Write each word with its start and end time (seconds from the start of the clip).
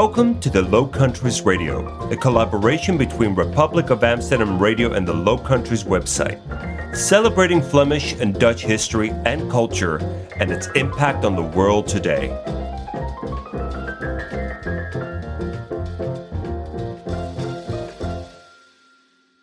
Welcome 0.00 0.38
to 0.40 0.50
the 0.50 0.60
Low 0.60 0.86
Countries 0.86 1.40
Radio, 1.40 1.86
a 2.10 2.16
collaboration 2.18 2.98
between 2.98 3.34
Republic 3.34 3.88
of 3.88 4.04
Amsterdam 4.04 4.58
Radio 4.58 4.92
and 4.92 5.08
the 5.08 5.14
Low 5.14 5.38
Countries 5.38 5.84
website, 5.84 6.38
celebrating 6.94 7.62
Flemish 7.62 8.12
and 8.12 8.38
Dutch 8.38 8.62
history 8.62 9.08
and 9.24 9.50
culture 9.50 9.96
and 10.36 10.52
its 10.52 10.68
impact 10.74 11.24
on 11.24 11.34
the 11.34 11.42
world 11.42 11.88
today. 11.88 12.28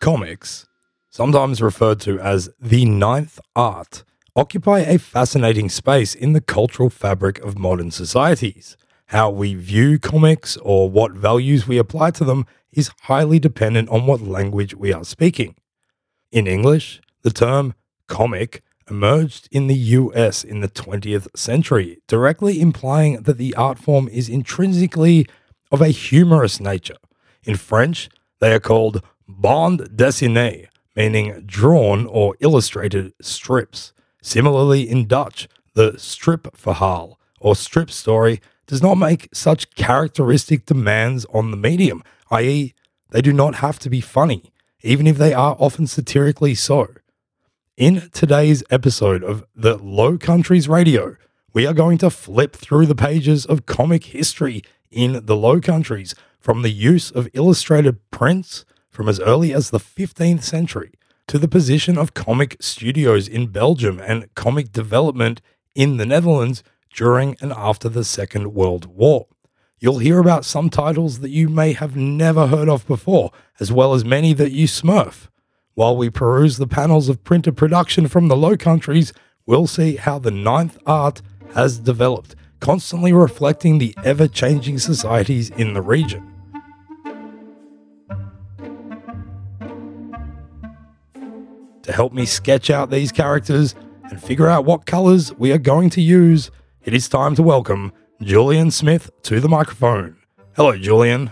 Comics, 0.01 0.67
sometimes 1.09 1.63
referred 1.63 1.99
to 2.01 2.19
as 2.19 2.51
the 2.61 2.85
ninth 2.85 3.39
art, 3.55 4.03
occupy 4.35 4.81
a 4.81 4.99
fascinating 4.99 5.67
space 5.67 6.13
in 6.13 6.33
the 6.33 6.41
cultural 6.41 6.91
fabric 6.91 7.39
of 7.39 7.57
modern 7.57 7.89
societies. 7.89 8.77
How 9.13 9.29
we 9.29 9.53
view 9.53 9.99
comics 9.99 10.57
or 10.57 10.89
what 10.89 11.11
values 11.11 11.67
we 11.67 11.77
apply 11.77 12.09
to 12.17 12.25
them 12.25 12.47
is 12.71 12.89
highly 13.03 13.37
dependent 13.37 13.87
on 13.89 14.07
what 14.07 14.21
language 14.21 14.73
we 14.73 14.91
are 14.91 15.05
speaking. 15.05 15.53
In 16.31 16.47
English, 16.47 16.99
the 17.21 17.29
term 17.29 17.75
comic 18.07 18.63
emerged 18.89 19.47
in 19.51 19.67
the 19.67 19.75
US 19.75 20.43
in 20.43 20.61
the 20.61 20.67
20th 20.67 21.27
century, 21.35 22.01
directly 22.07 22.59
implying 22.59 23.21
that 23.21 23.37
the 23.37 23.53
art 23.53 23.77
form 23.77 24.07
is 24.07 24.29
intrinsically 24.29 25.27
of 25.71 25.79
a 25.79 25.89
humorous 25.89 26.59
nature. 26.59 26.97
In 27.43 27.55
French, 27.55 28.09
they 28.39 28.51
are 28.51 28.59
called 28.59 29.03
bande 29.27 29.95
dessinée, 29.95 30.69
meaning 30.95 31.43
drawn 31.45 32.07
or 32.07 32.35
illustrated 32.39 33.13
strips. 33.21 33.93
Similarly, 34.23 34.89
in 34.89 35.05
Dutch, 35.05 35.47
the 35.75 35.99
strip 35.99 36.47
stripverhaal 36.57 37.17
or 37.39 37.55
strip 37.55 37.91
story 37.91 38.41
does 38.67 38.81
not 38.81 38.95
make 38.95 39.29
such 39.33 39.73
characteristic 39.75 40.65
demands 40.65 41.25
on 41.33 41.51
the 41.51 41.57
medium, 41.57 42.03
i.e., 42.31 42.73
they 43.11 43.21
do 43.21 43.33
not 43.33 43.55
have 43.55 43.77
to 43.79 43.89
be 43.89 44.01
funny, 44.01 44.51
even 44.81 45.05
if 45.05 45.17
they 45.17 45.33
are 45.33 45.55
often 45.59 45.87
satirically 45.87 46.55
so. 46.55 46.87
In 47.77 48.09
today's 48.11 48.63
episode 48.69 49.23
of 49.23 49.43
the 49.55 49.77
Low 49.77 50.17
Countries 50.17 50.67
Radio, 50.67 51.15
we 51.53 51.67
are 51.67 51.73
going 51.73 51.97
to 51.99 52.09
flip 52.09 52.55
through 52.55 52.87
the 52.87 52.95
pages 52.95 53.45
of 53.45 53.65
comic 53.65 54.05
history 54.05 54.63
in 54.89 55.25
the 55.25 55.35
Low 55.35 55.59
Countries 55.59 56.15
from 56.39 56.61
the 56.61 56.71
use 56.71 57.11
of 57.11 57.29
illustrated 57.33 57.99
prints 58.11 58.65
from 58.89 59.09
as 59.09 59.19
early 59.19 59.53
as 59.53 59.69
the 59.69 59.79
15th 59.79 60.43
century 60.43 60.93
to 61.27 61.39
the 61.39 61.47
position 61.47 61.97
of 61.97 62.13
comic 62.13 62.57
studios 62.59 63.27
in 63.27 63.47
Belgium 63.47 63.99
and 63.99 64.33
comic 64.35 64.71
development 64.71 65.41
in 65.73 65.97
the 65.97 66.05
Netherlands 66.05 66.63
during 66.93 67.35
and 67.41 67.51
after 67.53 67.89
the 67.89 68.03
Second 68.03 68.53
World 68.53 68.85
War. 68.85 69.27
You'll 69.79 69.99
hear 69.99 70.19
about 70.19 70.45
some 70.45 70.69
titles 70.69 71.19
that 71.19 71.31
you 71.31 71.49
may 71.49 71.73
have 71.73 71.95
never 71.95 72.47
heard 72.47 72.69
of 72.69 72.87
before, 72.87 73.31
as 73.59 73.71
well 73.71 73.93
as 73.93 74.05
many 74.05 74.33
that 74.33 74.51
you 74.51 74.65
smurf. 74.65 75.27
While 75.73 75.97
we 75.97 76.09
peruse 76.09 76.57
the 76.57 76.67
panels 76.67 77.09
of 77.09 77.23
printed 77.23 77.57
production 77.57 78.07
from 78.07 78.27
the 78.27 78.37
Low 78.37 78.55
Countries, 78.55 79.11
we'll 79.45 79.67
see 79.67 79.97
how 79.97 80.19
the 80.19 80.31
ninth 80.31 80.77
art 80.85 81.21
has 81.53 81.79
developed, 81.79 82.35
constantly 82.59 83.11
reflecting 83.11 83.77
the 83.77 83.95
ever 84.03 84.27
changing 84.27 84.79
societies 84.79 85.49
in 85.49 85.73
the 85.73 85.81
region. 85.81 86.29
To 91.81 91.91
help 91.91 92.13
me 92.13 92.25
sketch 92.25 92.69
out 92.69 92.89
these 92.89 93.11
characters 93.11 93.75
and 94.09 94.21
figure 94.23 94.47
out 94.47 94.63
what 94.63 94.85
colours 94.85 95.33
we 95.33 95.51
are 95.51 95.57
going 95.57 95.89
to 95.89 96.01
use, 96.01 96.49
it 96.83 96.93
is 96.93 97.07
time 97.07 97.33
to 97.33 97.41
welcome 97.41 97.93
Julian 98.21 98.69
Smith 98.69 99.09
to 99.23 99.39
the 99.39 99.47
microphone. 99.47 100.17
Hello, 100.57 100.77
Julian. 100.77 101.31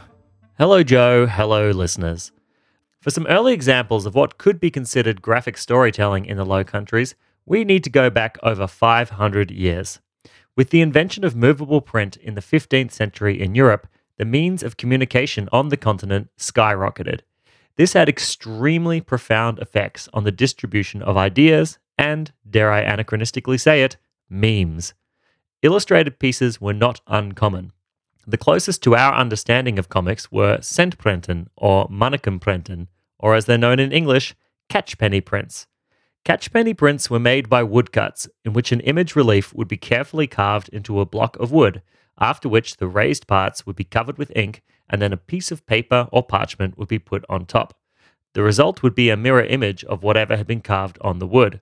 Hello, 0.57 0.81
Joe. 0.81 1.25
Hello, 1.25 1.71
listeners. 1.71 2.31
For 3.01 3.09
some 3.09 3.27
early 3.27 3.53
examples 3.53 4.05
of 4.05 4.15
what 4.15 4.37
could 4.37 4.61
be 4.61 4.71
considered 4.71 5.21
graphic 5.21 5.57
storytelling 5.57 6.25
in 6.25 6.37
the 6.37 6.45
Low 6.45 6.63
Countries, 6.63 7.15
we 7.45 7.65
need 7.65 7.83
to 7.83 7.89
go 7.89 8.09
back 8.09 8.37
over 8.41 8.65
500 8.65 9.51
years. 9.51 9.99
With 10.55 10.69
the 10.69 10.79
invention 10.79 11.25
of 11.25 11.35
movable 11.35 11.81
print 11.81 12.15
in 12.15 12.35
the 12.35 12.41
15th 12.41 12.91
century 12.91 13.41
in 13.41 13.53
Europe, 13.53 13.87
the 14.17 14.25
means 14.25 14.63
of 14.63 14.77
communication 14.77 15.49
on 15.51 15.67
the 15.67 15.77
continent 15.77 16.29
skyrocketed. 16.37 17.21
This 17.75 17.91
had 17.91 18.07
extremely 18.07 19.01
profound 19.01 19.59
effects 19.59 20.07
on 20.13 20.23
the 20.23 20.31
distribution 20.31 21.01
of 21.01 21.17
ideas 21.17 21.77
and, 21.97 22.31
dare 22.49 22.71
I 22.71 22.83
anachronistically 22.85 23.59
say 23.59 23.83
it, 23.83 23.97
memes. 24.29 24.93
Illustrated 25.61 26.17
pieces 26.17 26.59
were 26.59 26.73
not 26.73 27.01
uncommon. 27.07 27.71
The 28.25 28.37
closest 28.37 28.81
to 28.83 28.95
our 28.95 29.13
understanding 29.13 29.77
of 29.77 29.89
comics 29.89 30.31
were 30.31 30.57
centprenten 30.57 31.47
or 31.55 31.87
mannekemprenten, 31.87 32.87
or 33.19 33.35
as 33.35 33.45
they're 33.45 33.57
known 33.57 33.79
in 33.79 33.91
English, 33.91 34.35
catchpenny 34.69 35.23
prints. 35.23 35.67
Catchpenny 36.25 36.75
prints 36.75 37.09
were 37.09 37.19
made 37.19 37.47
by 37.49 37.61
woodcuts, 37.61 38.27
in 38.43 38.53
which 38.53 38.71
an 38.71 38.79
image 38.81 39.15
relief 39.15 39.53
would 39.53 39.67
be 39.67 39.77
carefully 39.77 40.27
carved 40.27 40.69
into 40.69 40.99
a 40.99 41.05
block 41.05 41.37
of 41.37 41.51
wood, 41.51 41.81
after 42.19 42.49
which 42.49 42.77
the 42.77 42.87
raised 42.87 43.27
parts 43.27 43.65
would 43.65 43.75
be 43.75 43.83
covered 43.83 44.17
with 44.17 44.31
ink 44.35 44.61
and 44.89 45.01
then 45.01 45.13
a 45.13 45.17
piece 45.17 45.51
of 45.51 45.65
paper 45.65 46.07
or 46.11 46.21
parchment 46.21 46.77
would 46.77 46.87
be 46.87 46.99
put 46.99 47.23
on 47.29 47.45
top. 47.45 47.75
The 48.33 48.43
result 48.43 48.83
would 48.83 48.95
be 48.95 49.09
a 49.09 49.17
mirror 49.17 49.43
image 49.43 49.83
of 49.85 50.03
whatever 50.03 50.37
had 50.37 50.47
been 50.47 50.61
carved 50.61 50.97
on 51.01 51.19
the 51.19 51.27
wood. 51.27 51.61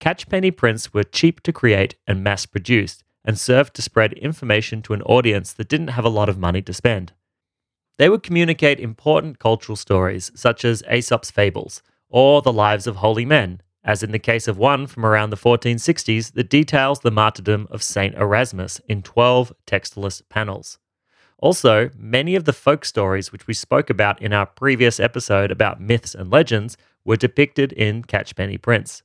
Catchpenny 0.00 0.54
prints 0.54 0.92
were 0.92 1.04
cheap 1.04 1.42
to 1.42 1.52
create 1.52 1.96
and 2.06 2.22
mass 2.22 2.46
produced, 2.46 3.04
and 3.28 3.38
served 3.38 3.74
to 3.74 3.82
spread 3.82 4.14
information 4.14 4.80
to 4.80 4.94
an 4.94 5.02
audience 5.02 5.52
that 5.52 5.68
didn't 5.68 5.88
have 5.88 6.04
a 6.06 6.08
lot 6.08 6.30
of 6.30 6.38
money 6.38 6.62
to 6.62 6.72
spend. 6.72 7.12
They 7.98 8.08
would 8.08 8.22
communicate 8.22 8.80
important 8.80 9.38
cultural 9.38 9.76
stories, 9.76 10.32
such 10.34 10.64
as 10.64 10.82
Aesop's 10.90 11.30
fables, 11.30 11.82
or 12.08 12.40
the 12.40 12.54
lives 12.54 12.86
of 12.86 12.96
holy 12.96 13.26
men, 13.26 13.60
as 13.84 14.02
in 14.02 14.12
the 14.12 14.18
case 14.18 14.48
of 14.48 14.56
one 14.56 14.86
from 14.86 15.04
around 15.04 15.28
the 15.28 15.36
1460s 15.36 16.32
that 16.32 16.48
details 16.48 17.00
the 17.00 17.10
martyrdom 17.10 17.68
of 17.70 17.82
Saint 17.82 18.14
Erasmus 18.14 18.80
in 18.88 19.02
12 19.02 19.52
textless 19.66 20.22
panels. 20.30 20.78
Also, 21.36 21.90
many 21.98 22.34
of 22.34 22.46
the 22.46 22.54
folk 22.54 22.82
stories 22.82 23.30
which 23.30 23.46
we 23.46 23.52
spoke 23.52 23.90
about 23.90 24.22
in 24.22 24.32
our 24.32 24.46
previous 24.46 24.98
episode 24.98 25.50
about 25.50 25.82
myths 25.82 26.14
and 26.14 26.30
legends 26.30 26.78
were 27.04 27.16
depicted 27.16 27.74
in 27.74 28.04
Catchpenny 28.04 28.60
prints. 28.60 29.02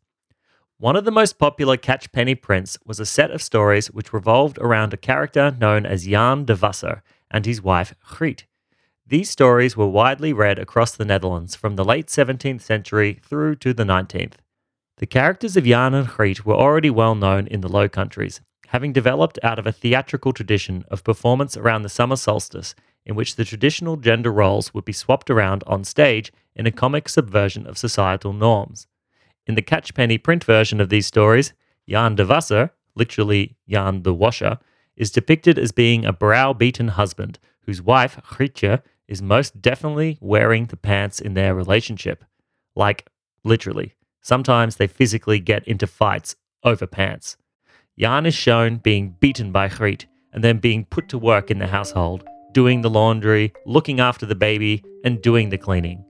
One 0.83 0.97
of 0.97 1.05
the 1.05 1.11
most 1.11 1.39
popular 1.39 1.77
Catchpenny 1.77 2.35
prints 2.35 2.77
was 2.85 2.99
a 2.99 3.05
set 3.05 3.31
of 3.31 3.41
stories 3.41 3.87
which 3.87 4.11
revolved 4.11 4.57
around 4.57 4.93
a 4.93 4.97
character 4.97 5.55
known 5.57 5.85
as 5.85 6.05
Jan 6.05 6.43
de 6.43 6.57
Wasser 6.57 7.01
and 7.31 7.45
his 7.45 7.61
wife 7.61 7.95
Griet. 8.05 8.43
These 9.07 9.29
stories 9.29 9.77
were 9.77 9.87
widely 9.87 10.33
read 10.33 10.59
across 10.59 10.91
the 10.91 11.05
Netherlands 11.05 11.55
from 11.55 11.77
the 11.77 11.85
late 11.85 12.07
17th 12.07 12.59
century 12.59 13.21
through 13.23 13.55
to 13.63 13.73
the 13.73 13.85
19th. 13.85 14.33
The 14.97 15.05
characters 15.05 15.55
of 15.55 15.63
Jan 15.63 15.93
and 15.93 16.05
Griet 16.05 16.43
were 16.43 16.53
already 16.53 16.89
well 16.89 17.15
known 17.15 17.47
in 17.47 17.61
the 17.61 17.71
Low 17.71 17.87
Countries, 17.87 18.41
having 18.67 18.91
developed 18.91 19.39
out 19.41 19.59
of 19.59 19.65
a 19.65 19.71
theatrical 19.71 20.33
tradition 20.33 20.83
of 20.91 21.05
performance 21.05 21.55
around 21.55 21.83
the 21.83 21.87
summer 21.87 22.17
solstice, 22.17 22.75
in 23.05 23.15
which 23.15 23.37
the 23.37 23.45
traditional 23.45 23.95
gender 23.95 24.33
roles 24.33 24.73
would 24.73 24.83
be 24.83 24.91
swapped 24.91 25.29
around 25.29 25.63
on 25.65 25.85
stage 25.85 26.33
in 26.57 26.67
a 26.67 26.73
comic 26.73 27.07
subversion 27.07 27.65
of 27.65 27.77
societal 27.77 28.33
norms. 28.33 28.85
In 29.45 29.55
the 29.55 29.61
Catchpenny 29.61 30.21
print 30.21 30.43
version 30.43 30.79
of 30.79 30.89
these 30.89 31.05
stories, 31.05 31.53
Jan 31.87 32.15
de 32.15 32.25
Wasser, 32.25 32.71
literally 32.95 33.57
Jan 33.67 34.03
the 34.03 34.13
Washer, 34.13 34.57
is 34.95 35.11
depicted 35.11 35.59
as 35.59 35.71
being 35.71 36.05
a 36.05 36.13
browbeaten 36.13 36.89
husband 36.89 37.39
whose 37.65 37.81
wife, 37.81 38.19
Grietje, 38.23 38.81
is 39.07 39.21
most 39.21 39.61
definitely 39.61 40.17
wearing 40.21 40.65
the 40.67 40.77
pants 40.77 41.19
in 41.19 41.33
their 41.33 41.53
relationship. 41.53 42.23
Like, 42.75 43.07
literally. 43.43 43.95
Sometimes 44.21 44.77
they 44.77 44.87
physically 44.87 45.39
get 45.39 45.67
into 45.67 45.87
fights 45.87 46.35
over 46.63 46.87
pants. 46.87 47.35
Jan 47.99 48.25
is 48.25 48.33
shown 48.33 48.77
being 48.77 49.15
beaten 49.19 49.51
by 49.51 49.67
Griet 49.67 50.05
and 50.31 50.43
then 50.43 50.57
being 50.57 50.85
put 50.85 51.09
to 51.09 51.17
work 51.17 51.51
in 51.51 51.59
the 51.59 51.67
household, 51.67 52.23
doing 52.53 52.81
the 52.81 52.89
laundry, 52.89 53.53
looking 53.65 53.99
after 53.99 54.25
the 54.25 54.35
baby, 54.35 54.83
and 55.03 55.21
doing 55.21 55.49
the 55.49 55.57
cleaning. 55.57 56.05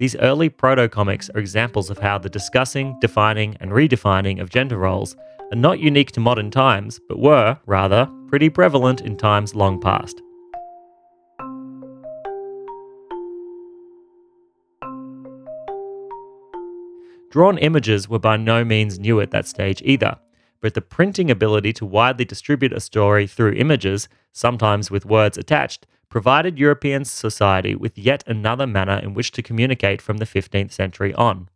These 0.00 0.16
early 0.16 0.48
proto 0.48 0.88
comics 0.88 1.28
are 1.28 1.40
examples 1.40 1.90
of 1.90 1.98
how 1.98 2.16
the 2.16 2.30
discussing, 2.30 2.96
defining, 3.02 3.58
and 3.60 3.70
redefining 3.70 4.40
of 4.40 4.48
gender 4.48 4.78
roles 4.78 5.14
are 5.52 5.58
not 5.58 5.78
unique 5.78 6.10
to 6.12 6.20
modern 6.20 6.50
times, 6.50 6.98
but 7.06 7.18
were, 7.18 7.58
rather, 7.66 8.08
pretty 8.28 8.48
prevalent 8.48 9.02
in 9.02 9.18
times 9.18 9.54
long 9.54 9.78
past. 9.78 10.22
Drawn 17.30 17.58
images 17.58 18.08
were 18.08 18.18
by 18.18 18.38
no 18.38 18.64
means 18.64 18.98
new 18.98 19.20
at 19.20 19.32
that 19.32 19.46
stage 19.46 19.82
either, 19.84 20.16
but 20.62 20.72
the 20.72 20.80
printing 20.80 21.30
ability 21.30 21.74
to 21.74 21.84
widely 21.84 22.24
distribute 22.24 22.72
a 22.72 22.80
story 22.80 23.26
through 23.26 23.52
images, 23.52 24.08
sometimes 24.32 24.90
with 24.90 25.04
words 25.04 25.36
attached, 25.36 25.86
provided 26.10 26.58
European 26.58 27.04
society 27.04 27.74
with 27.74 27.96
yet 27.96 28.22
another 28.26 28.66
manner 28.66 28.98
in 28.98 29.14
which 29.14 29.30
to 29.30 29.42
communicate 29.42 30.02
from 30.02 30.18
the 30.18 30.26
15th 30.26 30.72
century 30.72 31.14
on. 31.14 31.48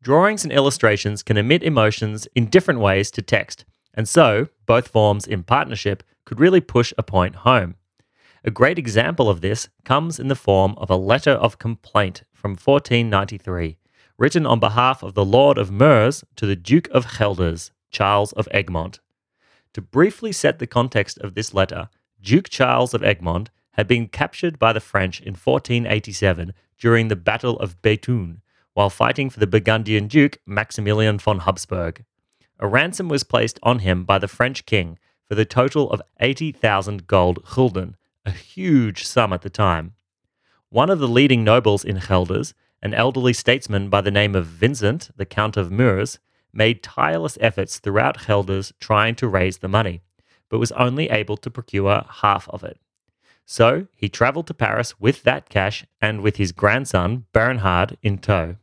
Drawings 0.00 0.44
and 0.44 0.52
illustrations 0.52 1.22
can 1.22 1.36
emit 1.36 1.62
emotions 1.62 2.28
in 2.34 2.46
different 2.46 2.80
ways 2.80 3.10
to 3.10 3.22
text, 3.22 3.64
and 3.92 4.08
so, 4.08 4.48
both 4.64 4.88
forms 4.88 5.26
in 5.26 5.42
partnership 5.42 6.02
could 6.24 6.40
really 6.40 6.60
push 6.60 6.92
a 6.96 7.02
point 7.02 7.36
home. 7.36 7.74
A 8.44 8.50
great 8.50 8.78
example 8.78 9.28
of 9.28 9.40
this 9.40 9.68
comes 9.84 10.20
in 10.20 10.28
the 10.28 10.34
form 10.34 10.74
of 10.76 10.90
a 10.90 10.96
letter 10.96 11.32
of 11.32 11.58
complaint 11.58 12.22
from 12.32 12.52
1493, 12.52 13.78
written 14.18 14.46
on 14.46 14.60
behalf 14.60 15.02
of 15.02 15.14
the 15.14 15.24
Lord 15.24 15.58
of 15.58 15.70
Meurs 15.70 16.22
to 16.36 16.46
the 16.46 16.56
Duke 16.56 16.88
of 16.90 17.18
Gelders, 17.18 17.72
Charles 17.90 18.32
of 18.32 18.46
Egmont. 18.52 19.00
To 19.72 19.80
briefly 19.80 20.30
set 20.30 20.58
the 20.58 20.66
context 20.66 21.18
of 21.18 21.34
this 21.34 21.54
letter, 21.54 21.88
Duke 22.20 22.48
Charles 22.48 22.94
of 22.94 23.02
Egmont 23.02 23.50
had 23.74 23.86
been 23.86 24.08
captured 24.08 24.58
by 24.58 24.72
the 24.72 24.80
French 24.80 25.20
in 25.20 25.34
1487 25.34 26.52
during 26.78 27.08
the 27.08 27.16
Battle 27.16 27.58
of 27.60 27.80
Bethune 27.82 28.40
while 28.72 28.90
fighting 28.90 29.30
for 29.30 29.40
the 29.40 29.46
Burgundian 29.46 30.08
Duke 30.08 30.38
Maximilian 30.46 31.18
von 31.18 31.40
Habsburg. 31.40 32.04
A 32.58 32.66
ransom 32.66 33.08
was 33.08 33.24
placed 33.24 33.58
on 33.62 33.80
him 33.80 34.04
by 34.04 34.18
the 34.18 34.28
French 34.28 34.66
king 34.66 34.98
for 35.26 35.34
the 35.34 35.44
total 35.44 35.90
of 35.90 36.02
80,000 36.20 37.06
gold 37.06 37.44
gulden, 37.44 37.96
a 38.24 38.30
huge 38.30 39.04
sum 39.04 39.32
at 39.32 39.42
the 39.42 39.50
time. 39.50 39.94
One 40.68 40.90
of 40.90 40.98
the 40.98 41.08
leading 41.08 41.44
nobles 41.44 41.84
in 41.84 42.00
Gelders, 42.00 42.54
an 42.82 42.94
elderly 42.94 43.32
statesman 43.32 43.88
by 43.88 44.00
the 44.00 44.10
name 44.10 44.34
of 44.34 44.46
Vincent, 44.46 45.10
the 45.16 45.24
Count 45.24 45.56
of 45.56 45.70
Meurs, 45.70 46.18
made 46.52 46.82
tireless 46.82 47.38
efforts 47.40 47.78
throughout 47.78 48.26
Gelders 48.26 48.72
trying 48.80 49.14
to 49.16 49.28
raise 49.28 49.58
the 49.58 49.68
money, 49.68 50.02
but 50.48 50.58
was 50.58 50.72
only 50.72 51.10
able 51.10 51.36
to 51.38 51.50
procure 51.50 52.04
half 52.08 52.48
of 52.50 52.62
it. 52.62 52.78
So 53.44 53.86
he 53.94 54.08
travelled 54.08 54.46
to 54.48 54.54
Paris 54.54 54.98
with 54.98 55.22
that 55.24 55.48
cash 55.48 55.84
and 56.00 56.22
with 56.22 56.36
his 56.36 56.52
grandson, 56.52 57.26
Bernhard, 57.32 57.96
in 58.02 58.18
tow. 58.18 58.56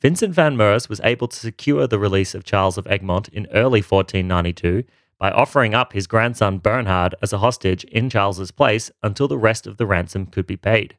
Vincent 0.00 0.34
van 0.34 0.56
Meurs 0.56 0.88
was 0.88 1.00
able 1.04 1.28
to 1.28 1.36
secure 1.36 1.86
the 1.86 1.98
release 1.98 2.34
of 2.34 2.44
Charles 2.44 2.78
of 2.78 2.86
Egmont 2.86 3.28
in 3.28 3.46
early 3.52 3.82
1492 3.82 4.84
by 5.18 5.30
offering 5.30 5.74
up 5.74 5.92
his 5.92 6.06
grandson 6.06 6.58
Bernhard 6.58 7.14
as 7.20 7.32
a 7.32 7.38
hostage 7.38 7.84
in 7.84 8.08
Charles's 8.08 8.50
place 8.50 8.90
until 9.02 9.28
the 9.28 9.36
rest 9.36 9.66
of 9.66 9.76
the 9.76 9.86
ransom 9.86 10.26
could 10.26 10.46
be 10.46 10.56
paid. 10.56 10.96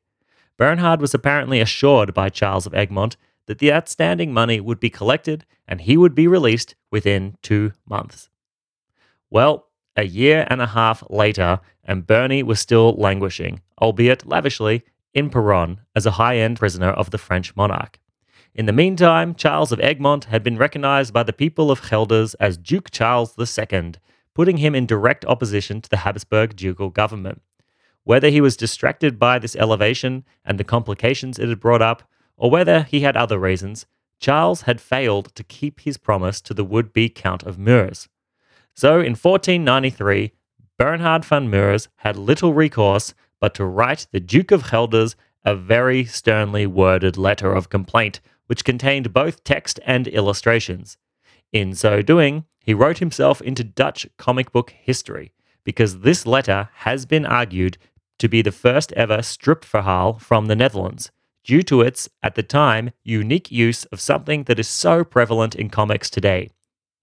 Bernhard 0.57 1.01
was 1.01 1.15
apparently 1.15 1.59
assured 1.59 2.13
by 2.13 2.29
Charles 2.29 2.67
of 2.67 2.75
Egmont 2.75 3.17
that 3.47 3.57
the 3.57 3.73
outstanding 3.73 4.31
money 4.31 4.59
would 4.59 4.79
be 4.79 4.91
collected 4.91 5.43
and 5.67 5.81
he 5.81 5.97
would 5.97 6.13
be 6.13 6.27
released 6.27 6.75
within 6.91 7.35
two 7.41 7.73
months. 7.87 8.29
Well, 9.31 9.70
a 9.95 10.03
year 10.03 10.47
and 10.49 10.61
a 10.61 10.67
half 10.67 11.03
later, 11.09 11.59
and 11.83 12.07
Bernie 12.07 12.43
was 12.43 12.59
still 12.59 12.93
languishing, 12.93 13.61
albeit 13.81 14.25
lavishly, 14.25 14.83
in 15.13 15.29
Peronne 15.29 15.81
as 15.95 16.05
a 16.05 16.11
high 16.11 16.37
end 16.37 16.59
prisoner 16.59 16.89
of 16.89 17.11
the 17.11 17.17
French 17.17 17.55
monarch. 17.55 17.99
In 18.53 18.65
the 18.65 18.73
meantime, 18.73 19.35
Charles 19.35 19.71
of 19.71 19.79
Egmont 19.79 20.25
had 20.25 20.43
been 20.43 20.57
recognized 20.57 21.13
by 21.13 21.23
the 21.23 21.33
people 21.33 21.71
of 21.71 21.87
Gelders 21.89 22.33
as 22.35 22.57
Duke 22.57 22.91
Charles 22.91 23.35
II, 23.37 23.93
putting 24.33 24.57
him 24.57 24.75
in 24.75 24.85
direct 24.85 25.25
opposition 25.25 25.81
to 25.81 25.89
the 25.89 25.97
Habsburg 25.97 26.55
ducal 26.55 26.89
government. 26.89 27.41
Whether 28.03 28.29
he 28.29 28.41
was 28.41 28.57
distracted 28.57 29.19
by 29.19 29.39
this 29.39 29.55
elevation 29.55 30.25
and 30.43 30.57
the 30.57 30.63
complications 30.63 31.39
it 31.39 31.49
had 31.49 31.59
brought 31.59 31.81
up, 31.81 32.03
or 32.35 32.49
whether 32.49 32.83
he 32.83 33.01
had 33.01 33.15
other 33.15 33.37
reasons, 33.37 33.85
Charles 34.19 34.61
had 34.63 34.81
failed 34.81 35.33
to 35.35 35.43
keep 35.43 35.81
his 35.81 35.97
promise 35.97 36.41
to 36.41 36.53
the 36.53 36.63
would 36.63 36.93
be 36.93 37.09
Count 37.09 37.43
of 37.43 37.57
Meurs. 37.57 38.09
So 38.73 38.99
in 38.99 39.15
1493, 39.15 40.31
Bernhard 40.77 41.25
van 41.25 41.49
Meurs 41.49 41.87
had 41.97 42.15
little 42.17 42.53
recourse 42.53 43.13
but 43.39 43.53
to 43.55 43.65
write 43.65 44.07
the 44.11 44.19
Duke 44.19 44.51
of 44.51 44.69
Gelders 44.69 45.15
a 45.43 45.55
very 45.55 46.05
sternly 46.05 46.67
worded 46.67 47.17
letter 47.17 47.51
of 47.51 47.69
complaint, 47.69 48.21
which 48.45 48.63
contained 48.63 49.13
both 49.13 49.43
text 49.43 49.79
and 49.85 50.07
illustrations. 50.07 50.97
In 51.51 51.73
so 51.73 52.01
doing, 52.01 52.45
he 52.63 52.73
wrote 52.73 52.99
himself 52.99 53.41
into 53.41 53.63
Dutch 53.63 54.07
comic 54.17 54.51
book 54.51 54.69
history, 54.69 55.33
because 55.63 55.99
this 55.99 56.25
letter 56.25 56.69
has 56.75 57.05
been 57.05 57.25
argued 57.25 57.77
to 58.19 58.29
be 58.29 58.41
the 58.41 58.51
first 58.51 58.91
ever 58.93 59.21
strip 59.23 59.65
stripverhaal 59.65 60.21
from 60.21 60.45
the 60.45 60.55
Netherlands, 60.55 61.11
due 61.43 61.63
to 61.63 61.81
its, 61.81 62.07
at 62.21 62.35
the 62.35 62.43
time, 62.43 62.91
unique 63.03 63.51
use 63.51 63.85
of 63.85 63.99
something 63.99 64.43
that 64.43 64.59
is 64.59 64.67
so 64.67 65.03
prevalent 65.03 65.55
in 65.55 65.69
comics 65.69 66.09
today 66.09 66.49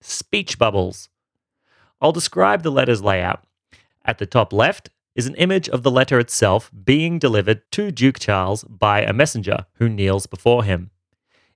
speech 0.00 0.59
bubbles. 0.59 1.09
I'll 2.00 2.12
describe 2.12 2.62
the 2.62 2.71
letter's 2.71 3.03
layout. 3.03 3.45
At 4.05 4.19
the 4.19 4.27
top 4.27 4.53
left 4.53 4.91
is 5.15 5.27
an 5.27 5.35
image 5.35 5.69
of 5.69 5.83
the 5.83 5.91
letter 5.91 6.21
itself 6.21 6.71
being 6.85 7.19
delivered 7.19 7.69
to 7.73 7.91
Duke 7.91 8.21
Charles 8.21 8.62
by 8.65 9.03
a 9.03 9.12
messenger 9.12 9.67
who 9.75 9.89
kneels 9.89 10.27
before 10.27 10.62
him. 10.62 10.91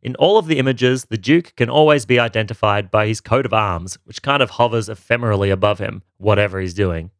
In 0.03 0.17
all 0.17 0.37
of 0.37 0.49
the 0.49 0.59
images, 0.59 1.05
the 1.05 1.17
Duke 1.17 1.55
can 1.55 1.71
always 1.71 2.05
be 2.05 2.19
identified 2.19 2.91
by 2.91 3.07
his 3.07 3.21
coat 3.21 3.47
of 3.47 3.53
arms, 3.53 3.99
which 4.05 4.21
kind 4.21 4.43
of 4.43 4.51
hovers 4.51 4.89
ephemerally 4.89 5.53
above 5.53 5.79
him, 5.79 6.03
whatever 6.19 6.61
he's 6.61 6.75
doing. 6.75 7.13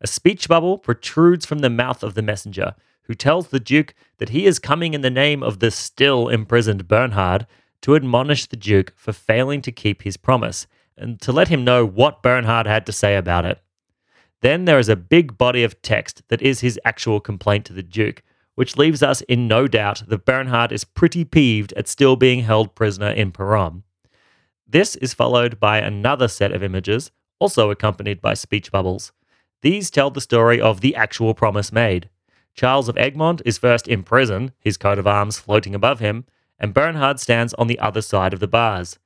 A 0.00 0.06
speech 0.06 0.48
bubble 0.48 0.78
protrudes 0.78 1.44
from 1.44 1.58
the 1.58 1.70
mouth 1.70 2.04
of 2.04 2.14
the 2.14 2.22
messenger, 2.22 2.76
who 3.02 3.14
tells 3.14 3.48
the 3.48 3.58
Duke 3.58 3.94
that 4.18 4.28
he 4.28 4.46
is 4.46 4.60
coming 4.60 4.94
in 4.94 5.00
the 5.00 5.10
name 5.10 5.42
of 5.42 5.58
the 5.58 5.72
still 5.72 6.28
imprisoned 6.28 6.86
Bernhard 6.86 7.48
to 7.82 7.96
admonish 7.96 8.46
the 8.46 8.56
Duke 8.56 8.92
for 8.96 9.12
failing 9.12 9.60
to 9.62 9.72
keep 9.72 10.02
his 10.02 10.16
promise 10.16 10.68
and 10.96 11.20
to 11.20 11.32
let 11.32 11.48
him 11.48 11.64
know 11.64 11.84
what 11.84 12.22
Bernhard 12.22 12.66
had 12.66 12.86
to 12.86 12.92
say 12.92 13.16
about 13.16 13.44
it. 13.44 13.60
Then 14.40 14.64
there 14.64 14.78
is 14.78 14.88
a 14.88 14.96
big 14.96 15.38
body 15.38 15.64
of 15.64 15.80
text 15.82 16.22
that 16.28 16.42
is 16.42 16.60
his 16.60 16.78
actual 16.84 17.20
complaint 17.20 17.64
to 17.66 17.72
the 17.72 17.82
Duke, 17.82 18.22
which 18.54 18.76
leaves 18.76 19.02
us 19.02 19.20
in 19.22 19.48
no 19.48 19.66
doubt 19.66 20.02
that 20.08 20.24
Bernhard 20.24 20.70
is 20.70 20.84
pretty 20.84 21.24
peeved 21.24 21.72
at 21.72 21.88
still 21.88 22.14
being 22.16 22.40
held 22.40 22.74
prisoner 22.74 23.10
in 23.10 23.32
Peronne. 23.32 23.82
This 24.66 24.96
is 24.96 25.14
followed 25.14 25.58
by 25.58 25.78
another 25.78 26.28
set 26.28 26.52
of 26.52 26.62
images, 26.62 27.10
also 27.38 27.70
accompanied 27.70 28.20
by 28.20 28.34
speech 28.34 28.70
bubbles. 28.70 29.12
These 29.62 29.90
tell 29.90 30.10
the 30.10 30.20
story 30.20 30.60
of 30.60 30.80
the 30.80 30.94
actual 30.94 31.34
promise 31.34 31.72
made. 31.72 32.10
Charles 32.54 32.88
of 32.88 32.96
Egmont 32.96 33.42
is 33.44 33.58
first 33.58 33.88
in 33.88 34.02
prison, 34.02 34.52
his 34.60 34.76
coat 34.76 34.98
of 34.98 35.06
arms 35.06 35.38
floating 35.38 35.74
above 35.74 36.00
him, 36.00 36.24
and 36.58 36.74
Bernhard 36.74 37.18
stands 37.18 37.52
on 37.54 37.66
the 37.66 37.78
other 37.80 38.02
side 38.02 38.32
of 38.32 38.40
the 38.40 38.46
bars. 38.46 38.98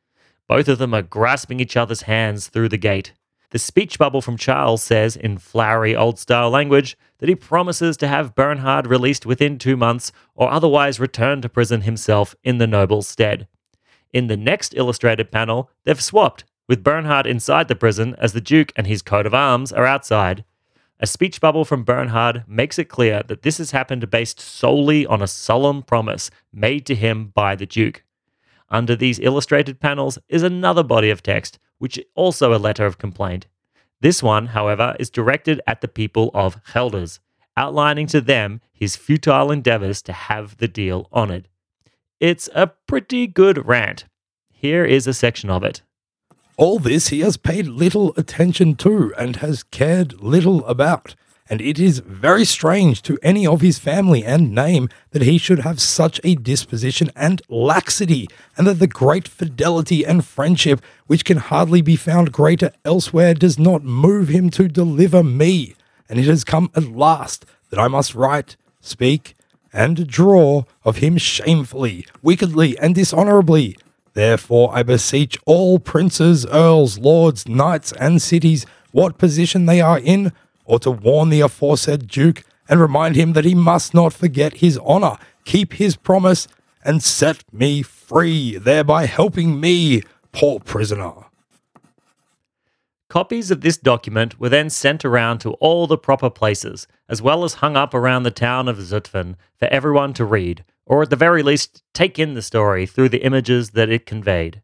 Both 0.49 0.67
of 0.69 0.79
them 0.79 0.95
are 0.95 1.03
grasping 1.03 1.61
each 1.61 1.77
other's 1.77 2.03
hands 2.03 2.49
through 2.49 2.71
the 2.71 2.79
gate. 2.79 3.13
The 3.51 3.59
speech 3.59 3.99
bubble 3.99 4.21
from 4.21 4.37
Charles 4.37 4.83
says, 4.83 5.17
in 5.17 5.39
flowery 5.39 5.95
old 5.95 6.19
style 6.19 6.51
language, 6.51 6.97
that 7.19 7.29
he 7.29 7.35
promises 7.35 7.97
to 7.99 8.09
have 8.09 8.35
Bernhard 8.35 8.87
released 8.87 9.25
within 9.25 9.59
two 9.59 9.77
months 9.77 10.13
or 10.35 10.51
otherwise 10.51 11.01
return 11.01 11.41
to 11.43 11.49
prison 11.49 11.83
himself 11.83 12.35
in 12.43 12.59
the 12.59 12.67
noble's 12.67 13.07
stead. 13.07 13.47
In 14.13 14.27
the 14.27 14.37
next 14.37 14.75
illustrated 14.75 15.31
panel, 15.31 15.71
they've 15.85 16.01
swapped, 16.01 16.45
with 16.67 16.85
Bernhard 16.85 17.27
inside 17.27 17.69
the 17.69 17.77
prison 17.77 18.15
as 18.19 18.33
the 18.33 18.41
Duke 18.41 18.73
and 18.77 18.87
his 18.87 19.03
coat 19.03 19.27
of 19.27 19.35
arms 19.35 19.73
are 19.73 19.87
outside. 19.87 20.45
A 21.01 21.07
speech 21.07 21.41
bubble 21.41 21.65
from 21.65 21.85
Bernhard 21.85 22.45
makes 22.47 22.79
it 22.79 22.89
clear 22.89 23.23
that 23.29 23.43
this 23.43 23.59
has 23.59 23.71
happened 23.71 24.11
based 24.11 24.41
solely 24.41 25.07
on 25.07 25.23
a 25.23 25.27
solemn 25.27 25.83
promise 25.83 26.31
made 26.53 26.85
to 26.87 26.95
him 26.95 27.29
by 27.29 27.55
the 27.55 27.67
Duke. 27.67 28.03
Under 28.71 28.95
these 28.95 29.19
illustrated 29.21 29.81
panels 29.81 30.19
is 30.29 30.43
another 30.43 30.83
body 30.83 31.11
of 31.11 31.23
text, 31.23 31.59
which 31.79 31.99
is 31.99 32.05
also 32.15 32.55
a 32.55 32.59
letter 32.59 32.85
of 32.87 32.99
complaint. 32.99 33.47
This 34.01 34.23
one, 34.23 34.47
however, 34.49 34.95
is 35.01 35.11
directed 35.11 35.61
at 35.67 35.81
the 35.81 35.89
people 35.89 36.31
of 36.35 36.61
Gelders, 36.73 37.21
outlining 37.57 38.07
to 38.09 38.21
them 38.21 38.61
his 38.73 38.97
futile 38.97 39.51
endeavors 39.51 40.03
to 40.03 40.13
have 40.13 40.59
the 40.59 40.69
deal 40.69 41.09
honored. 41.13 41.49
It's 42.21 42.49
a 42.55 42.67
pretty 42.67 43.27
good 43.27 43.67
rant. 43.67 44.07
Here 44.51 44.85
is 44.85 45.07
a 45.07 45.15
section 45.15 45.51
of 45.51 45.63
it. 45.65 45.83
All 46.57 46.79
this 46.79 47.09
he 47.09 47.21
has 47.21 47.37
paid 47.37 47.67
little 47.69 48.13
attention 48.17 48.75
to 48.77 49.15
and 49.17 49.37
has 49.37 49.63
cared 49.63 50.21
little 50.21 50.65
about, 50.67 51.15
and 51.51 51.61
it 51.61 51.79
is 51.79 52.01
very 52.01 52.45
strange 52.45 53.03
to 53.03 53.19
any 53.23 53.47
of 53.47 53.61
his 53.61 53.79
family 53.79 54.25
and 54.25 54.55
name 54.55 54.89
that 55.11 55.23
he 55.23 55.39
should 55.39 55.61
have 55.61 55.81
such 55.81 56.21
a 56.23 56.35
disposition 56.35 57.11
and 57.17 57.41
laxity, 57.49 58.29
and 58.57 58.67
that 58.67 58.79
the 58.79 58.87
great 58.87 59.27
fidelity 59.27 60.05
and 60.05 60.25
friendship 60.25 60.83
which 61.07 61.25
can 61.25 61.39
hardly 61.39 61.81
be 61.81 61.97
found 61.97 62.33
greater 62.33 62.71
elsewhere 62.85 63.35
does 63.35 63.59
not 63.59 63.83
move 63.83 64.29
him 64.29 64.51
to 64.51 64.69
deliver 64.69 65.25
me. 65.25 65.75
And 66.09 66.19
it 66.19 66.27
has 66.27 66.45
come 66.45 66.71
at 66.75 66.85
last 66.85 67.47
that 67.71 67.79
I 67.79 67.89
must 67.89 68.15
write, 68.15 68.57
speak, 68.81 69.35
and 69.73 70.07
draw 70.07 70.65
of 70.85 70.99
him 70.99 71.17
shamefully, 71.19 72.07
wickedly, 72.23 72.79
and 72.79 72.95
dishonourably. 72.95 73.77
Therefore, 74.15 74.71
I 74.75 74.83
beseech 74.83 75.39
all 75.47 75.79
princes, 75.79 76.47
earls, 76.47 76.99
lords, 76.99 77.47
knights, 77.47 77.93
and 77.93 78.21
cities 78.21 78.67
what 78.91 79.19
position 79.19 79.67
they 79.67 79.81
are 79.81 79.99
in, 79.99 80.33
or 80.69 80.79
to 80.79 80.91
warn 80.91 81.31
the 81.31 81.41
aforesaid 81.41 82.07
Duke 82.07 82.45
and 82.69 82.79
remind 82.81 83.17
him 83.17 83.33
that 83.33 83.47
he 83.47 83.55
must 83.55 83.95
not 83.95 84.13
forget 84.13 84.59
his 84.59 84.79
honour, 84.79 85.17
keep 85.45 85.73
his 85.73 85.97
promise, 85.97 86.47
and 86.85 87.03
set 87.03 87.43
me 87.51 87.83
free, 87.83 88.57
thereby 88.57 89.07
helping 89.07 89.59
me, 89.59 90.03
poor 90.31 90.61
prisoner. 90.61 91.13
Copies 93.09 93.51
of 93.51 93.63
this 93.63 93.79
document 93.79 94.39
were 94.39 94.51
then 94.51 94.69
sent 94.69 95.03
around 95.03 95.39
to 95.39 95.55
all 95.55 95.87
the 95.87 95.97
proper 95.97 96.29
places, 96.29 96.87
as 97.09 97.23
well 97.23 97.43
as 97.43 97.55
hung 97.55 97.75
up 97.75 97.95
around 97.95 98.25
the 98.25 98.31
town 98.31 98.69
of 98.69 98.77
Zutphen 98.77 99.37
for 99.59 99.67
everyone 99.69 100.13
to 100.13 100.27
read, 100.27 100.63
or 100.85 101.03
at 101.03 101.09
the 101.09 101.17
very 101.17 101.43
least, 101.43 101.83
take 101.95 102.19
in 102.19 102.35
the 102.35 102.43
story 102.43 102.85
through 102.85 103.09
the 103.09 103.25
images 103.25 103.71
that 103.71 103.89
it 103.89 104.05
conveyed. 104.05 104.61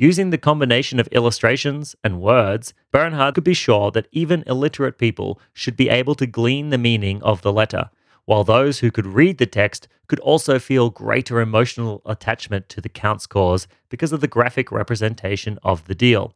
Using 0.00 0.30
the 0.30 0.38
combination 0.38 0.98
of 0.98 1.08
illustrations 1.08 1.94
and 2.02 2.22
words, 2.22 2.72
Bernhard 2.90 3.34
could 3.34 3.44
be 3.44 3.52
sure 3.52 3.90
that 3.90 4.08
even 4.12 4.42
illiterate 4.46 4.96
people 4.96 5.38
should 5.52 5.76
be 5.76 5.90
able 5.90 6.14
to 6.14 6.26
glean 6.26 6.70
the 6.70 6.78
meaning 6.78 7.22
of 7.22 7.42
the 7.42 7.52
letter, 7.52 7.90
while 8.24 8.42
those 8.42 8.78
who 8.78 8.90
could 8.90 9.06
read 9.06 9.36
the 9.36 9.44
text 9.44 9.88
could 10.06 10.18
also 10.20 10.58
feel 10.58 10.88
greater 10.88 11.38
emotional 11.38 12.00
attachment 12.06 12.70
to 12.70 12.80
the 12.80 12.88
Count's 12.88 13.26
cause 13.26 13.68
because 13.90 14.10
of 14.10 14.22
the 14.22 14.26
graphic 14.26 14.72
representation 14.72 15.58
of 15.62 15.84
the 15.84 15.94
deal. 15.94 16.34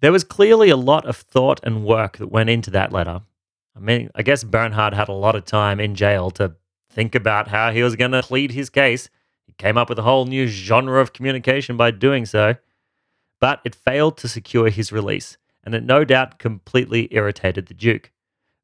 There 0.00 0.12
was 0.12 0.22
clearly 0.22 0.68
a 0.68 0.76
lot 0.76 1.06
of 1.06 1.16
thought 1.16 1.60
and 1.62 1.86
work 1.86 2.18
that 2.18 2.30
went 2.30 2.50
into 2.50 2.70
that 2.72 2.92
letter. 2.92 3.22
I 3.74 3.80
mean, 3.80 4.10
I 4.14 4.20
guess 4.20 4.44
Bernhard 4.44 4.92
had 4.92 5.08
a 5.08 5.14
lot 5.14 5.34
of 5.34 5.46
time 5.46 5.80
in 5.80 5.94
jail 5.94 6.30
to 6.32 6.56
think 6.90 7.14
about 7.14 7.48
how 7.48 7.70
he 7.72 7.82
was 7.82 7.96
going 7.96 8.10
to 8.10 8.22
plead 8.22 8.50
his 8.50 8.68
case. 8.68 9.08
He 9.46 9.54
came 9.54 9.78
up 9.78 9.88
with 9.88 9.98
a 9.98 10.02
whole 10.02 10.26
new 10.26 10.46
genre 10.46 11.00
of 11.00 11.14
communication 11.14 11.78
by 11.78 11.90
doing 11.90 12.26
so. 12.26 12.56
But 13.42 13.60
it 13.64 13.74
failed 13.74 14.18
to 14.18 14.28
secure 14.28 14.70
his 14.70 14.92
release, 14.92 15.36
and 15.64 15.74
it 15.74 15.82
no 15.82 16.04
doubt 16.04 16.38
completely 16.38 17.08
irritated 17.10 17.66
the 17.66 17.74
Duke. 17.74 18.12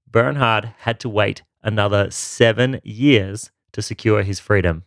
Bernhard 0.08 0.72
had 0.78 1.00
to 1.00 1.08
wait 1.08 1.42
another 1.64 2.12
seven 2.12 2.80
years 2.84 3.50
to 3.72 3.82
secure 3.82 4.22
his 4.22 4.38
freedom. 4.38 4.84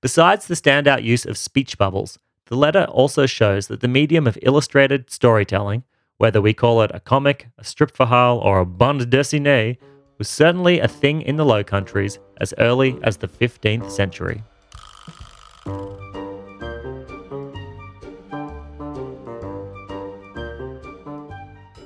Besides 0.00 0.46
the 0.46 0.54
standout 0.54 1.02
use 1.02 1.26
of 1.26 1.36
speech 1.36 1.76
bubbles, 1.76 2.20
the 2.44 2.54
letter 2.54 2.84
also 2.84 3.26
shows 3.26 3.66
that 3.66 3.80
the 3.80 3.88
medium 3.88 4.24
of 4.24 4.38
illustrated 4.42 5.10
storytelling, 5.10 5.82
whether 6.18 6.40
we 6.40 6.54
call 6.54 6.80
it 6.82 6.92
a 6.94 7.00
comic, 7.00 7.48
a 7.58 7.64
stripverhaal, 7.64 8.40
or 8.40 8.60
a 8.60 8.64
bande 8.64 9.10
dessinée, 9.10 9.78
was 10.16 10.28
certainly 10.28 10.78
a 10.78 10.86
thing 10.86 11.22
in 11.22 11.34
the 11.34 11.44
Low 11.44 11.64
Countries 11.64 12.20
as 12.40 12.54
early 12.58 13.00
as 13.02 13.16
the 13.16 13.26
15th 13.26 13.90
century. 13.90 14.44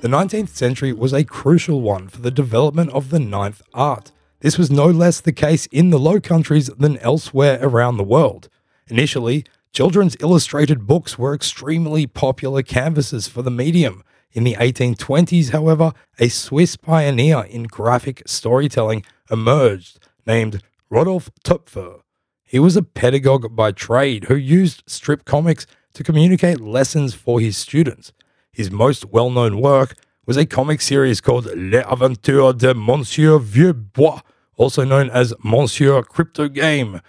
The 0.01 0.07
19th 0.07 0.49
century 0.49 0.93
was 0.93 1.13
a 1.13 1.23
crucial 1.23 1.79
one 1.79 2.07
for 2.07 2.21
the 2.21 2.31
development 2.31 2.89
of 2.89 3.11
the 3.11 3.19
ninth 3.19 3.61
art. 3.71 4.11
This 4.39 4.57
was 4.57 4.71
no 4.71 4.87
less 4.87 5.21
the 5.21 5.31
case 5.31 5.67
in 5.67 5.91
the 5.91 5.99
Low 5.99 6.19
Countries 6.19 6.71
than 6.75 6.97
elsewhere 6.97 7.59
around 7.61 7.97
the 7.97 8.03
world. 8.03 8.49
Initially, 8.87 9.45
Children's 9.71 10.17
illustrated 10.19 10.87
books 10.87 11.19
were 11.19 11.35
extremely 11.35 12.07
popular 12.07 12.63
canvases 12.63 13.27
for 13.27 13.43
the 13.43 13.51
medium. 13.51 14.03
In 14.31 14.43
the 14.43 14.55
1820s, 14.55 15.51
however, 15.51 15.93
a 16.17 16.29
Swiss 16.29 16.77
pioneer 16.77 17.43
in 17.43 17.65
graphic 17.65 18.23
storytelling 18.25 19.05
emerged 19.29 19.99
named 20.25 20.63
Rodolphe 20.89 21.29
Töpffer. 21.43 22.01
He 22.43 22.57
was 22.57 22.75
a 22.75 22.81
pedagogue 22.81 23.55
by 23.55 23.71
trade 23.71 24.23
who 24.23 24.35
used 24.35 24.81
strip 24.87 25.25
comics 25.25 25.67
to 25.93 26.03
communicate 26.03 26.59
lessons 26.59 27.13
for 27.13 27.39
his 27.39 27.55
students. 27.55 28.11
His 28.51 28.71
most 28.71 29.05
well 29.05 29.29
known 29.29 29.61
work 29.61 29.95
was 30.25 30.37
a 30.37 30.45
comic 30.45 30.81
series 30.81 31.21
called 31.21 31.45
Les 31.55 31.83
Aventures 31.83 32.53
de 32.53 32.73
Monsieur 32.73 33.39
Vieux 33.39 33.73
Bois, 33.73 34.21
also 34.57 34.83
known 34.83 35.09
as 35.09 35.33
Monsieur 35.43 36.01
Cryptogame, 36.03 37.01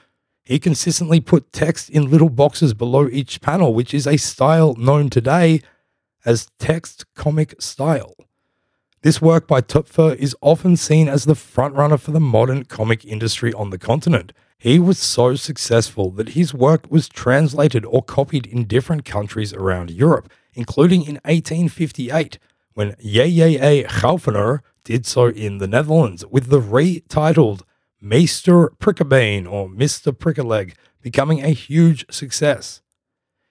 he 0.45 0.59
consistently 0.59 1.21
put 1.21 1.53
text 1.53 1.89
in 1.89 2.11
little 2.11 2.29
boxes 2.29 2.75
below 2.75 3.09
each 3.09 3.41
panel, 3.41 3.75
which 3.75 3.95
is 3.95 4.07
a 4.07 4.17
style 4.17 4.75
known 4.75 5.09
today 5.09 5.61
as 6.25 6.49
text 6.59 7.05
comic 7.15 7.55
style. 7.61 8.15
This 9.03 9.21
work 9.21 9.47
by 9.47 9.61
Töpffer 9.61 10.15
is 10.17 10.37
often 10.41 10.77
seen 10.77 11.09
as 11.09 11.25
the 11.25 11.35
frontrunner 11.35 11.99
for 11.99 12.11
the 12.13 12.21
modern 12.21 12.65
comic 12.65 13.05
industry 13.05 13.53
on 13.53 13.71
the 13.71 13.79
continent. 13.79 14.33
He 14.59 14.79
was 14.79 14.99
so 14.99 15.35
successful 15.35 16.11
that 16.13 16.31
his 16.31 16.55
work 16.55 16.87
was 16.89 17.09
translated 17.09 17.85
or 17.85 18.03
copied 18.03 18.47
in 18.47 18.65
different 18.65 19.05
countries 19.05 19.53
around 19.53 19.91
Europe, 19.91 20.31
including 20.55 21.03
in 21.03 21.15
1858 21.25 22.39
when 22.75 22.97
J.J.A. 23.01 23.85
Goeverneur 23.85 24.63
did 24.85 25.07
so 25.07 25.27
in 25.27 25.59
the 25.59 25.69
Netherlands 25.69 26.25
with 26.27 26.49
the 26.49 26.61
retitled 26.61 27.63
Meester 28.01 28.73
Prikkebeen 28.81 29.51
or 29.51 29.69
Mr. 29.69 30.13
Prickaleg 30.13 30.75
becoming 31.01 31.43
a 31.43 31.51
huge 31.51 32.05
success. 32.13 32.81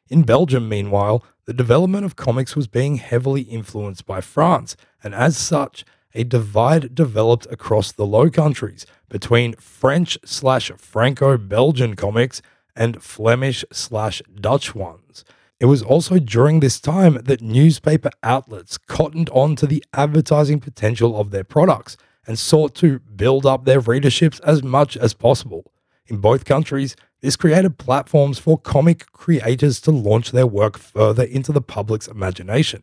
In 0.09 0.23
Belgium, 0.23 0.67
meanwhile, 0.67 1.23
the 1.45 1.53
development 1.53 2.05
of 2.05 2.15
comics 2.15 2.55
was 2.55 2.67
being 2.67 2.97
heavily 2.97 3.43
influenced 3.43 4.05
by 4.05 4.21
France, 4.21 4.75
and 5.03 5.15
as 5.15 5.37
such, 5.37 5.85
a 6.13 6.23
divide 6.23 6.93
developed 6.93 7.47
across 7.49 7.91
the 7.91 8.05
Low 8.05 8.29
Countries 8.29 8.85
between 9.09 9.53
French 9.55 10.17
slash 10.25 10.71
Franco 10.77 11.37
Belgian 11.37 11.95
comics 11.95 12.41
and 12.75 13.01
Flemish 13.01 13.63
slash 13.71 14.21
Dutch 14.39 14.75
ones. 14.75 15.23
It 15.61 15.67
was 15.67 15.83
also 15.83 16.17
during 16.17 16.59
this 16.59 16.79
time 16.79 17.19
that 17.25 17.39
newspaper 17.39 18.09
outlets 18.23 18.79
cottoned 18.79 19.29
on 19.29 19.55
to 19.57 19.67
the 19.67 19.83
advertising 19.93 20.59
potential 20.59 21.15
of 21.19 21.29
their 21.29 21.43
products 21.43 21.97
and 22.25 22.39
sought 22.39 22.73
to 22.77 22.97
build 22.97 23.45
up 23.45 23.63
their 23.65 23.79
readerships 23.79 24.39
as 24.39 24.63
much 24.63 24.97
as 24.97 25.13
possible. 25.13 25.71
In 26.07 26.17
both 26.17 26.45
countries, 26.45 26.95
this 27.21 27.35
created 27.35 27.77
platforms 27.77 28.39
for 28.39 28.57
comic 28.57 29.11
creators 29.11 29.79
to 29.81 29.91
launch 29.91 30.31
their 30.31 30.47
work 30.47 30.79
further 30.79 31.25
into 31.25 31.51
the 31.51 31.61
public's 31.61 32.07
imagination. 32.07 32.81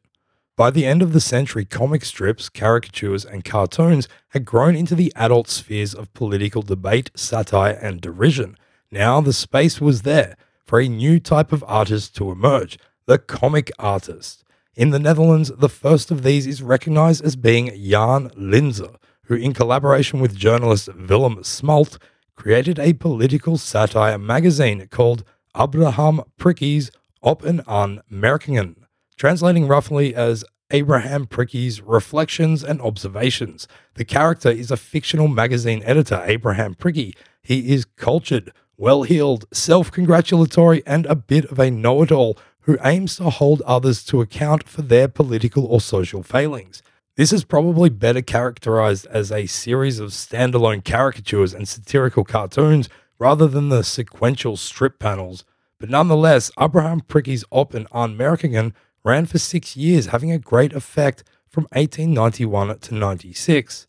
By 0.57 0.71
the 0.71 0.87
end 0.87 1.03
of 1.03 1.13
the 1.13 1.21
century, 1.21 1.65
comic 1.65 2.05
strips, 2.05 2.49
caricatures, 2.49 3.25
and 3.25 3.45
cartoons 3.45 4.07
had 4.29 4.45
grown 4.45 4.77
into 4.77 4.95
the 4.95 5.13
adult 5.17 5.49
spheres 5.49 5.95
of 5.95 6.15
political 6.15 6.63
debate, 6.63 7.11
satire, 7.17 7.77
and 7.83 8.01
derision. 8.01 8.57
Now 8.93 9.21
the 9.21 9.33
space 9.33 9.81
was 9.81 10.03
there 10.03 10.37
for 10.69 10.79
a 10.79 10.87
new 10.87 11.19
type 11.19 11.51
of 11.51 11.65
artist 11.67 12.15
to 12.15 12.31
emerge 12.31 12.79
the 13.07 13.19
comic 13.19 13.73
artist. 13.79 14.45
In 14.77 14.91
the 14.91 14.99
Netherlands, 14.99 15.51
the 15.57 15.69
first 15.69 16.11
of 16.11 16.23
these 16.23 16.47
is 16.47 16.63
recognized 16.63 17.25
as 17.25 17.37
being 17.37 17.69
Jan 17.69 18.29
Linzer, 18.37 18.97
who, 19.25 19.35
in 19.35 19.55
collaboration 19.55 20.21
with 20.21 20.37
journalist 20.37 20.91
Willem 20.95 21.43
Smalt, 21.43 21.97
created 22.37 22.79
a 22.79 22.93
political 22.93 23.57
satire 23.57 24.19
magazine 24.19 24.87
called 24.89 25.25
Abraham 25.57 26.21
Pricky's 26.37 26.91
Op 27.23 27.45
en 27.47 27.67
aan 27.67 28.03
Merkingen, 28.13 28.77
translating 29.17 29.67
roughly 29.67 30.15
as 30.15 30.45
Abraham 30.71 31.25
Pricky's 31.25 31.81
Reflections 31.81 32.63
and 32.63 32.81
Observations. 32.83 33.67
The 33.95 34.05
character 34.05 34.51
is 34.51 34.71
a 34.71 34.77
fictional 34.77 35.29
magazine 35.29 35.83
editor, 35.85 36.23
Abraham 36.27 36.75
Pricky. 36.75 37.15
He 37.43 37.73
is 37.73 37.87
cultured, 37.87 38.53
well 38.79 39.03
heeled, 39.03 39.45
self 39.53 39.93
congratulatory, 39.93 40.83
and 40.87 41.05
a 41.07 41.17
bit 41.17 41.45
of 41.47 41.59
a 41.59 41.71
know 41.71 42.03
it 42.03 42.13
all 42.13 42.39
who 42.63 42.79
aims 42.85 43.17
to 43.17 43.29
hold 43.29 43.61
others 43.63 44.05
to 44.05 44.21
account 44.21 44.69
for 44.69 44.83
their 44.83 45.09
political 45.09 45.67
or 45.67 45.81
social 45.81 46.23
failings. 46.23 46.83
This 47.17 47.33
is 47.33 47.43
probably 47.43 47.91
better 47.91 48.23
characterized 48.23 49.07
as 49.07 49.33
a 49.33 49.47
series 49.47 49.99
of 49.99 50.11
standalone 50.11 50.85
caricatures 50.85 51.53
and 51.53 51.67
satirical 51.67 52.25
cartoons 52.25 52.89
rather 53.19 53.49
than 53.49 53.71
the 53.71 53.83
sequential 53.83 54.57
strip 54.57 55.01
panels. 55.01 55.45
But 55.81 55.91
nonetheless, 55.91 56.53
Abraham 56.59 57.01
Pricky's 57.01 57.45
Op 57.51 57.75
en 57.75 57.87
aan 57.93 58.17
Merkingen 58.17 58.73
ran 59.03 59.27
for 59.27 59.39
six 59.39 59.77
years, 59.77 60.07
having 60.07 60.31
a 60.31 60.39
great 60.39 60.73
effect 60.73 61.25
from 61.49 61.67
1891 61.73 62.79
to 62.79 62.95
96. 62.95 63.87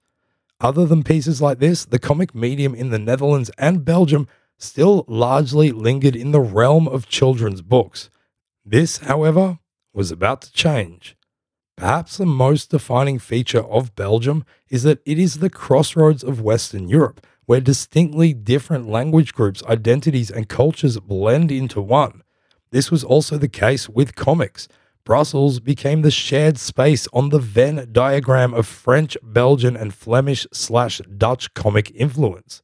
Other 0.62 0.86
than 0.86 1.04
pieces 1.04 1.42
like 1.42 1.60
this, 1.60 1.86
the 1.86 2.00
comic 2.00 2.34
medium 2.34 2.74
in 2.74 2.90
the 2.90 3.00
Netherlands 3.00 3.52
and 3.58 3.86
Belgium 3.86 4.28
still 4.60 5.06
largely 5.08 5.72
lingered 5.72 6.16
in 6.16 6.32
the 6.32 6.40
realm 6.40 6.88
of 6.88 7.08
children's 7.08 7.62
books. 7.62 8.10
This, 8.64 8.98
however, 8.98 9.58
was 9.94 10.12
about 10.12 10.42
to 10.44 10.52
change. 10.52 11.16
Perhaps 11.76 12.18
the 12.18 12.26
most 12.26 12.70
defining 12.70 13.20
feature 13.20 13.64
of 13.64 13.96
Belgium 13.96 14.44
is 14.70 14.84
that 14.84 15.02
it 15.06 15.18
is 15.18 15.36
the 15.36 15.50
crossroads 15.50 16.24
of 16.24 16.42
Western 16.42 16.90
Europe, 16.90 17.26
where 17.46 17.62
distinctly 17.62 18.34
different 18.34 18.88
language 18.88 19.34
groups, 19.34 19.64
identities, 19.64 20.30
and 20.30 20.50
cultures 20.50 21.00
blend 21.00 21.52
into 21.52 21.82
one. 21.82 22.22
This 22.72 22.92
was 22.92 23.04
also 23.04 23.38
the 23.38 23.48
case 23.48 23.90
with 23.90 24.16
comics. 24.16 24.68
Brussels 25.06 25.60
became 25.60 26.02
the 26.02 26.12
shared 26.12 26.60
space 26.60 27.08
on 27.14 27.30
the 27.30 27.40
Venn 27.40 27.90
diagram 27.92 28.54
of 28.54 28.68
French, 28.68 29.18
Belgian, 29.24 29.76
and 29.76 29.94
Flemish 29.94 30.46
slash 30.54 31.02
Dutch 31.18 31.54
comic 31.54 31.92
influence. 31.96 32.62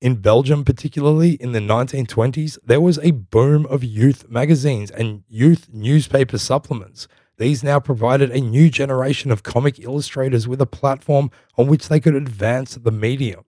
In 0.00 0.16
Belgium, 0.16 0.64
particularly 0.64 1.32
in 1.32 1.50
the 1.50 1.58
1920s, 1.58 2.56
there 2.64 2.80
was 2.80 2.98
a 2.98 3.10
boom 3.10 3.66
of 3.66 3.82
youth 3.82 4.30
magazines 4.30 4.92
and 4.92 5.24
youth 5.28 5.68
newspaper 5.72 6.38
supplements. 6.38 7.08
These 7.36 7.64
now 7.64 7.80
provided 7.80 8.30
a 8.30 8.40
new 8.40 8.70
generation 8.70 9.32
of 9.32 9.42
comic 9.42 9.80
illustrators 9.80 10.46
with 10.46 10.60
a 10.60 10.66
platform 10.66 11.32
on 11.56 11.66
which 11.66 11.88
they 11.88 11.98
could 11.98 12.14
advance 12.14 12.76
the 12.76 12.92
medium. 12.92 13.44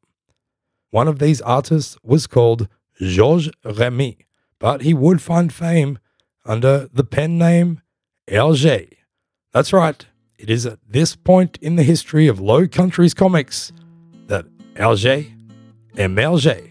One 0.91 1.07
of 1.07 1.21
these 1.21 1.41
artists 1.43 1.97
was 2.03 2.27
called 2.27 2.67
Georges 3.01 3.53
Remi, 3.65 4.27
but 4.59 4.83
he 4.83 4.93
would 4.93 5.23
find 5.23 5.53
fame 5.53 6.01
under 6.45 6.89
the 6.93 7.05
pen 7.05 7.39
name 7.39 7.81
Hergé. 8.27 8.89
That's 9.53 9.73
right, 9.73 10.05
it 10.37 10.51
is 10.51 10.67
at 10.67 10.81
this 10.85 11.15
point 11.15 11.59
in 11.63 11.77
the 11.77 11.85
history 11.85 12.27
of 12.27 12.41
Low 12.41 12.67
Countries 12.67 13.15
comics 13.15 13.73
that 14.27 14.47
Hergé 14.75 15.33
emergé. 15.97 16.71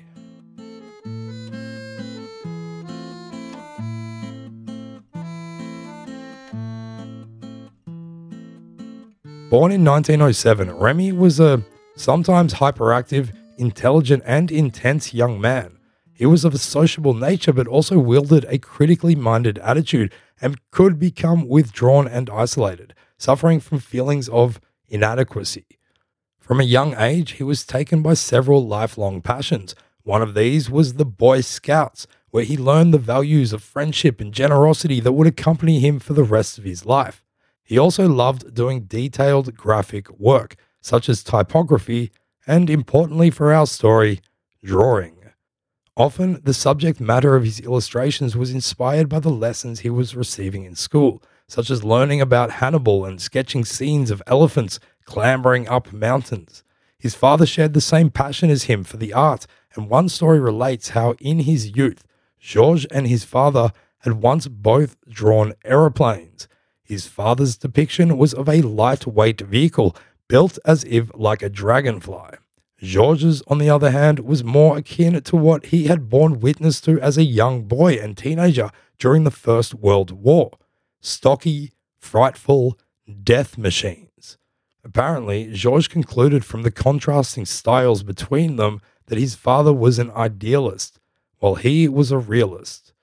Born 9.49 9.71
in 9.71 9.83
1907, 9.83 10.69
Remi 10.77 11.11
was 11.11 11.39
a 11.39 11.63
sometimes 11.95 12.53
hyperactive, 12.53 13.31
intelligent, 13.57 14.21
and 14.25 14.51
intense 14.51 15.11
young 15.11 15.41
man. 15.41 15.79
He 16.13 16.27
was 16.27 16.45
of 16.45 16.53
a 16.53 16.59
sociable 16.59 17.15
nature, 17.15 17.51
but 17.51 17.67
also 17.67 17.97
wielded 17.97 18.45
a 18.47 18.59
critically 18.59 19.15
minded 19.15 19.57
attitude 19.57 20.13
and 20.39 20.59
could 20.69 20.99
become 20.99 21.47
withdrawn 21.47 22.07
and 22.07 22.29
isolated, 22.29 22.93
suffering 23.17 23.59
from 23.59 23.79
feelings 23.79 24.29
of 24.29 24.61
inadequacy. 24.87 25.78
From 26.49 26.59
a 26.59 26.63
young 26.63 26.95
age, 26.97 27.33
he 27.33 27.43
was 27.43 27.63
taken 27.63 28.01
by 28.01 28.15
several 28.15 28.65
lifelong 28.65 29.21
passions. 29.21 29.75
One 30.01 30.23
of 30.23 30.33
these 30.33 30.67
was 30.67 30.93
the 30.93 31.05
Boy 31.05 31.41
Scouts, 31.41 32.07
where 32.31 32.43
he 32.43 32.57
learned 32.57 32.91
the 32.91 32.97
values 32.97 33.53
of 33.53 33.61
friendship 33.61 34.19
and 34.19 34.33
generosity 34.33 34.99
that 34.99 35.11
would 35.11 35.27
accompany 35.27 35.79
him 35.79 35.99
for 35.99 36.13
the 36.13 36.23
rest 36.23 36.57
of 36.57 36.63
his 36.63 36.87
life. 36.87 37.23
He 37.61 37.77
also 37.77 38.09
loved 38.09 38.55
doing 38.55 38.85
detailed 38.85 39.55
graphic 39.55 40.09
work, 40.19 40.55
such 40.81 41.07
as 41.07 41.23
typography, 41.23 42.11
and 42.47 42.67
importantly 42.67 43.29
for 43.29 43.53
our 43.53 43.67
story, 43.67 44.19
drawing. 44.63 45.17
Often, 45.95 46.41
the 46.45 46.55
subject 46.55 46.99
matter 46.99 47.35
of 47.35 47.43
his 47.43 47.59
illustrations 47.59 48.35
was 48.35 48.51
inspired 48.51 49.07
by 49.07 49.19
the 49.19 49.29
lessons 49.29 49.81
he 49.81 49.91
was 49.91 50.15
receiving 50.15 50.63
in 50.63 50.73
school, 50.73 51.21
such 51.47 51.69
as 51.69 51.83
learning 51.83 52.21
about 52.21 52.51
Hannibal 52.51 53.05
and 53.05 53.21
sketching 53.21 53.65
scenes 53.65 54.09
of 54.09 54.23
elephants 54.25 54.79
clambering 55.09 55.67
up 55.67 55.91
mountains. 55.91 56.63
His 56.99 57.15
father 57.15 57.47
shared 57.47 57.73
the 57.73 57.81
same 57.81 58.11
passion 58.11 58.51
as 58.51 58.65
him 58.65 58.83
for 58.83 58.97
the 58.97 59.11
art, 59.11 59.47
and 59.73 59.89
one 59.89 60.07
story 60.07 60.39
relates 60.39 60.89
how 60.89 61.15
in 61.19 61.39
his 61.39 61.75
youth, 61.75 62.03
Georges 62.39 62.85
and 62.91 63.07
his 63.07 63.23
father 63.23 63.71
had 64.01 64.21
once 64.21 64.47
both 64.47 64.97
drawn 65.09 65.53
aeroplanes. 65.65 66.47
His 66.83 67.07
father's 67.07 67.57
depiction 67.57 68.19
was 68.19 68.35
of 68.35 68.47
a 68.47 68.61
lightweight 68.61 69.41
vehicle 69.41 69.95
built 70.27 70.59
as 70.63 70.83
if 70.83 71.09
like 71.15 71.41
a 71.41 71.49
dragonfly. 71.49 72.37
Georges, 72.77 73.41
on 73.47 73.57
the 73.57 73.69
other 73.69 73.89
hand, 73.89 74.19
was 74.19 74.43
more 74.43 74.77
akin 74.77 75.19
to 75.19 75.35
what 75.35 75.65
he 75.67 75.87
had 75.87 76.07
borne 76.09 76.39
witness 76.39 76.79
to 76.81 77.01
as 77.01 77.17
a 77.17 77.23
young 77.23 77.63
boy 77.63 77.95
and 77.95 78.15
teenager 78.15 78.69
during 78.99 79.23
the 79.23 79.31
First 79.31 79.73
World 79.73 80.11
War 80.11 80.51
stocky, 81.01 81.71
frightful 81.97 82.77
death 83.23 83.57
machines. 83.57 84.08
Apparently, 84.83 85.51
Georges 85.51 85.87
concluded 85.87 86.45
from 86.45 86.63
the 86.63 86.71
contrasting 86.71 87.45
styles 87.45 88.03
between 88.03 88.55
them 88.55 88.81
that 89.07 89.17
his 89.17 89.35
father 89.35 89.73
was 89.73 89.99
an 89.99 90.11
idealist, 90.11 90.99
while 91.39 91.55
he 91.55 91.87
was 91.87 92.11
a 92.11 92.17
realist. 92.17 92.93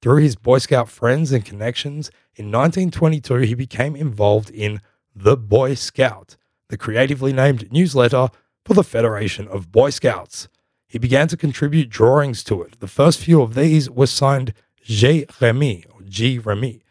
Through 0.00 0.22
his 0.22 0.36
Boy 0.36 0.58
Scout 0.58 0.88
friends 0.88 1.32
and 1.32 1.44
connections, 1.44 2.10
in 2.36 2.46
1922 2.46 3.36
he 3.38 3.54
became 3.54 3.96
involved 3.96 4.50
in 4.50 4.80
The 5.14 5.36
Boy 5.36 5.74
Scout, 5.74 6.36
the 6.68 6.76
creatively 6.76 7.32
named 7.32 7.72
newsletter 7.72 8.28
for 8.64 8.74
the 8.74 8.84
Federation 8.84 9.48
of 9.48 9.72
Boy 9.72 9.90
Scouts. 9.90 10.48
He 10.86 10.98
began 10.98 11.26
to 11.28 11.36
contribute 11.36 11.88
drawings 11.88 12.44
to 12.44 12.62
it. 12.62 12.78
The 12.80 12.86
first 12.86 13.18
few 13.18 13.42
of 13.42 13.54
these 13.54 13.90
were 13.90 14.06
signed 14.06 14.54
G. 14.82 15.26
Remi, 15.40 15.84
or 15.92 16.02
G. 16.02 16.38
Remi, 16.38 16.82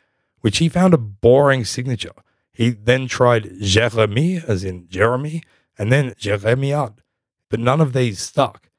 which 0.42 0.58
he 0.58 0.68
found 0.68 0.94
a 0.94 0.98
boring 0.98 1.64
signature. 1.64 2.12
He 2.54 2.70
then 2.70 3.08
tried 3.08 3.60
Jeremy, 3.60 4.42
as 4.48 4.64
in 4.64 4.88
Jeremy, 4.88 5.44
and 5.78 5.92
then 5.92 6.14
Jeremiad, 6.18 7.02
but 7.50 7.60
none 7.60 7.82
of 7.82 7.94
these 7.94 8.20
stuck. 8.20 8.70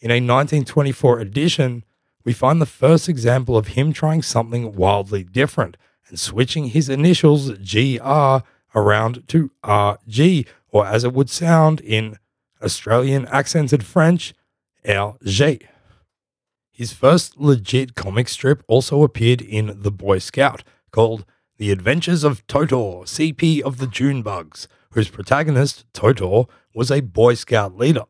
In 0.00 0.10
a 0.10 0.14
1924 0.14 1.18
edition, 1.18 1.84
we 2.24 2.32
find 2.32 2.60
the 2.60 2.66
first 2.66 3.08
example 3.08 3.56
of 3.56 3.68
him 3.68 3.92
trying 3.92 4.22
something 4.22 4.74
wildly 4.74 5.24
different 5.24 5.76
and 6.08 6.18
switching 6.18 6.66
his 6.66 6.88
initials 6.88 7.50
GR 7.52 8.44
around 8.74 9.28
to 9.28 9.50
RG, 9.62 10.46
or 10.68 10.86
as 10.86 11.04
it 11.04 11.12
would 11.12 11.30
sound 11.30 11.80
in 11.80 12.18
Australian 12.62 13.26
accented 13.26 13.84
French, 13.84 14.34
RG. 14.84 15.62
His 16.70 16.92
first 16.92 17.38
legit 17.38 17.94
comic 17.94 18.28
strip 18.28 18.62
also 18.68 19.02
appeared 19.02 19.40
in 19.40 19.82
The 19.82 19.92
Boy 19.92 20.18
Scout, 20.18 20.64
called 20.90 21.24
The 21.56 21.70
Adventures 21.70 22.24
of 22.24 22.44
Totor, 22.48 23.04
CP 23.06 23.60
of 23.60 23.78
the 23.78 23.86
June 23.86 24.22
Bugs, 24.22 24.66
whose 24.90 25.08
protagonist, 25.08 25.84
Totor, 25.92 26.46
was 26.74 26.90
a 26.90 27.00
Boy 27.00 27.34
Scout 27.34 27.78
leader. 27.78 28.02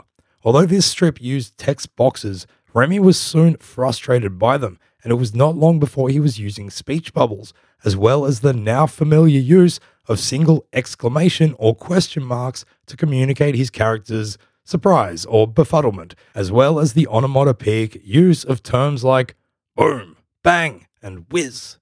Although 0.42 0.64
this 0.64 0.86
strip 0.86 1.20
used 1.20 1.58
text 1.58 1.94
boxes 1.94 2.46
Remi 2.72 2.98
was 2.98 3.20
soon 3.20 3.58
frustrated 3.58 4.38
by 4.38 4.56
them, 4.56 4.78
and 5.02 5.10
it 5.10 5.16
was 5.16 5.34
not 5.34 5.56
long 5.56 5.78
before 5.78 6.08
he 6.08 6.18
was 6.18 6.38
using 6.38 6.70
speech 6.70 7.12
bubbles, 7.12 7.52
as 7.84 7.98
well 7.98 8.24
as 8.24 8.40
the 8.40 8.54
now 8.54 8.86
familiar 8.86 9.40
use 9.40 9.78
of 10.08 10.18
single 10.18 10.66
exclamation 10.72 11.54
or 11.58 11.74
question 11.74 12.24
marks 12.24 12.64
to 12.86 12.96
communicate 12.96 13.56
his 13.56 13.68
character's 13.68 14.38
surprise 14.64 15.26
or 15.26 15.46
befuddlement, 15.46 16.14
as 16.34 16.50
well 16.50 16.78
as 16.78 16.94
the 16.94 17.06
onomatopoeic 17.08 18.00
use 18.02 18.42
of 18.42 18.62
terms 18.62 19.04
like 19.04 19.34
boom, 19.76 20.16
bang, 20.42 20.86
and 21.02 21.26
whiz. 21.30 21.76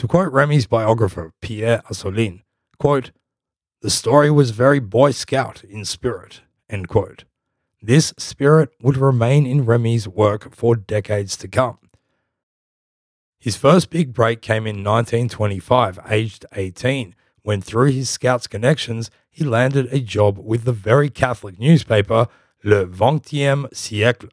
To 0.00 0.08
quote 0.08 0.32
Remi's 0.32 0.66
biographer, 0.66 1.34
Pierre 1.42 1.82
Assouline, 1.90 2.42
quote, 2.78 3.10
the 3.82 3.90
story 3.90 4.30
was 4.30 4.50
very 4.50 4.78
Boy 4.78 5.10
Scout 5.10 5.62
in 5.62 5.84
spirit, 5.84 6.40
end 6.70 6.88
quote. 6.88 7.24
This 7.82 8.14
spirit 8.16 8.70
would 8.80 8.96
remain 8.96 9.44
in 9.44 9.66
Remi's 9.66 10.08
work 10.08 10.54
for 10.54 10.74
decades 10.74 11.36
to 11.36 11.48
come. 11.48 11.76
His 13.38 13.56
first 13.56 13.90
big 13.90 14.14
break 14.14 14.40
came 14.40 14.66
in 14.66 14.82
1925, 14.82 15.98
aged 16.08 16.46
18, 16.54 17.14
when 17.42 17.60
through 17.60 17.90
his 17.90 18.08
Scouts 18.08 18.46
connections, 18.46 19.10
he 19.30 19.44
landed 19.44 19.92
a 19.92 20.00
job 20.00 20.38
with 20.38 20.64
the 20.64 20.72
very 20.72 21.10
Catholic 21.10 21.58
newspaper 21.58 22.26
Le 22.64 22.86
Vingtième 22.86 23.68
Siècle. 23.74 24.30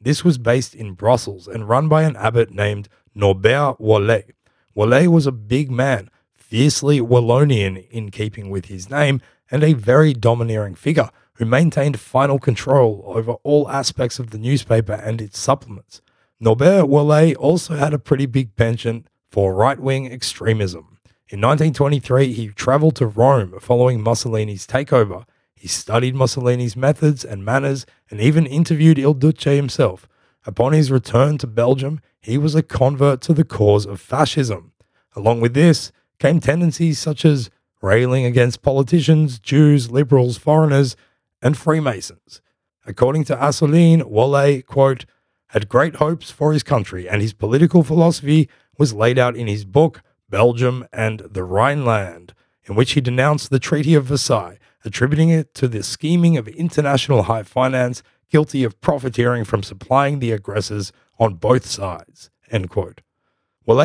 This 0.00 0.22
was 0.22 0.38
based 0.38 0.76
in 0.76 0.92
Brussels 0.92 1.48
and 1.48 1.68
run 1.68 1.88
by 1.88 2.04
an 2.04 2.14
abbot 2.14 2.52
named 2.52 2.88
Norbert 3.16 3.80
Wallez. 3.80 4.30
Wallez 4.78 5.08
was 5.08 5.26
a 5.26 5.32
big 5.32 5.72
man, 5.72 6.08
fiercely 6.36 7.00
Wallonian 7.00 7.90
in 7.90 8.12
keeping 8.12 8.48
with 8.48 8.66
his 8.66 8.88
name, 8.88 9.20
and 9.50 9.64
a 9.64 9.72
very 9.72 10.12
domineering 10.12 10.76
figure 10.76 11.10
who 11.32 11.44
maintained 11.44 11.98
final 11.98 12.38
control 12.38 13.02
over 13.04 13.32
all 13.42 13.68
aspects 13.68 14.20
of 14.20 14.30
the 14.30 14.38
newspaper 14.38 14.92
and 14.92 15.20
its 15.20 15.36
supplements. 15.36 16.00
Norbert 16.38 16.84
Wallez 16.84 17.34
also 17.36 17.74
had 17.74 17.92
a 17.92 17.98
pretty 17.98 18.26
big 18.26 18.54
penchant 18.54 19.08
for 19.32 19.52
right 19.52 19.80
wing 19.80 20.12
extremism. 20.12 20.98
In 21.28 21.40
1923, 21.40 22.32
he 22.32 22.46
traveled 22.50 22.94
to 22.96 23.06
Rome 23.08 23.58
following 23.60 24.00
Mussolini's 24.00 24.64
takeover. 24.64 25.24
He 25.56 25.66
studied 25.66 26.14
Mussolini's 26.14 26.76
methods 26.76 27.24
and 27.24 27.44
manners 27.44 27.84
and 28.10 28.20
even 28.20 28.46
interviewed 28.46 29.00
Il 29.00 29.14
Duce 29.14 29.42
himself. 29.42 30.06
Upon 30.48 30.72
his 30.72 30.90
return 30.90 31.36
to 31.38 31.46
Belgium, 31.46 32.00
he 32.22 32.38
was 32.38 32.54
a 32.54 32.62
convert 32.62 33.20
to 33.20 33.34
the 33.34 33.44
cause 33.44 33.84
of 33.84 34.00
fascism. 34.00 34.72
Along 35.14 35.42
with 35.42 35.52
this 35.52 35.92
came 36.18 36.40
tendencies 36.40 36.98
such 36.98 37.26
as 37.26 37.50
railing 37.82 38.24
against 38.24 38.62
politicians, 38.62 39.38
Jews, 39.38 39.90
liberals, 39.90 40.38
foreigners, 40.38 40.96
and 41.42 41.54
Freemasons. 41.54 42.40
According 42.86 43.24
to 43.24 43.46
Assouline, 43.46 44.00
Wallez, 44.00 44.64
quote, 44.64 45.04
had 45.48 45.68
great 45.68 45.96
hopes 45.96 46.30
for 46.30 46.54
his 46.54 46.62
country, 46.62 47.06
and 47.06 47.20
his 47.20 47.34
political 47.34 47.82
philosophy 47.82 48.48
was 48.78 48.94
laid 48.94 49.18
out 49.18 49.36
in 49.36 49.48
his 49.48 49.66
book, 49.66 50.00
Belgium 50.30 50.88
and 50.94 51.20
the 51.30 51.44
Rhineland, 51.44 52.32
in 52.64 52.74
which 52.74 52.92
he 52.92 53.02
denounced 53.02 53.50
the 53.50 53.58
Treaty 53.58 53.94
of 53.94 54.06
Versailles, 54.06 54.58
attributing 54.82 55.28
it 55.28 55.52
to 55.56 55.68
the 55.68 55.82
scheming 55.82 56.38
of 56.38 56.48
international 56.48 57.24
high 57.24 57.42
finance 57.42 58.02
guilty 58.30 58.64
of 58.64 58.80
profiteering 58.80 59.44
from 59.44 59.62
supplying 59.62 60.18
the 60.18 60.32
aggressors 60.32 60.92
on 61.18 61.34
both 61.34 61.66
sides. 61.66 62.30
End 62.50 62.70
quote. 62.70 63.00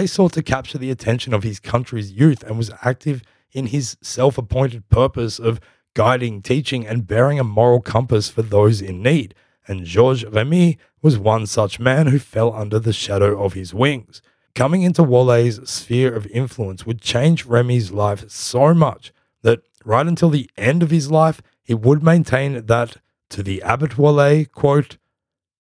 Sought 0.06 0.34
to 0.34 0.44
capture 0.44 0.78
the 0.78 0.92
attention 0.92 1.34
of 1.34 1.44
his 1.44 1.60
country's 1.60 2.12
youth 2.12 2.44
and 2.44 2.58
was 2.58 2.72
active 2.84 3.22
in 3.52 3.68
his 3.68 3.98
self 4.02 4.38
appointed 4.38 4.88
purpose 4.90 5.40
of 5.40 5.60
guiding, 5.94 6.42
teaching, 6.42 6.88
and 6.88 7.08
bearing 7.08 7.40
a 7.40 7.44
moral 7.44 7.82
compass 7.82 8.30
for 8.30 8.42
those 8.42 8.82
in 8.82 9.02
need. 9.02 9.36
and 9.68 9.86
Georges 9.86 10.30
Remi 10.30 10.78
was 11.02 11.18
one 11.18 11.46
such 11.46 11.80
man 11.80 12.08
who 12.08 12.20
fell 12.20 12.54
under 12.54 12.80
the 12.80 12.92
shadow 12.92 13.42
of 13.42 13.54
his 13.54 13.74
wings. 13.74 14.22
Coming 14.56 14.84
into 14.84 15.04
Wallez's 15.04 15.70
sphere 15.70 16.14
of 16.14 16.28
influence 16.28 16.86
would 16.86 17.02
change 17.02 17.46
Remi's 17.46 17.92
life 17.92 18.30
so 18.30 18.74
much 18.74 19.14
that 19.42 19.62
right 19.86 20.06
until 20.06 20.30
the 20.30 20.50
end 20.58 20.84
of 20.84 20.92
his 20.92 21.10
life, 21.10 21.42
he 21.64 21.74
would 21.74 22.04
maintain 22.04 22.66
that 22.66 22.98
to 23.34 23.42
the 23.42 23.64
Abbot 23.64 23.98
Wallez, 23.98 24.52
quote, 24.52 24.98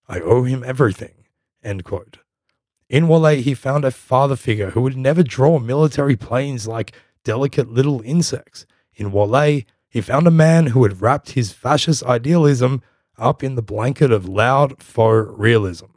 I 0.07 0.19
owe 0.19 0.43
him 0.43 0.63
everything, 0.63 1.25
end 1.63 1.83
quote. 1.83 2.19
In 2.88 3.07
Wallez, 3.07 3.41
he 3.41 3.55
found 3.55 3.83
a 3.83 3.89
father 3.89 4.36
figure 4.36 4.69
who 4.69 4.81
would 4.81 4.95
never 4.95 5.23
draw 5.23 5.57
military 5.57 6.15
planes 6.15 6.67
like 6.67 6.93
delicate 7.23 7.71
little 7.71 8.01
insects. 8.01 8.67
In 8.93 9.12
Wallez, 9.12 9.65
he 9.89 10.01
found 10.01 10.27
a 10.27 10.31
man 10.31 10.67
who 10.67 10.83
had 10.83 11.01
wrapped 11.01 11.31
his 11.31 11.51
fascist 11.51 12.03
idealism 12.03 12.83
up 13.17 13.43
in 13.43 13.55
the 13.55 13.63
blanket 13.63 14.12
of 14.12 14.29
loud 14.29 14.79
faux 14.81 15.27
realism. 15.36 15.88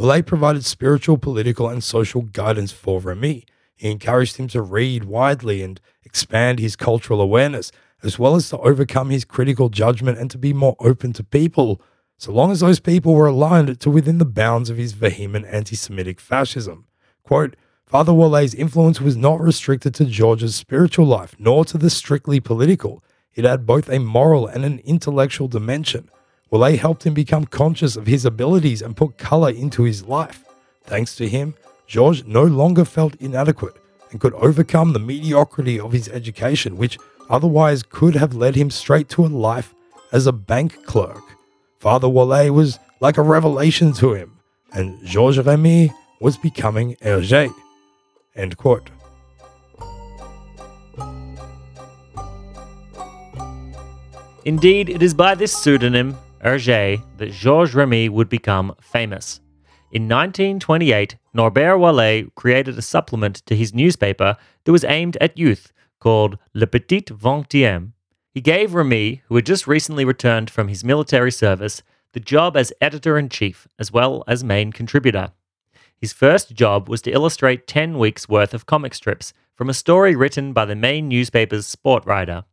Wallez 0.00 0.24
provided 0.24 0.64
spiritual, 0.64 1.18
political, 1.18 1.68
and 1.68 1.84
social 1.84 2.22
guidance 2.22 2.72
for 2.72 2.98
Remi. 2.98 3.44
He 3.76 3.90
encouraged 3.90 4.36
him 4.36 4.48
to 4.48 4.62
read 4.62 5.04
widely 5.04 5.62
and 5.62 5.82
expand 6.02 6.58
his 6.58 6.76
cultural 6.76 7.20
awareness, 7.20 7.72
as 8.02 8.18
well 8.18 8.36
as 8.36 8.48
to 8.50 8.58
overcome 8.58 9.10
his 9.10 9.24
critical 9.24 9.68
judgment 9.68 10.18
and 10.18 10.30
to 10.30 10.38
be 10.38 10.52
more 10.52 10.76
open 10.80 11.12
to 11.14 11.24
people, 11.24 11.80
so 12.16 12.32
long 12.32 12.50
as 12.50 12.60
those 12.60 12.80
people 12.80 13.14
were 13.14 13.26
aligned 13.26 13.78
to 13.80 13.90
within 13.90 14.18
the 14.18 14.24
bounds 14.24 14.70
of 14.70 14.76
his 14.76 14.92
vehement 14.92 15.46
anti 15.46 15.76
Semitic 15.76 16.20
fascism. 16.20 16.86
Quote, 17.22 17.56
Father 17.86 18.12
Wallez's 18.12 18.54
influence 18.54 19.00
was 19.00 19.16
not 19.16 19.40
restricted 19.40 19.94
to 19.94 20.04
George's 20.04 20.54
spiritual 20.54 21.06
life, 21.06 21.34
nor 21.38 21.64
to 21.64 21.78
the 21.78 21.88
strictly 21.88 22.38
political. 22.38 23.02
It 23.34 23.44
had 23.44 23.66
both 23.66 23.88
a 23.88 23.98
moral 23.98 24.46
and 24.46 24.64
an 24.64 24.80
intellectual 24.80 25.48
dimension. 25.48 26.10
Wallez 26.52 26.78
helped 26.78 27.06
him 27.06 27.14
become 27.14 27.44
conscious 27.44 27.96
of 27.96 28.06
his 28.06 28.24
abilities 28.24 28.82
and 28.82 28.96
put 28.96 29.16
color 29.16 29.50
into 29.50 29.84
his 29.84 30.04
life. 30.04 30.44
Thanks 30.84 31.14
to 31.16 31.28
him, 31.28 31.54
George 31.86 32.24
no 32.24 32.42
longer 32.42 32.84
felt 32.84 33.14
inadequate 33.20 33.76
and 34.10 34.20
could 34.20 34.34
overcome 34.34 34.92
the 34.92 34.98
mediocrity 34.98 35.78
of 35.78 35.92
his 35.92 36.08
education, 36.08 36.76
which 36.76 36.98
otherwise 37.28 37.82
could 37.82 38.14
have 38.14 38.34
led 38.34 38.54
him 38.54 38.70
straight 38.70 39.08
to 39.10 39.24
a 39.24 39.28
life 39.28 39.74
as 40.12 40.26
a 40.26 40.32
bank 40.32 40.84
clerk. 40.84 41.22
Father 41.78 42.08
Wallez 42.08 42.50
was 42.50 42.78
like 43.00 43.18
a 43.18 43.22
revelation 43.22 43.92
to 43.94 44.14
him, 44.14 44.38
and 44.72 45.04
Georges 45.04 45.44
Remi 45.44 45.92
was 46.20 46.36
becoming 46.36 46.96
Hergé. 46.96 47.52
End 48.34 48.56
quote. 48.56 48.90
Indeed, 54.44 54.88
it 54.88 55.02
is 55.02 55.14
by 55.14 55.34
this 55.34 55.56
pseudonym, 55.56 56.16
Hergé, 56.42 57.02
that 57.18 57.32
Georges 57.32 57.74
Remi 57.74 58.08
would 58.08 58.28
become 58.28 58.74
famous. 58.80 59.40
In 59.92 60.02
1928, 60.02 61.16
Norbert 61.34 61.78
Wallez 61.78 62.34
created 62.34 62.76
a 62.78 62.82
supplement 62.82 63.36
to 63.46 63.54
his 63.54 63.74
newspaper 63.74 64.36
that 64.64 64.72
was 64.72 64.84
aimed 64.84 65.16
at 65.20 65.38
youth 65.38 65.72
called 66.00 66.38
Le 66.54 66.66
Petit 66.66 67.02
Vingtième. 67.02 67.92
He 68.32 68.40
gave 68.40 68.74
Remi, 68.74 69.22
who 69.26 69.36
had 69.36 69.46
just 69.46 69.66
recently 69.66 70.04
returned 70.04 70.50
from 70.50 70.68
his 70.68 70.84
military 70.84 71.32
service, 71.32 71.82
the 72.12 72.20
job 72.20 72.56
as 72.56 72.72
editor 72.80 73.18
in 73.18 73.28
chief 73.28 73.66
as 73.78 73.92
well 73.92 74.24
as 74.26 74.44
main 74.44 74.72
contributor. 74.72 75.32
His 75.96 76.12
first 76.12 76.54
job 76.54 76.88
was 76.88 77.02
to 77.02 77.10
illustrate 77.10 77.66
10 77.66 77.98
weeks' 77.98 78.28
worth 78.28 78.54
of 78.54 78.66
comic 78.66 78.94
strips 78.94 79.32
from 79.54 79.68
a 79.68 79.74
story 79.74 80.14
written 80.14 80.52
by 80.52 80.64
the 80.64 80.76
main 80.76 81.08
newspaper's 81.08 81.66
sport 81.66 82.06
writer. 82.06 82.44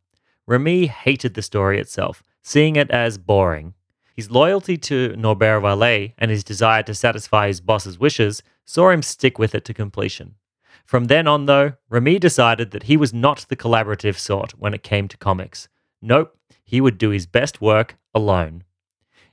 Remi 0.46 0.86
hated 0.86 1.34
the 1.34 1.42
story 1.42 1.78
itself, 1.78 2.22
seeing 2.42 2.76
it 2.76 2.90
as 2.90 3.18
boring. 3.18 3.74
His 4.14 4.30
loyalty 4.30 4.76
to 4.78 5.14
Norbert 5.16 5.62
Wallez 5.62 6.14
and 6.18 6.30
his 6.30 6.42
desire 6.42 6.82
to 6.84 6.94
satisfy 6.94 7.48
his 7.48 7.60
boss's 7.60 7.98
wishes 7.98 8.42
saw 8.64 8.90
him 8.90 9.02
stick 9.02 9.38
with 9.38 9.54
it 9.54 9.64
to 9.66 9.74
completion. 9.74 10.34
From 10.86 11.06
then 11.06 11.26
on, 11.26 11.46
though, 11.46 11.72
Remi 11.88 12.20
decided 12.20 12.70
that 12.70 12.84
he 12.84 12.96
was 12.96 13.12
not 13.12 13.46
the 13.48 13.56
collaborative 13.56 14.16
sort 14.16 14.52
when 14.52 14.72
it 14.72 14.84
came 14.84 15.08
to 15.08 15.16
comics. 15.16 15.68
Nope, 16.00 16.38
he 16.64 16.80
would 16.80 16.96
do 16.96 17.10
his 17.10 17.26
best 17.26 17.60
work 17.60 17.96
alone. 18.14 18.62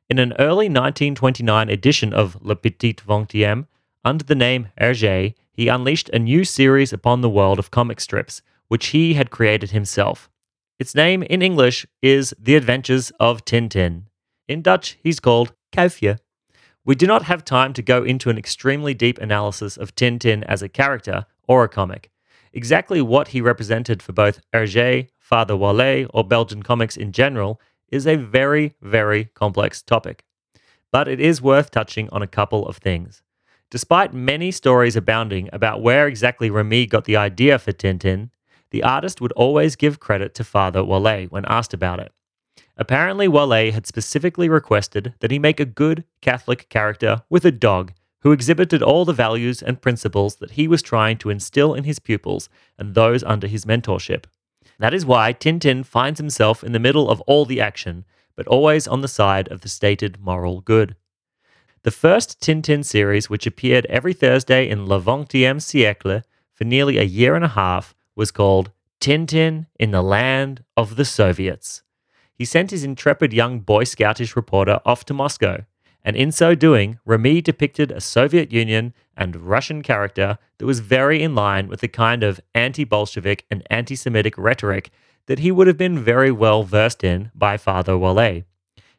In 0.10 0.18
an 0.18 0.34
early 0.40 0.66
1929 0.66 1.70
edition 1.70 2.12
of 2.12 2.42
Le 2.42 2.56
Petit 2.56 2.96
Vingtième, 2.96 3.68
under 4.04 4.24
the 4.24 4.36
name 4.36 4.70
Hergé, 4.82 5.36
he 5.52 5.68
unleashed 5.68 6.10
a 6.10 6.20
new 6.20 6.44
series 6.44 6.92
upon 6.92 7.22
the 7.22 7.30
world 7.30 7.60
of 7.60 7.72
comic 7.72 8.02
strips, 8.02 8.42
which 8.68 8.88
he 8.88 9.14
had 9.14 9.30
created 9.30 9.70
himself. 9.70 10.32
Its 10.80 10.96
name 10.96 11.22
in 11.24 11.44
English 11.44 11.86
is 12.02 12.34
The 12.40 12.56
Adventures 12.56 13.12
of 13.20 13.46
Tintin. 13.46 14.06
In 14.48 14.64
Dutch, 14.64 14.98
he's 15.04 15.20
called 15.20 15.54
Kuifje. 15.72 16.18
We 16.84 16.96
do 16.96 17.06
not 17.06 17.24
have 17.24 17.46
time 17.46 17.74
to 17.74 17.82
go 17.82 18.04
into 18.04 18.30
an 18.32 18.38
extremely 18.38 18.94
deep 18.94 19.20
analysis 19.20 19.78
of 19.78 19.96
Tintin 19.96 20.44
as 20.44 20.62
a 20.62 20.68
character 20.68 21.28
or 21.48 21.64
a 21.64 21.70
comic. 21.70 22.12
Exactly 22.54 23.02
what 23.02 23.30
he 23.30 23.42
represented 23.42 24.02
for 24.04 24.14
both 24.14 24.42
Hergé, 24.54 25.10
Father 25.18 25.56
Wallez, 25.56 26.08
or 26.14 26.24
Belgian 26.24 26.62
comics 26.62 26.96
in 26.96 27.12
general 27.12 27.60
is 27.90 28.06
a 28.06 28.16
very, 28.16 28.76
very 28.82 29.26
complex 29.34 29.82
topic. 29.82 30.24
But 30.92 31.08
it 31.08 31.20
is 31.20 31.42
worth 31.42 31.72
touching 31.72 32.10
on 32.12 32.22
a 32.22 32.28
couple 32.28 32.68
of 32.68 32.78
things. 32.78 33.24
Despite 33.72 34.14
many 34.14 34.52
stories 34.52 34.96
abounding 34.96 35.50
about 35.52 35.82
where 35.82 36.08
exactly 36.08 36.52
Remi 36.52 36.86
got 36.86 37.06
the 37.06 37.18
idea 37.18 37.58
for 37.58 37.72
Tintin, 37.72 38.30
the 38.70 38.84
artist 38.84 39.20
would 39.20 39.32
always 39.32 39.76
give 39.76 40.00
credit 40.00 40.36
to 40.36 40.44
Father 40.44 40.82
Wallez 40.82 41.32
when 41.32 41.46
asked 41.46 41.74
about 41.74 42.00
it. 42.00 42.12
Apparently, 42.78 43.28
Wallez 43.28 43.72
had 43.72 43.88
specifically 43.88 44.50
requested 44.50 45.14
that 45.20 45.32
he 45.32 45.40
make 45.40 45.60
a 45.60 45.66
good 45.66 46.04
Catholic 46.22 46.70
character 46.70 47.24
with 47.30 47.46
a 47.46 47.52
dog 47.52 47.94
who 48.24 48.32
exhibited 48.32 48.82
all 48.82 49.04
the 49.04 49.14
values 49.14 49.62
and 49.62 49.82
principles 49.82 50.38
that 50.38 50.52
he 50.52 50.68
was 50.68 50.82
trying 50.82 51.18
to 51.18 51.30
instill 51.30 51.74
in 51.74 51.84
his 51.84 52.00
pupils 52.00 52.50
and 52.78 52.96
those 52.96 53.22
under 53.24 53.48
his 53.48 53.66
mentorship. 53.66 54.24
That 54.80 54.94
is 54.94 55.06
why 55.06 55.34
Tintin 55.34 55.86
finds 55.86 56.20
himself 56.20 56.64
in 56.64 56.72
the 56.72 56.80
middle 56.80 57.10
of 57.10 57.22
all 57.22 57.46
the 57.46 57.60
action, 57.60 58.06
but 58.36 58.48
always 58.48 58.88
on 58.88 59.02
the 59.02 59.08
side 59.10 59.50
of 59.50 59.62
the 59.62 59.70
stated 59.70 60.20
moral 60.22 60.62
good. 60.62 60.96
The 61.84 61.92
first 61.92 62.40
Tintin 62.40 62.84
series, 62.86 63.30
which 63.30 63.46
appeared 63.46 63.86
every 63.88 64.14
Thursday 64.14 64.70
in 64.70 64.88
Le 64.88 65.02
Vingtième 65.02 65.60
siècle 65.60 66.24
for 66.54 66.64
nearly 66.64 66.98
a 66.98 67.04
year 67.04 67.36
and 67.36 67.44
a 67.44 67.50
half, 67.50 67.94
was 68.16 68.32
called 68.32 68.72
Tintin 69.02 69.68
in 69.78 69.92
the 69.92 70.02
Land 70.02 70.64
of 70.78 70.96
the 70.96 71.04
Soviets. 71.04 71.84
He 72.34 72.46
sent 72.46 72.72
his 72.72 72.86
intrepid 72.86 73.34
young 73.34 73.60
Boy 73.60 73.84
Scoutish 73.84 74.38
reporter 74.38 74.80
off 74.86 75.04
to 75.06 75.14
Moscow, 75.14 75.66
and 76.04 76.16
in 76.16 76.32
so 76.32 76.54
doing, 76.54 77.00
Remi 77.06 77.42
depicted 77.42 77.92
a 77.92 78.02
Soviet 78.02 78.52
Union 78.52 78.94
and 79.16 79.48
Russian 79.48 79.82
character 79.82 80.38
that 80.58 80.66
was 80.66 80.80
very 80.80 81.22
in 81.22 81.34
line 81.36 81.68
with 81.68 81.82
the 81.82 81.88
kind 81.88 82.24
of 82.24 82.42
anti 82.54 82.84
Bolshevik 82.84 83.46
and 83.50 83.66
anti 83.70 83.96
Semitic 83.96 84.38
rhetoric 84.38 84.92
that 85.28 85.40
he 85.40 85.52
would 85.52 85.68
have 85.68 85.78
been 85.78 85.98
very 85.98 86.32
well 86.32 86.64
versed 86.64 87.04
in 87.04 87.32
by 87.34 87.58
Father 87.58 87.94
Wallez. 87.94 88.44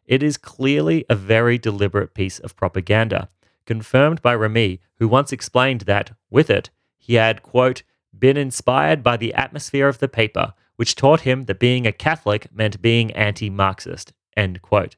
It 0.07 0.23
is 0.23 0.37
clearly 0.37 1.05
a 1.09 1.15
very 1.15 1.59
deliberate 1.59 2.15
piece 2.15 2.39
of 2.39 2.57
propaganda, 2.57 3.29
confirmed 3.67 4.23
by 4.23 4.35
Remi, 4.35 4.81
who 4.99 5.09
once 5.09 5.33
explained 5.33 5.83
that, 5.83 6.13
with 6.31 6.51
it, 6.51 6.71
he 6.99 7.15
had, 7.15 7.43
quote, 7.43 7.83
been 8.19 8.37
inspired 8.37 9.03
by 9.03 9.17
the 9.17 9.35
atmosphere 9.35 9.89
of 9.89 9.99
the 9.99 10.09
paper, 10.09 10.55
which 10.77 10.95
taught 10.95 11.23
him 11.23 11.45
that 11.45 11.59
being 11.59 11.87
a 11.87 11.93
Catholic 11.93 12.53
meant 12.55 12.81
being 12.81 13.13
anti 13.13 13.51
Marxist, 13.51 14.13
end 14.37 14.63
quote. 14.63 14.97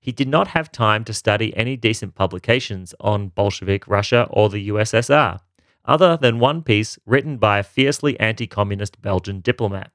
He 0.00 0.12
did 0.12 0.28
not 0.28 0.48
have 0.48 0.72
time 0.72 1.04
to 1.04 1.12
study 1.12 1.54
any 1.54 1.76
decent 1.76 2.14
publications 2.14 2.94
on 3.00 3.28
Bolshevik 3.28 3.86
Russia 3.86 4.26
or 4.30 4.48
the 4.48 4.68
USSR, 4.68 5.40
other 5.84 6.16
than 6.16 6.38
one 6.38 6.62
piece 6.62 6.98
written 7.04 7.36
by 7.36 7.58
a 7.58 7.62
fiercely 7.62 8.18
anti 8.18 8.46
communist 8.46 9.02
Belgian 9.02 9.40
diplomat. 9.40 9.92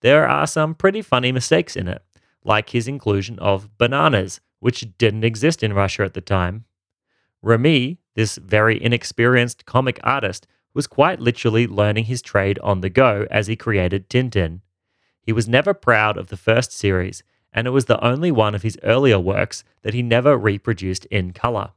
There 0.00 0.28
are 0.28 0.46
some 0.46 0.74
pretty 0.76 1.02
funny 1.02 1.32
mistakes 1.32 1.74
in 1.76 1.88
it, 1.88 2.02
like 2.44 2.70
his 2.70 2.86
inclusion 2.86 3.38
of 3.40 3.76
bananas, 3.76 4.40
which 4.60 4.86
didn't 4.98 5.24
exist 5.24 5.64
in 5.64 5.72
Russia 5.72 6.04
at 6.04 6.14
the 6.14 6.20
time. 6.20 6.64
Remi, 7.42 7.98
this 8.14 8.36
very 8.36 8.80
inexperienced 8.80 9.66
comic 9.66 9.98
artist, 10.04 10.46
was 10.74 10.86
quite 10.86 11.20
literally 11.20 11.66
learning 11.66 12.04
his 12.04 12.22
trade 12.22 12.58
on 12.60 12.80
the 12.80 12.90
go 12.90 13.26
as 13.30 13.48
he 13.48 13.56
created 13.56 14.08
Tintin. 14.08 14.60
He 15.20 15.32
was 15.32 15.48
never 15.48 15.74
proud 15.74 16.16
of 16.16 16.28
the 16.28 16.36
first 16.36 16.72
series, 16.72 17.22
and 17.54 17.66
it 17.66 17.70
was 17.70 17.84
the 17.84 18.04
only 18.04 18.32
one 18.32 18.54
of 18.54 18.62
his 18.62 18.78
earlier 18.82 19.18
works 19.18 19.64
that 19.82 19.94
he 19.94 20.02
never 20.02 20.36
reproduced 20.36 21.06
in 21.06 21.32
color. 21.32 21.70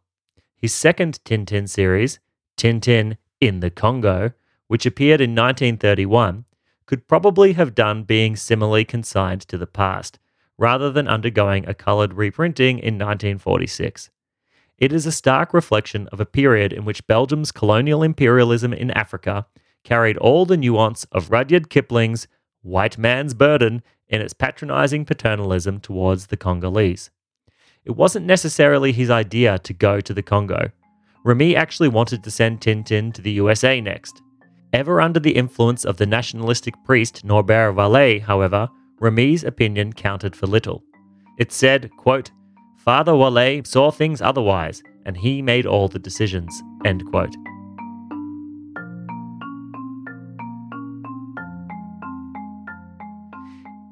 His 0.57 0.73
second 0.73 1.19
Tintin 1.23 1.69
series, 1.69 2.19
Tintin 2.57 3.17
in 3.39 3.59
the 3.59 3.69
Congo, 3.69 4.31
which 4.67 4.87
appeared 4.87 5.21
in 5.21 5.35
1931, 5.35 6.45
could 6.87 7.07
probably 7.07 7.53
have 7.53 7.75
done 7.75 8.03
being 8.03 8.35
similarly 8.35 8.83
consigned 8.83 9.41
to 9.41 9.57
the 9.57 9.67
past, 9.67 10.17
rather 10.57 10.91
than 10.91 11.07
undergoing 11.07 11.67
a 11.67 11.75
colored 11.75 12.13
reprinting 12.13 12.79
in 12.79 12.95
1946. 12.95 14.09
It 14.79 14.91
is 14.91 15.05
a 15.05 15.11
stark 15.11 15.53
reflection 15.53 16.07
of 16.07 16.19
a 16.19 16.25
period 16.25 16.73
in 16.73 16.85
which 16.85 17.05
Belgium's 17.07 17.51
colonial 17.51 18.03
imperialism 18.03 18.73
in 18.73 18.91
Africa 18.91 19.45
carried 19.83 20.17
all 20.17 20.45
the 20.45 20.57
nuance 20.57 21.05
of 21.11 21.29
Rudyard 21.31 21.69
Kipling's 21.69 22.27
white 22.67 22.97
man's 22.97 23.33
burden 23.33 23.81
in 24.07 24.21
its 24.21 24.33
patronizing 24.33 25.05
paternalism 25.05 25.79
towards 25.79 26.27
the 26.27 26.37
Congolese. 26.37 27.09
it 27.85 27.95
wasn't 27.95 28.25
necessarily 28.25 28.91
his 28.91 29.09
idea 29.09 29.57
to 29.59 29.73
go 29.73 30.01
to 30.01 30.13
the 30.13 30.21
Congo. 30.21 30.71
Remi 31.23 31.55
actually 31.55 31.87
wanted 31.87 32.21
to 32.23 32.31
send 32.31 32.59
Tintin 32.59 33.13
to 33.13 33.21
the 33.21 33.31
USA 33.31 33.79
next. 33.79 34.21
Ever 34.73 34.99
under 34.99 35.21
the 35.21 35.35
influence 35.35 35.85
of 35.85 35.95
the 35.95 36.05
nationalistic 36.05 36.73
priest 36.83 37.23
Norbert 37.23 37.73
Wallez, 37.75 38.21
however, 38.21 38.69
Remi's 38.99 39.45
opinion 39.45 39.93
counted 39.93 40.35
for 40.35 40.47
little. 40.47 40.83
It 41.39 41.53
said, 41.53 41.89
quote, 41.97 42.31
Father 42.77 43.13
Wallez 43.13 43.67
saw 43.67 43.89
things 43.89 44.21
otherwise, 44.21 44.83
and 45.05 45.15
he 45.15 45.41
made 45.41 45.65
all 45.65 45.87
the 45.87 45.99
decisions, 45.99 46.61
end 46.83 47.05
quote. 47.05 47.35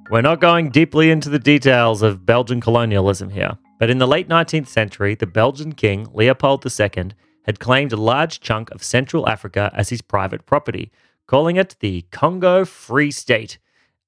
We're 0.07 0.21
not 0.21 0.39
going 0.39 0.69
deeply 0.69 1.09
into 1.09 1.29
the 1.29 1.39
details 1.39 2.03
of 2.03 2.27
Belgian 2.27 2.61
colonialism 2.61 3.31
here, 3.31 3.57
but 3.79 3.89
in 3.89 3.97
the 3.97 4.07
late 4.07 4.29
19th 4.29 4.67
century, 4.67 5.15
the 5.15 5.25
Belgian 5.25 5.73
king, 5.73 6.07
Leopold 6.13 6.63
II, 6.63 7.11
had 7.45 7.59
claimed 7.59 7.91
a 7.91 7.97
large 7.97 8.39
chunk 8.39 8.69
of 8.69 8.83
Central 8.83 9.27
Africa 9.27 9.71
as 9.73 9.89
his 9.89 10.03
private 10.03 10.45
property, 10.45 10.91
calling 11.25 11.55
it 11.55 11.75
the 11.79 12.03
Congo 12.11 12.65
Free 12.65 13.09
State, 13.09 13.57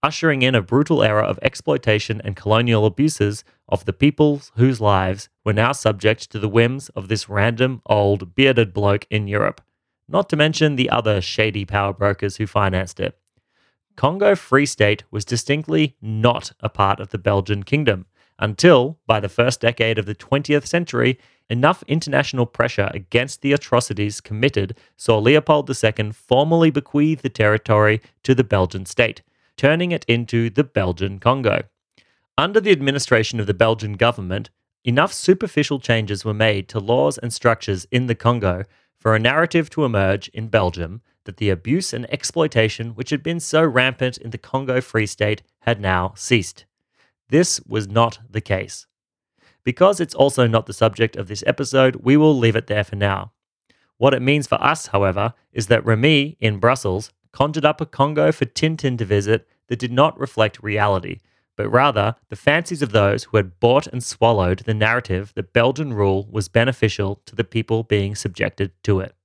ushering 0.03 0.43
in 0.43 0.53
a 0.53 0.61
brutal 0.61 1.01
era 1.01 1.23
of 1.23 1.39
exploitation 1.41 2.21
and 2.23 2.35
colonial 2.35 2.85
abuses 2.85 3.43
of 3.67 3.85
the 3.85 3.93
peoples 3.93 4.51
whose 4.55 4.79
lives 4.79 5.29
were 5.43 5.51
now 5.51 5.71
subject 5.71 6.29
to 6.29 6.37
the 6.37 6.47
whims 6.47 6.89
of 6.89 7.07
this 7.07 7.27
random 7.27 7.81
old 7.87 8.35
bearded 8.35 8.71
bloke 8.71 9.07
in 9.09 9.27
Europe, 9.27 9.61
not 10.07 10.29
to 10.29 10.35
mention 10.35 10.75
the 10.75 10.91
other 10.91 11.21
shady 11.21 11.65
power 11.65 11.91
brokers 11.91 12.37
who 12.37 12.45
financed 12.45 12.99
it. 12.99 13.17
Congo 13.97 14.35
Free 14.35 14.67
State 14.67 15.03
was 15.09 15.25
distinctly 15.25 15.97
not 15.99 16.51
a 16.59 16.69
part 16.69 16.99
of 16.99 17.09
the 17.09 17.17
Belgian 17.17 17.63
kingdom 17.63 18.05
until, 18.37 18.99
by 19.07 19.19
the 19.19 19.27
first 19.27 19.59
decade 19.59 19.97
of 19.97 20.05
the 20.05 20.13
20th 20.13 20.67
century, 20.67 21.17
enough 21.49 21.83
international 21.87 22.45
pressure 22.45 22.91
against 22.93 23.41
the 23.41 23.53
atrocities 23.53 24.21
committed 24.21 24.77
saw 24.97 25.17
Leopold 25.17 25.67
II 25.67 26.11
formally 26.11 26.69
bequeath 26.69 27.23
the 27.23 27.29
territory 27.29 27.99
to 28.21 28.35
the 28.35 28.43
Belgian 28.43 28.85
state, 28.85 29.23
turning 29.57 29.91
it 29.91 30.05
into 30.07 30.51
the 30.51 30.63
Belgian 30.63 31.17
Congo. 31.17 31.63
Under 32.37 32.59
the 32.61 32.71
administration 32.71 33.39
of 33.39 33.47
the 33.47 33.55
Belgian 33.55 33.93
government, 33.93 34.51
enough 34.83 35.11
superficial 35.11 35.79
changes 35.79 36.23
were 36.23 36.35
made 36.35 36.69
to 36.69 36.79
laws 36.79 37.17
and 37.17 37.33
structures 37.33 37.87
in 37.89 38.05
the 38.05 38.13
Congo 38.13 38.63
for 38.99 39.15
a 39.15 39.19
narrative 39.19 39.71
to 39.71 39.85
emerge 39.85 40.27
in 40.29 40.49
Belgium 40.49 41.01
that 41.27 41.37
the 41.37 41.51
abuse 41.51 41.93
and 41.93 42.11
exploitation 42.11 42.89
which 42.95 43.11
had 43.11 43.21
been 43.21 43.39
so 43.39 43.63
rampant 43.63 44.17
in 44.17 44.31
the 44.31 44.39
Congo 44.39 44.81
Free 44.81 45.05
State 45.05 45.43
had 45.59 45.79
now 45.79 46.13
ceased. 46.15 46.65
This 47.29 47.61
was 47.67 47.87
not 47.87 48.17
the 48.27 48.41
case. 48.41 48.87
Because 49.63 49.99
it's 49.99 50.15
also 50.15 50.47
not 50.47 50.65
the 50.65 50.73
subject 50.73 51.15
of 51.15 51.27
this 51.27 51.43
episode, 51.45 51.97
we 51.97 52.17
will 52.17 52.35
leave 52.35 52.55
it 52.55 52.67
there 52.67 52.83
for 52.83 52.95
now. 52.95 53.33
What 53.97 54.13
it 54.13 54.21
means 54.21 54.47
for 54.47 54.61
us, 54.63 54.87
however, 54.87 55.33
is 55.51 55.67
that 55.67 55.85
Remi 55.85 56.37
in 56.39 56.57
Brussels 56.57 57.11
conjured 57.31 57.65
up 57.65 57.81
a 57.81 57.85
Congo 57.85 58.31
for 58.31 58.45
Tintin 58.45 58.97
to 58.97 59.05
visit 59.05 59.47
that 59.67 59.79
did 59.79 59.91
not 59.91 60.17
reflect 60.19 60.63
reality, 60.63 61.19
but 61.57 61.69
rather 61.69 62.15
the 62.29 62.35
fancies 62.35 62.81
of 62.81 62.91
those 62.91 63.25
who 63.25 63.37
had 63.37 63.59
bought 63.59 63.87
and 63.87 64.03
swallowed 64.03 64.59
the 64.59 64.73
narrative 64.73 65.33
that 65.35 65.51
Belgian 65.51 65.93
rule 65.93 66.27
was 66.31 66.47
beneficial 66.47 67.21
to 67.25 67.35
the 67.35 67.43
people 67.43 67.83
being 67.83 68.15
subjected 68.15 68.71
to 68.83 68.99
it. 69.01 69.15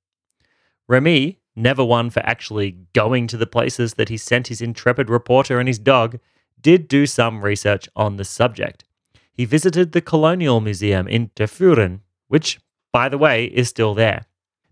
Remi, 0.88 1.38
never 1.54 1.84
one 1.84 2.10
for 2.10 2.20
actually 2.20 2.76
going 2.92 3.26
to 3.28 3.36
the 3.36 3.46
places 3.46 3.94
that 3.94 4.08
he 4.08 4.16
sent 4.16 4.48
his 4.48 4.60
intrepid 4.60 5.08
reporter 5.10 5.58
and 5.58 5.68
his 5.68 5.78
dog, 5.78 6.18
did 6.60 6.88
do 6.88 7.06
some 7.06 7.44
research 7.44 7.88
on 7.96 8.16
the 8.16 8.24
subject. 8.24 8.84
He 9.32 9.44
visited 9.44 9.92
the 9.92 10.00
Colonial 10.00 10.60
Museum 10.60 11.08
in 11.08 11.30
Tervuren, 11.30 12.00
which, 12.28 12.60
by 12.92 13.08
the 13.08 13.18
way, 13.18 13.46
is 13.46 13.68
still 13.68 13.94
there. 13.94 14.26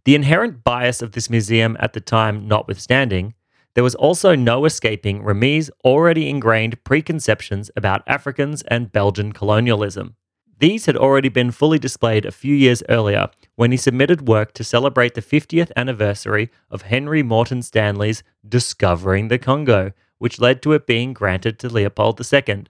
The 0.05 0.15
inherent 0.15 0.65
bias 0.65 1.03
of 1.03 1.13
this 1.13 1.29
museum 1.29 1.77
at 1.81 1.93
the 1.93 2.01
time 2.01 2.49
notwithstanding, 2.49 3.35
there 3.75 3.85
was 3.85 3.95
also 3.95 4.35
no 4.35 4.65
escaping 4.65 5.23
Remi's 5.23 5.71
already 5.85 6.29
ingrained 6.29 6.83
preconceptions 6.85 7.71
about 7.77 8.03
Africans 8.07 8.63
and 8.63 8.93
Belgian 8.93 9.33
colonialism. 9.33 10.17
These 10.59 10.87
had 10.87 10.97
already 10.97 11.29
been 11.29 11.51
fully 11.51 11.79
displayed 11.79 12.27
a 12.27 12.33
few 12.33 12.55
years 12.55 12.83
earlier 12.89 13.31
when 13.61 13.73
he 13.73 13.77
submitted 13.77 14.27
work 14.27 14.55
to 14.55 14.65
celebrate 14.65 15.13
the 15.13 15.21
50th 15.21 15.71
anniversary 15.77 16.49
of 16.71 16.81
Henry 16.81 17.23
Morton 17.23 17.61
Stanley's 17.61 18.23
Discovering 18.49 19.29
the 19.29 19.37
Congo, 19.37 19.93
which 20.17 20.41
led 20.41 20.63
to 20.63 20.73
it 20.73 20.87
being 20.87 21.13
granted 21.13 21.59
to 21.59 21.69
Leopold 21.69 22.19
II. 22.33 22.65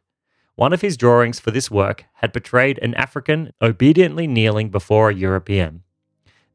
One 0.57 0.73
of 0.73 0.81
his 0.81 0.97
drawings 0.97 1.39
for 1.39 1.53
this 1.53 1.71
work 1.71 2.07
had 2.15 2.33
portrayed 2.33 2.81
an 2.83 2.95
African 2.95 3.53
obediently 3.63 4.27
kneeling 4.27 4.69
before 4.71 5.11
a 5.11 5.15
European. 5.15 5.85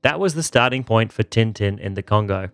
That 0.01 0.19
was 0.19 0.35
the 0.35 0.43
starting 0.43 0.83
point 0.83 1.13
for 1.13 1.23
Tintin 1.23 1.79
in 1.79 1.93
the 1.93 2.03
Congo. 2.03 2.49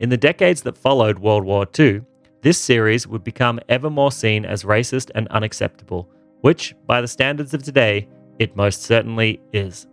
In 0.00 0.08
the 0.08 0.16
decades 0.16 0.62
that 0.62 0.76
followed 0.76 1.20
World 1.20 1.44
War 1.44 1.68
II, 1.78 2.00
this 2.42 2.58
series 2.58 3.06
would 3.06 3.22
become 3.22 3.60
ever 3.68 3.90
more 3.90 4.10
seen 4.10 4.44
as 4.44 4.64
racist 4.64 5.12
and 5.14 5.28
unacceptable, 5.28 6.10
which, 6.40 6.74
by 6.84 7.00
the 7.00 7.06
standards 7.06 7.54
of 7.54 7.62
today, 7.62 8.08
it 8.40 8.56
most 8.56 8.82
certainly 8.82 9.40
is. 9.52 9.86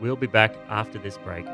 We'll 0.00 0.16
be 0.16 0.26
back 0.26 0.54
after 0.68 0.98
this 0.98 1.18
break. 1.18 1.46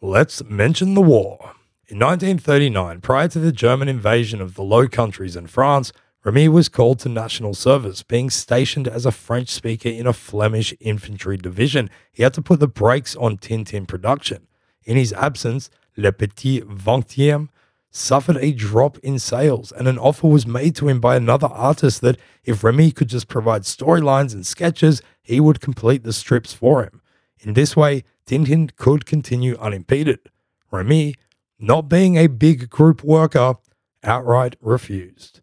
Let's 0.00 0.44
mention 0.44 0.94
the 0.94 1.00
war. 1.00 1.52
In 1.86 1.98
1939, 1.98 3.00
prior 3.00 3.28
to 3.28 3.38
the 3.38 3.52
German 3.52 3.88
invasion 3.88 4.40
of 4.40 4.54
the 4.54 4.62
Low 4.62 4.88
Countries 4.88 5.36
and 5.36 5.48
France, 5.48 5.92
Remi 6.24 6.48
was 6.48 6.68
called 6.68 6.98
to 7.00 7.08
national 7.08 7.54
service, 7.54 8.02
being 8.02 8.30
stationed 8.30 8.86
as 8.86 9.06
a 9.06 9.12
French 9.12 9.48
speaker 9.48 9.88
in 9.88 10.06
a 10.06 10.12
Flemish 10.12 10.74
infantry 10.80 11.36
division. 11.36 11.90
He 12.12 12.22
had 12.22 12.34
to 12.34 12.42
put 12.42 12.60
the 12.60 12.68
brakes 12.68 13.16
on 13.16 13.38
Tintin 13.38 13.86
production. 13.86 14.46
In 14.84 14.96
his 14.96 15.12
absence, 15.12 15.70
Le 15.96 16.12
Petit 16.12 16.60
Vingtième 16.62 17.48
suffered 17.92 18.38
a 18.38 18.52
drop 18.52 18.98
in 18.98 19.18
sales, 19.18 19.70
and 19.70 19.86
an 19.86 19.98
offer 19.98 20.26
was 20.26 20.46
made 20.46 20.74
to 20.74 20.88
him 20.88 20.98
by 20.98 21.14
another 21.14 21.46
artist 21.46 22.00
that 22.00 22.18
if 22.42 22.64
Remi 22.64 22.90
could 22.90 23.08
just 23.08 23.28
provide 23.28 23.62
storylines 23.62 24.32
and 24.32 24.44
sketches, 24.44 25.02
he 25.22 25.38
would 25.38 25.60
complete 25.60 26.02
the 26.02 26.12
strips 26.12 26.52
for 26.52 26.82
him. 26.82 27.02
In 27.40 27.52
this 27.52 27.76
way, 27.76 28.02
Tintin 28.26 28.74
could 28.76 29.04
continue 29.04 29.56
unimpeded. 29.58 30.30
Remi, 30.70 31.14
not 31.58 31.88
being 31.88 32.16
a 32.16 32.28
big 32.28 32.70
group 32.70 33.04
worker, 33.04 33.56
outright 34.02 34.56
refused. 34.60 35.40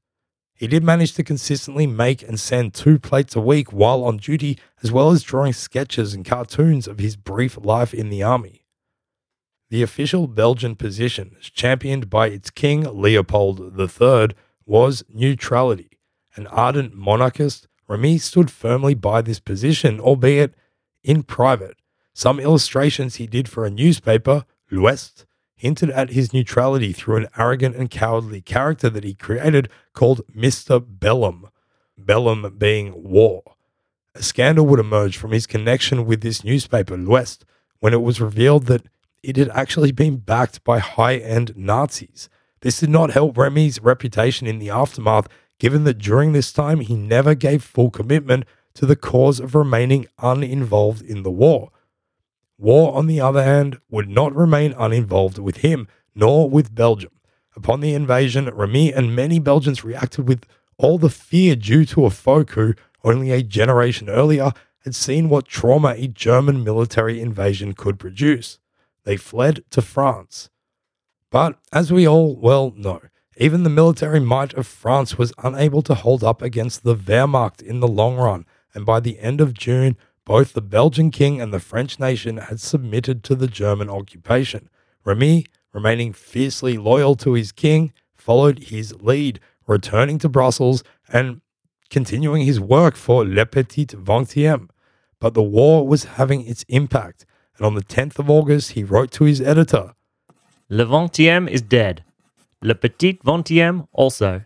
He 0.54 0.68
did 0.68 0.84
manage 0.84 1.14
to 1.14 1.24
consistently 1.24 1.88
make 1.88 2.22
and 2.22 2.38
send 2.38 2.74
two 2.74 3.00
plates 3.00 3.36
a 3.36 3.40
week 3.40 3.72
while 3.72 4.04
on 4.04 4.18
duty, 4.18 4.58
as 4.84 4.92
well 4.92 5.12
as 5.12 5.24
drawing 5.24 5.54
sketches 5.54 6.14
and 6.14 6.26
cartoons 6.26 6.88
of 6.88 7.00
his 7.00 7.16
brief 7.16 7.58
life 7.62 7.94
in 7.94 8.10
the 8.10 8.24
army. 8.24 8.66
The 9.70 9.84
official 9.84 10.26
Belgian 10.26 10.76
position, 10.76 11.36
championed 11.42 12.10
by 12.10 12.28
its 12.30 12.50
king 12.50 12.82
Leopold 12.84 13.80
III, 13.80 14.30
was 14.66 15.04
neutrality. 15.14 16.00
An 16.36 16.48
ardent 16.48 16.96
monarchist, 16.96 17.68
Remi 17.88 18.18
stood 18.18 18.50
firmly 18.50 18.96
by 18.96 19.22
this 19.22 19.40
position, 19.40 20.00
albeit 20.00 20.56
in 21.04 21.22
private. 21.22 21.78
Some 22.14 22.40
illustrations 22.40 23.16
he 23.16 23.28
did 23.28 23.48
for 23.48 23.64
a 23.64 23.70
newspaper, 23.70 24.46
L'Ouest, 24.72 25.26
hinted 25.56 25.92
at 25.92 26.12
his 26.12 26.34
neutrality 26.34 26.92
through 26.92 27.18
an 27.18 27.28
arrogant 27.38 27.76
and 27.76 27.92
cowardly 27.92 28.42
character 28.42 28.90
that 28.90 29.04
he 29.04 29.14
created 29.14 29.70
called 29.94 30.22
Mr. 30.36 30.84
Bellum, 30.84 31.50
Bellum 31.98 32.56
being 32.58 33.04
war. 33.04 33.44
A 34.16 34.24
scandal 34.24 34.66
would 34.66 34.80
emerge 34.80 35.18
from 35.18 35.32
his 35.32 35.46
connection 35.46 36.06
with 36.08 36.22
this 36.22 36.44
newspaper, 36.44 36.98
L'Ouest, 36.98 37.46
when 37.80 37.94
it 37.94 38.02
was 38.02 38.20
revealed 38.20 38.66
that 38.66 38.88
it 39.24 39.36
had 39.38 39.50
actually 39.50 39.92
been 39.92 40.18
backed 40.18 40.64
by 40.64 40.80
high 40.80 41.18
end 41.18 41.54
Nazis. 41.56 42.30
This 42.62 42.80
did 42.80 42.90
not 42.90 43.12
help 43.12 43.38
Remi's 43.38 43.82
reputation 43.82 44.48
in 44.48 44.60
the 44.60 44.70
aftermath, 44.70 45.28
given 45.60 45.84
that 45.86 45.98
during 45.98 46.34
this 46.34 46.52
time 46.52 46.80
he 46.80 46.96
never 46.96 47.36
gave 47.36 47.64
full 47.64 47.90
commitment 47.90 48.46
to 48.76 48.86
the 48.86 48.96
cause 48.96 49.40
of 49.40 49.56
remaining 49.56 50.08
uninvolved 50.20 51.02
in 51.02 51.24
the 51.24 51.32
war. 51.32 51.72
War, 52.58 52.94
on 52.96 53.08
the 53.08 53.22
other 53.22 53.44
hand, 53.44 53.80
would 53.90 54.10
not 54.10 54.36
remain 54.36 54.74
uninvolved 54.78 55.38
with 55.38 55.58
him, 55.58 55.88
nor 56.14 56.50
with 56.50 56.76
Belgium. 56.76 57.12
Upon 57.56 57.80
the 57.80 57.94
invasion, 57.94 58.46
Remi 58.46 58.94
and 58.94 59.16
many 59.16 59.40
Belgians 59.40 59.84
reacted 59.84 60.28
with 60.28 60.46
all 60.78 60.98
the 60.98 61.10
fear 61.10 61.56
due 61.56 61.86
to 61.86 62.06
a 62.06 62.10
folk 62.10 62.52
who, 62.52 62.74
only 63.04 63.32
a 63.32 63.44
generation 63.44 64.10
earlier, 64.10 64.52
had 64.84 64.96
seen 64.96 65.30
what 65.30 65.46
trauma 65.46 65.94
a 65.98 66.08
German 66.08 66.64
military 66.64 67.20
invasion 67.22 67.74
could 67.74 68.00
produce. 68.00 68.60
They 69.04 69.18
fled 69.18 69.64
to 69.72 69.82
France. 69.82 70.50
But 71.32 71.60
as 71.72 71.92
we 71.92 72.08
all 72.08 72.36
well 72.36 72.74
know, 72.76 73.02
even 73.38 73.64
the 73.64 73.70
military 73.70 74.20
might 74.20 74.54
of 74.54 74.68
France 74.68 75.18
was 75.18 75.34
unable 75.44 75.82
to 75.84 75.94
hold 75.94 76.24
up 76.24 76.42
against 76.42 76.84
the 76.84 76.96
Wehrmacht 76.96 77.62
in 77.62 77.80
the 77.80 77.88
long 77.88 78.18
run, 78.18 78.46
and 78.74 78.86
by 78.86 79.00
the 79.00 79.20
end 79.20 79.40
of 79.40 79.54
June, 79.54 79.96
both 80.26 80.54
the 80.54 80.62
Belgian 80.62 81.10
king 81.10 81.42
and 81.42 81.54
the 81.54 81.60
French 81.60 82.00
nation 82.00 82.38
had 82.38 82.60
submitted 82.60 83.24
to 83.24 83.36
the 83.36 83.48
German 83.48 83.90
occupation. 83.90 84.70
Remi 85.06 85.46
remaining 85.74 86.14
fiercely 86.14 86.78
loyal 86.78 87.16
to 87.16 87.34
his 87.34 87.52
king, 87.52 87.94
followed 88.16 88.60
his 88.60 88.94
lead, 89.02 89.40
returning 89.68 90.20
to 90.20 90.30
Brussels 90.30 90.84
and 91.08 91.42
continuing 91.90 92.44
his 92.44 92.60
work 92.60 92.96
for 92.96 93.26
Le 93.26 93.46
Petit 93.46 93.86
Vingtième. 93.86 94.70
But 95.20 95.34
the 95.34 95.44
war 95.44 95.88
was 95.88 96.04
having 96.06 96.46
its 96.46 96.64
impact, 96.68 97.26
and 97.60 97.66
on 97.66 97.76
the 97.76 97.84
10th 97.84 98.18
of 98.18 98.30
August, 98.30 98.72
he 98.72 98.84
wrote 98.84 99.12
to 99.12 99.26
his 99.26 99.42
editor 99.42 99.94
Le 100.70 100.86
Vingtième 100.86 101.50
is 101.50 101.62
dead. 101.62 102.04
Le 102.62 102.74
Petit 102.74 103.20
Vingtième 103.26 103.88
also. 103.92 104.44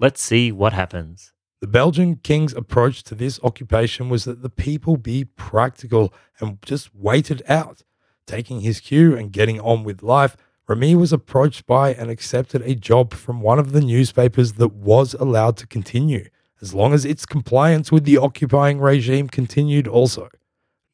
Let's 0.00 0.20
see 0.20 0.50
what 0.50 0.72
happens. 0.72 1.32
The 1.60 1.66
Belgian 1.66 2.16
king's 2.16 2.54
approach 2.54 3.02
to 3.04 3.14
this 3.14 3.40
occupation 3.42 4.08
was 4.08 4.24
that 4.24 4.42
the 4.42 4.50
people 4.50 4.96
be 4.96 5.24
practical 5.24 6.12
and 6.40 6.58
just 6.62 6.94
wait 6.94 7.30
it 7.30 7.42
out. 7.50 7.82
Taking 8.26 8.60
his 8.60 8.80
cue 8.80 9.16
and 9.16 9.32
getting 9.32 9.60
on 9.60 9.84
with 9.84 10.02
life, 10.02 10.36
Remi 10.68 10.94
was 10.94 11.12
approached 11.12 11.66
by 11.66 11.94
and 11.94 12.10
accepted 12.10 12.62
a 12.62 12.74
job 12.74 13.14
from 13.14 13.40
one 13.40 13.58
of 13.58 13.72
the 13.72 13.80
newspapers 13.80 14.54
that 14.54 14.72
was 14.72 15.14
allowed 15.14 15.56
to 15.56 15.66
continue, 15.66 16.28
as 16.60 16.74
long 16.74 16.92
as 16.92 17.04
its 17.04 17.26
compliance 17.26 17.90
with 17.90 18.04
the 18.04 18.18
occupying 18.18 18.78
regime 18.78 19.28
continued 19.28 19.88
also. 19.88 20.28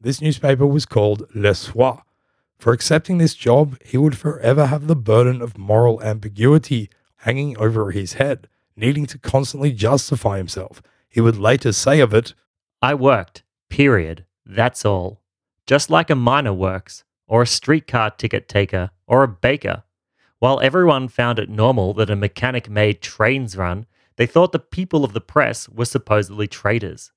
This 0.04 0.20
newspaper 0.20 0.66
was 0.66 0.84
called 0.84 1.26
Le 1.34 1.54
Soir. 1.54 2.04
For 2.58 2.74
accepting 2.74 3.16
this 3.16 3.34
job, 3.34 3.78
he 3.82 3.96
would 3.96 4.18
forever 4.18 4.66
have 4.66 4.86
the 4.86 4.94
burden 4.94 5.40
of 5.40 5.56
moral 5.56 6.02
ambiguity 6.02 6.90
hanging 7.16 7.56
over 7.56 7.90
his 7.90 8.12
head 8.12 8.46
needing 8.76 9.06
to 9.06 9.18
constantly 9.18 9.72
justify 9.72 10.36
himself. 10.36 10.82
He 11.08 11.22
would 11.22 11.38
later 11.38 11.72
say 11.72 12.00
of 12.00 12.12
it, 12.12 12.34
I 12.82 12.92
worked, 12.92 13.44
period. 13.70 14.26
That's 14.44 14.84
all. 14.84 15.22
Just 15.66 15.88
like 15.88 16.10
a 16.10 16.14
miner 16.14 16.52
works, 16.52 17.04
or 17.26 17.40
a 17.40 17.46
streetcar 17.46 18.10
ticket 18.10 18.46
taker, 18.46 18.90
or 19.06 19.22
a 19.22 19.28
baker. 19.28 19.84
While 20.38 20.60
everyone 20.60 21.08
found 21.08 21.38
it 21.38 21.48
normal 21.48 21.94
that 21.94 22.10
a 22.10 22.16
mechanic 22.16 22.68
made 22.68 23.00
trains 23.00 23.56
run, 23.56 23.86
they 24.16 24.26
thought 24.26 24.52
the 24.52 24.58
people 24.58 25.02
of 25.02 25.14
the 25.14 25.22
press 25.22 25.66
were 25.66 25.86
supposedly 25.86 26.46
traitors. 26.46 27.10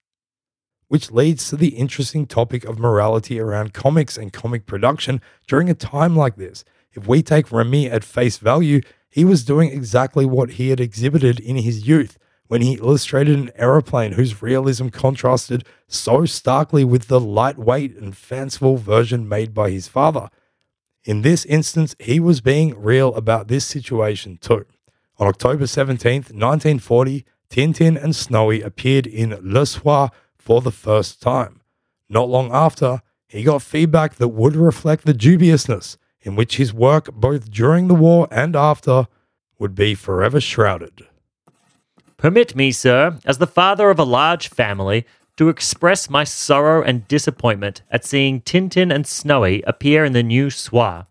Which 0.87 1.11
leads 1.11 1.49
to 1.49 1.57
the 1.57 1.75
interesting 1.75 2.25
topic 2.25 2.63
of 2.63 2.79
morality 2.79 3.39
around 3.39 3.73
comics 3.73 4.17
and 4.17 4.31
comic 4.31 4.65
production 4.65 5.21
during 5.47 5.69
a 5.69 5.73
time 5.73 6.15
like 6.15 6.37
this. 6.37 6.63
If 6.93 7.07
we 7.07 7.21
take 7.21 7.51
Remi 7.51 7.89
at 7.89 8.03
face 8.03 8.37
value, 8.37 8.81
he 9.09 9.25
was 9.25 9.43
doing 9.43 9.71
exactly 9.71 10.25
what 10.25 10.51
he 10.51 10.69
had 10.69 10.79
exhibited 10.79 11.39
in 11.39 11.57
his 11.57 11.87
youth 11.87 12.17
when 12.47 12.61
he 12.61 12.75
illustrated 12.75 13.37
an 13.37 13.51
aeroplane 13.55 14.13
whose 14.13 14.41
realism 14.41 14.87
contrasted 14.87 15.65
so 15.87 16.25
starkly 16.25 16.83
with 16.83 17.07
the 17.07 17.19
lightweight 17.19 17.95
and 17.97 18.15
fanciful 18.15 18.77
version 18.77 19.27
made 19.27 19.53
by 19.53 19.69
his 19.69 19.87
father. 19.87 20.29
In 21.03 21.21
this 21.21 21.45
instance, 21.45 21.95
he 21.99 22.19
was 22.19 22.41
being 22.41 22.79
real 22.81 23.13
about 23.15 23.47
this 23.47 23.65
situation 23.65 24.37
too. 24.37 24.65
On 25.19 25.27
October 25.27 25.65
17th, 25.65 26.31
1940, 26.31 27.25
Tintin 27.49 28.01
and 28.01 28.15
Snowy 28.15 28.61
appeared 28.61 29.07
in 29.07 29.37
Le 29.41 29.65
Soir 29.65 30.11
for 30.47 30.61
the 30.61 30.71
first 30.71 31.21
time. 31.21 31.59
Not 32.07 32.29
long 32.29 32.53
after, 32.53 33.01
he 33.27 33.43
got 33.43 33.61
feedback 33.61 34.15
that 34.15 34.29
would 34.29 34.55
reflect 34.55 35.03
the 35.03 35.13
dubiousness 35.13 35.97
in 36.21 36.37
which 36.37 36.55
his 36.55 36.73
work, 36.73 37.11
both 37.13 37.51
during 37.51 37.89
the 37.89 38.01
war 38.07 38.29
and 38.31 38.55
after, 38.55 39.07
would 39.59 39.75
be 39.75 39.93
forever 39.93 40.39
shrouded. 40.39 41.05
Permit 42.15 42.55
me, 42.55 42.71
sir, 42.71 43.19
as 43.25 43.39
the 43.39 43.45
father 43.45 43.89
of 43.89 43.99
a 43.99 44.05
large 44.05 44.47
family, 44.47 45.05
to 45.35 45.49
express 45.49 46.09
my 46.09 46.23
sorrow 46.23 46.81
and 46.81 47.05
disappointment 47.09 47.81
at 47.91 48.05
seeing 48.05 48.39
Tintin 48.39 48.89
and 48.89 49.05
Snowy 49.05 49.61
appear 49.63 50.05
in 50.05 50.13
the 50.13 50.23
new 50.23 50.49
soir. 50.49 51.07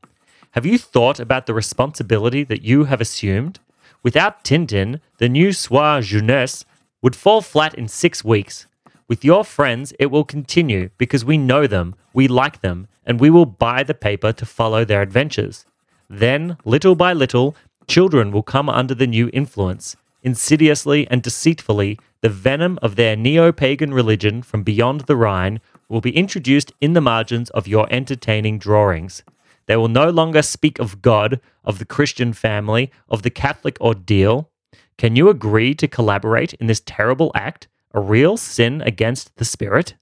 Have 0.52 0.64
you 0.64 0.78
thought 0.78 1.20
about 1.20 1.44
the 1.44 1.52
responsibility 1.52 2.42
that 2.44 2.62
you 2.62 2.84
have 2.84 3.02
assumed? 3.02 3.60
Without 4.02 4.44
Tintin, 4.44 5.00
the 5.18 5.28
new 5.28 5.52
soir 5.52 6.00
jeunesse 6.00 6.64
would 7.02 7.14
fall 7.14 7.42
flat 7.42 7.74
in 7.74 7.86
six 7.86 8.24
weeks. 8.24 8.66
With 9.08 9.24
your 9.24 9.44
friends, 9.44 9.92
it 10.00 10.06
will 10.06 10.24
continue 10.24 10.90
because 10.98 11.24
we 11.24 11.38
know 11.38 11.68
them, 11.68 11.94
we 12.12 12.26
like 12.26 12.60
them, 12.60 12.88
and 13.04 13.20
we 13.20 13.30
will 13.30 13.46
buy 13.46 13.84
the 13.84 13.94
paper 13.94 14.32
to 14.32 14.44
follow 14.44 14.84
their 14.84 15.00
adventures. 15.00 15.64
Then, 16.10 16.56
little 16.64 16.96
by 16.96 17.12
little, 17.12 17.54
children 17.86 18.32
will 18.32 18.42
come 18.42 18.68
under 18.68 18.94
the 18.94 19.06
new 19.06 19.30
influence. 19.32 19.96
Insidiously 20.24 21.06
and 21.08 21.22
deceitfully, 21.22 22.00
the 22.20 22.28
venom 22.28 22.80
of 22.82 22.96
their 22.96 23.14
neo 23.14 23.52
pagan 23.52 23.94
religion 23.94 24.42
from 24.42 24.64
beyond 24.64 25.02
the 25.02 25.14
Rhine 25.14 25.60
will 25.88 26.00
be 26.00 26.16
introduced 26.16 26.72
in 26.80 26.94
the 26.94 27.00
margins 27.00 27.48
of 27.50 27.68
your 27.68 27.86
entertaining 27.92 28.58
drawings. 28.58 29.22
They 29.66 29.76
will 29.76 29.88
no 29.88 30.10
longer 30.10 30.42
speak 30.42 30.80
of 30.80 31.00
God, 31.00 31.40
of 31.64 31.78
the 31.78 31.84
Christian 31.84 32.32
family, 32.32 32.90
of 33.08 33.22
the 33.22 33.30
Catholic 33.30 33.80
ordeal. 33.80 34.50
Can 34.98 35.14
you 35.14 35.28
agree 35.28 35.74
to 35.74 35.86
collaborate 35.86 36.54
in 36.54 36.66
this 36.66 36.82
terrible 36.84 37.30
act, 37.36 37.68
a 37.96 38.00
real 38.00 38.36
sin 38.36 38.82
against 38.82 39.34
the 39.36 39.44
spirit? 39.44 39.94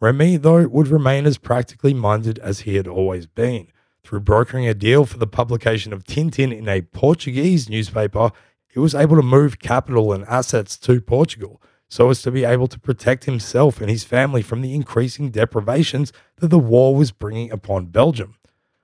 Remi, 0.00 0.36
though, 0.36 0.66
would 0.66 0.88
remain 0.88 1.24
as 1.24 1.38
practically 1.38 1.94
minded 1.94 2.38
as 2.40 2.60
he 2.60 2.74
had 2.74 2.88
always 2.88 3.26
been. 3.26 3.68
Through 4.02 4.20
brokering 4.20 4.66
a 4.66 4.74
deal 4.74 5.06
for 5.06 5.16
the 5.16 5.28
publication 5.28 5.92
of 5.92 6.04
Tintin 6.04 6.52
in 6.52 6.68
a 6.68 6.82
Portuguese 6.82 7.70
newspaper, 7.70 8.32
he 8.66 8.80
was 8.80 8.94
able 8.94 9.14
to 9.16 9.22
move 9.22 9.60
capital 9.60 10.12
and 10.12 10.24
assets 10.24 10.76
to 10.78 11.00
Portugal 11.00 11.62
so 11.88 12.10
as 12.10 12.22
to 12.22 12.32
be 12.32 12.44
able 12.44 12.66
to 12.66 12.80
protect 12.80 13.24
himself 13.24 13.80
and 13.80 13.88
his 13.88 14.02
family 14.02 14.42
from 14.42 14.60
the 14.60 14.74
increasing 14.74 15.30
deprivations 15.30 16.12
that 16.38 16.48
the 16.48 16.58
war 16.58 16.96
was 16.96 17.12
bringing 17.12 17.52
upon 17.52 17.86
Belgium. 17.86 18.34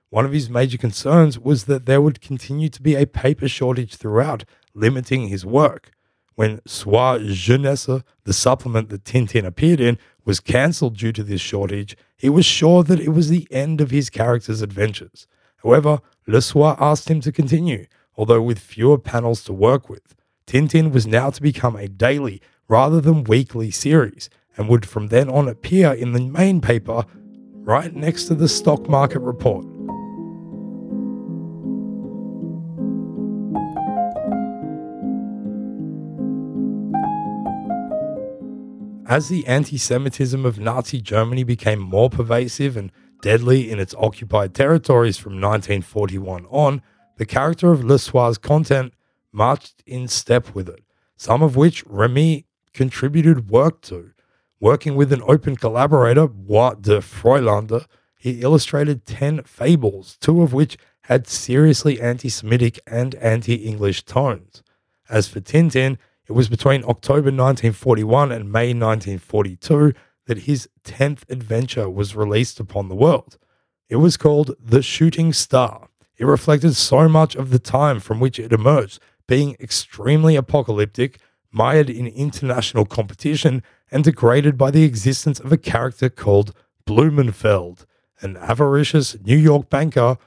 One 0.09 0.23
of 0.23 0.31
his 0.31 0.49
major 0.49 0.77
concerns 0.77 1.37
was 1.37 1.65
that 1.65 1.85
there 1.85 2.01
would 2.01 2.21
continue 2.21 2.69
to 2.69 2.81
be 2.81 2.95
a 2.95 3.05
paper 3.05 3.49
shortage 3.49 3.95
throughout, 3.95 4.45
limiting 4.73 5.27
his 5.27 5.45
work. 5.45 5.91
When 6.35 6.61
Soir 6.65 7.19
Jeunesse, 7.19 8.03
the 8.23 8.33
supplement 8.33 8.89
that 8.89 9.03
Tintin 9.03 9.45
appeared 9.45 9.79
in, 9.79 9.97
was 10.23 10.39
cancelled 10.39 10.97
due 10.97 11.11
to 11.11 11.23
this 11.23 11.41
shortage, 11.41 11.97
he 12.15 12.29
was 12.29 12.45
sure 12.45 12.83
that 12.83 12.99
it 12.99 13.09
was 13.09 13.29
the 13.29 13.47
end 13.51 13.81
of 13.81 13.91
his 13.91 14.09
character's 14.09 14.61
adventures. 14.61 15.27
However, 15.63 15.99
Le 16.27 16.41
Soir 16.41 16.77
asked 16.79 17.09
him 17.09 17.21
to 17.21 17.31
continue, 17.31 17.85
although 18.15 18.41
with 18.41 18.59
fewer 18.59 18.97
panels 18.97 19.43
to 19.45 19.53
work 19.53 19.89
with. 19.89 20.15
Tintin 20.47 20.91
was 20.91 21.07
now 21.07 21.29
to 21.29 21.41
become 21.41 21.75
a 21.75 21.87
daily 21.87 22.41
rather 22.67 23.01
than 23.01 23.23
weekly 23.23 23.71
series 23.71 24.29
and 24.57 24.67
would 24.69 24.85
from 24.85 25.07
then 25.07 25.29
on 25.29 25.47
appear 25.47 25.93
in 25.93 26.13
the 26.13 26.19
main 26.19 26.61
paper 26.61 27.05
right 27.53 27.95
next 27.95 28.25
to 28.25 28.35
the 28.35 28.47
stock 28.47 28.89
market 28.89 29.19
report. 29.19 29.65
As 39.11 39.27
the 39.27 39.45
anti 39.45 39.77
Semitism 39.77 40.45
of 40.45 40.57
Nazi 40.57 41.01
Germany 41.01 41.43
became 41.43 41.81
more 41.81 42.09
pervasive 42.09 42.77
and 42.77 42.93
deadly 43.21 43.69
in 43.69 43.77
its 43.77 43.93
occupied 43.95 44.55
territories 44.55 45.17
from 45.17 45.33
1941 45.33 46.45
on, 46.45 46.81
the 47.17 47.25
character 47.25 47.73
of 47.73 47.83
Le 47.83 47.99
Soir's 47.99 48.37
content 48.37 48.93
marched 49.33 49.83
in 49.85 50.07
step 50.07 50.55
with 50.55 50.69
it, 50.69 50.85
some 51.17 51.43
of 51.43 51.57
which 51.57 51.85
Remi 51.87 52.45
contributed 52.73 53.49
work 53.49 53.81
to. 53.81 54.11
Working 54.61 54.95
with 54.95 55.11
an 55.11 55.23
open 55.27 55.57
collaborator, 55.57 56.29
Bois 56.29 56.75
de 56.75 57.01
Froylander, 57.01 57.87
he 58.17 58.39
illustrated 58.39 59.05
10 59.05 59.43
fables, 59.43 60.15
two 60.21 60.41
of 60.41 60.53
which 60.53 60.77
had 61.01 61.27
seriously 61.27 61.99
anti 61.99 62.29
Semitic 62.29 62.79
and 62.87 63.15
anti 63.15 63.55
English 63.55 64.03
tones. 64.03 64.63
As 65.09 65.27
for 65.27 65.41
Tintin, 65.41 65.97
it 66.31 66.33
was 66.33 66.47
between 66.47 66.85
October 66.85 67.27
1941 67.27 68.31
and 68.31 68.49
May 68.49 68.67
1942 68.67 69.91
that 70.27 70.37
his 70.37 70.69
10th 70.85 71.29
adventure 71.29 71.89
was 71.89 72.15
released 72.15 72.57
upon 72.57 72.87
the 72.87 72.95
world. 72.95 73.37
It 73.89 73.97
was 73.97 74.15
called 74.15 74.55
The 74.57 74.81
Shooting 74.81 75.33
Star. 75.33 75.89
It 76.17 76.23
reflected 76.23 76.77
so 76.77 77.09
much 77.09 77.35
of 77.35 77.49
the 77.49 77.59
time 77.59 77.99
from 77.99 78.21
which 78.21 78.39
it 78.39 78.53
emerged, 78.53 79.01
being 79.27 79.57
extremely 79.59 80.37
apocalyptic, 80.37 81.19
mired 81.51 81.89
in 81.89 82.07
international 82.07 82.85
competition, 82.85 83.61
and 83.91 84.05
degraded 84.05 84.57
by 84.57 84.71
the 84.71 84.85
existence 84.85 85.41
of 85.41 85.51
a 85.51 85.57
character 85.57 86.09
called 86.09 86.55
Blumenfeld, 86.85 87.85
an 88.21 88.37
avaricious 88.37 89.19
New 89.19 89.37
York 89.37 89.69
banker 89.69 90.17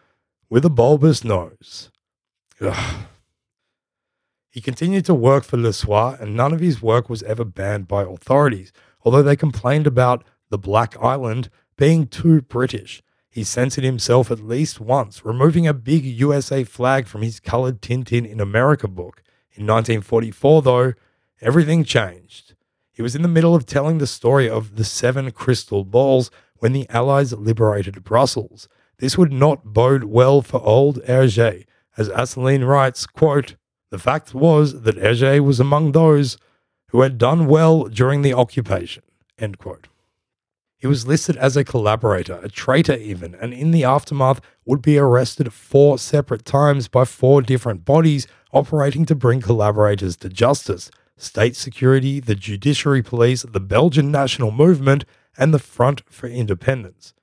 with 0.50 0.66
a 0.66 0.70
bulbous 0.70 1.24
nose. 1.24 1.90
Ugh. 2.60 3.06
He 4.54 4.60
continued 4.60 5.04
to 5.06 5.14
work 5.16 5.42
for 5.42 5.56
Le 5.56 5.72
Soir, 5.72 6.16
and 6.20 6.36
none 6.36 6.52
of 6.52 6.60
his 6.60 6.80
work 6.80 7.10
was 7.10 7.24
ever 7.24 7.44
banned 7.44 7.88
by 7.88 8.04
authorities, 8.04 8.70
although 9.04 9.20
they 9.20 9.34
complained 9.34 9.84
about 9.84 10.22
the 10.48 10.56
Black 10.56 10.96
Island 11.02 11.50
being 11.76 12.06
too 12.06 12.40
British. 12.40 13.02
He 13.28 13.42
censored 13.42 13.82
himself 13.82 14.30
at 14.30 14.38
least 14.38 14.78
once, 14.78 15.24
removing 15.24 15.66
a 15.66 15.74
big 15.74 16.04
USA 16.04 16.62
flag 16.62 17.08
from 17.08 17.22
his 17.22 17.40
colored 17.40 17.82
Tintin 17.82 18.24
in 18.24 18.38
America 18.38 18.86
book. 18.86 19.24
In 19.54 19.66
1944, 19.66 20.62
though, 20.62 20.92
everything 21.40 21.82
changed. 21.82 22.54
He 22.92 23.02
was 23.02 23.16
in 23.16 23.22
the 23.22 23.26
middle 23.26 23.56
of 23.56 23.66
telling 23.66 23.98
the 23.98 24.06
story 24.06 24.48
of 24.48 24.76
the 24.76 24.84
seven 24.84 25.32
crystal 25.32 25.82
balls 25.82 26.30
when 26.58 26.72
the 26.72 26.88
Allies 26.90 27.32
liberated 27.32 28.04
Brussels. 28.04 28.68
this 28.98 29.18
would 29.18 29.32
not 29.32 29.64
bode 29.64 30.04
well 30.04 30.42
for 30.42 30.62
old 30.62 31.02
Hergé, 31.02 31.64
as 31.96 32.06
Assouline 32.06 32.62
writes, 32.62 33.04
quote, 33.04 33.56
The 33.94 34.00
fact 34.00 34.34
was 34.34 34.82
that 34.82 34.96
Hergé 34.96 35.38
was 35.38 35.60
among 35.60 35.92
those 35.92 36.36
who 36.88 37.02
had 37.02 37.16
done 37.16 37.46
well 37.46 37.84
during 37.84 38.22
the 38.22 38.34
occupation. 38.34 39.04
He 40.76 40.88
was 40.88 41.06
listed 41.06 41.36
as 41.36 41.56
a 41.56 41.62
collaborator, 41.62 42.40
a 42.42 42.48
traitor 42.48 42.96
even, 42.96 43.36
and 43.36 43.54
in 43.54 43.70
the 43.70 43.84
aftermath 43.84 44.40
would 44.64 44.82
be 44.82 44.98
arrested 44.98 45.52
four 45.52 45.96
separate 45.96 46.44
times 46.44 46.88
by 46.88 47.04
four 47.04 47.40
different 47.40 47.84
bodies 47.84 48.26
operating 48.52 49.06
to 49.06 49.14
bring 49.14 49.40
collaborators 49.40 50.16
to 50.16 50.28
justice 50.28 50.90
state 51.16 51.54
security, 51.54 52.18
the 52.18 52.34
judiciary 52.34 53.00
police, 53.00 53.42
the 53.42 53.60
Belgian 53.60 54.10
national 54.10 54.50
movement, 54.50 55.04
and 55.38 55.54
the 55.54 55.60
Front 55.60 56.02
for 56.10 56.26
Independence. 56.26 57.14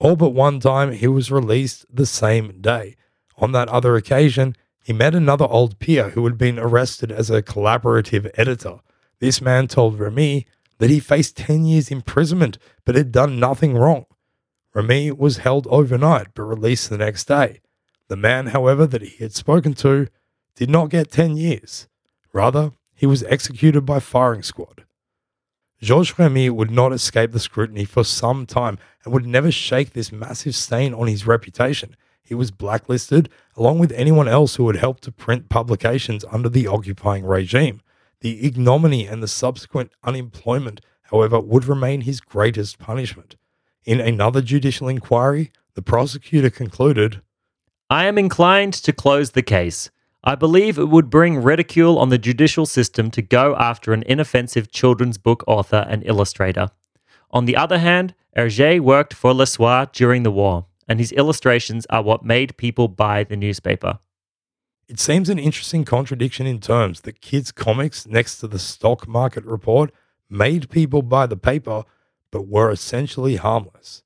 All 0.00 0.16
but 0.16 0.30
one 0.30 0.58
time 0.58 0.90
he 0.90 1.06
was 1.06 1.30
released 1.30 1.86
the 1.88 2.06
same 2.06 2.60
day. 2.60 2.96
On 3.36 3.52
that 3.52 3.68
other 3.68 3.94
occasion, 3.94 4.56
he 4.88 4.94
met 4.94 5.14
another 5.14 5.44
old 5.44 5.78
peer 5.78 6.08
who 6.08 6.24
had 6.24 6.38
been 6.38 6.58
arrested 6.58 7.12
as 7.12 7.28
a 7.28 7.42
collaborative 7.42 8.30
editor. 8.38 8.78
This 9.18 9.42
man 9.42 9.68
told 9.68 10.00
Remi 10.00 10.46
that 10.78 10.88
he 10.88 10.98
faced 10.98 11.36
10 11.36 11.66
years 11.66 11.90
imprisonment 11.90 12.56
but 12.86 12.94
had 12.94 13.12
done 13.12 13.38
nothing 13.38 13.74
wrong. 13.74 14.06
Remi 14.72 15.10
was 15.10 15.44
held 15.44 15.66
overnight 15.66 16.28
but 16.32 16.44
released 16.44 16.88
the 16.88 16.96
next 16.96 17.28
day. 17.28 17.60
The 18.08 18.16
man, 18.16 18.46
however, 18.46 18.86
that 18.86 19.02
he 19.02 19.22
had 19.22 19.34
spoken 19.34 19.74
to 19.74 20.06
did 20.54 20.70
not 20.70 20.88
get 20.88 21.10
10 21.10 21.36
years. 21.36 21.86
Rather, 22.32 22.72
he 22.94 23.04
was 23.04 23.24
executed 23.24 23.82
by 23.82 24.00
firing 24.00 24.42
squad. 24.42 24.86
Georges 25.82 26.18
Remi 26.18 26.48
would 26.48 26.70
not 26.70 26.94
escape 26.94 27.32
the 27.32 27.40
scrutiny 27.40 27.84
for 27.84 28.04
some 28.04 28.46
time 28.46 28.78
and 29.04 29.12
would 29.12 29.26
never 29.26 29.50
shake 29.50 29.92
this 29.92 30.10
massive 30.10 30.54
stain 30.54 30.94
on 30.94 31.08
his 31.08 31.26
reputation. 31.26 31.94
He 32.28 32.34
was 32.34 32.50
blacklisted 32.50 33.30
along 33.56 33.78
with 33.78 33.90
anyone 33.92 34.28
else 34.28 34.56
who 34.56 34.66
had 34.66 34.76
helped 34.76 35.02
to 35.04 35.10
print 35.10 35.48
publications 35.48 36.26
under 36.30 36.50
the 36.50 36.66
occupying 36.66 37.24
regime. 37.24 37.80
The 38.20 38.44
ignominy 38.46 39.06
and 39.06 39.22
the 39.22 39.28
subsequent 39.28 39.92
unemployment, 40.04 40.82
however, 41.04 41.40
would 41.40 41.64
remain 41.64 42.02
his 42.02 42.20
greatest 42.20 42.78
punishment. 42.78 43.36
In 43.86 43.98
another 43.98 44.42
judicial 44.42 44.88
inquiry, 44.88 45.52
the 45.72 45.80
prosecutor 45.80 46.50
concluded 46.50 47.22
I 47.88 48.04
am 48.04 48.18
inclined 48.18 48.74
to 48.74 48.92
close 48.92 49.30
the 49.30 49.40
case. 49.40 49.90
I 50.22 50.34
believe 50.34 50.76
it 50.76 50.90
would 50.90 51.08
bring 51.08 51.42
ridicule 51.42 51.98
on 51.98 52.10
the 52.10 52.18
judicial 52.18 52.66
system 52.66 53.10
to 53.12 53.22
go 53.22 53.56
after 53.56 53.94
an 53.94 54.02
inoffensive 54.02 54.70
children's 54.70 55.16
book 55.16 55.42
author 55.46 55.86
and 55.88 56.04
illustrator. 56.04 56.68
On 57.30 57.46
the 57.46 57.56
other 57.56 57.78
hand, 57.78 58.14
Hergé 58.36 58.80
worked 58.80 59.14
for 59.14 59.32
Le 59.32 59.46
Soir 59.46 59.88
during 59.90 60.24
the 60.24 60.30
war, 60.30 60.66
and 60.88 60.98
his 60.98 61.12
illustrations 61.12 61.86
are 61.90 62.02
what 62.02 62.24
made 62.24 62.56
people 62.56 62.88
buy 62.88 63.22
the 63.24 63.36
newspaper. 63.36 63.98
It 64.88 64.98
seems 64.98 65.28
an 65.28 65.38
interesting 65.38 65.84
contradiction 65.84 66.46
in 66.46 66.60
terms 66.60 67.02
that 67.02 67.20
kids' 67.20 67.52
comics, 67.52 68.06
next 68.06 68.38
to 68.40 68.48
the 68.48 68.58
stock 68.58 69.06
market 69.06 69.44
report, 69.44 69.92
made 70.30 70.70
people 70.70 71.02
buy 71.02 71.26
the 71.26 71.36
paper, 71.36 71.84
but 72.30 72.48
were 72.48 72.70
essentially 72.70 73.36
harmless. 73.36 74.02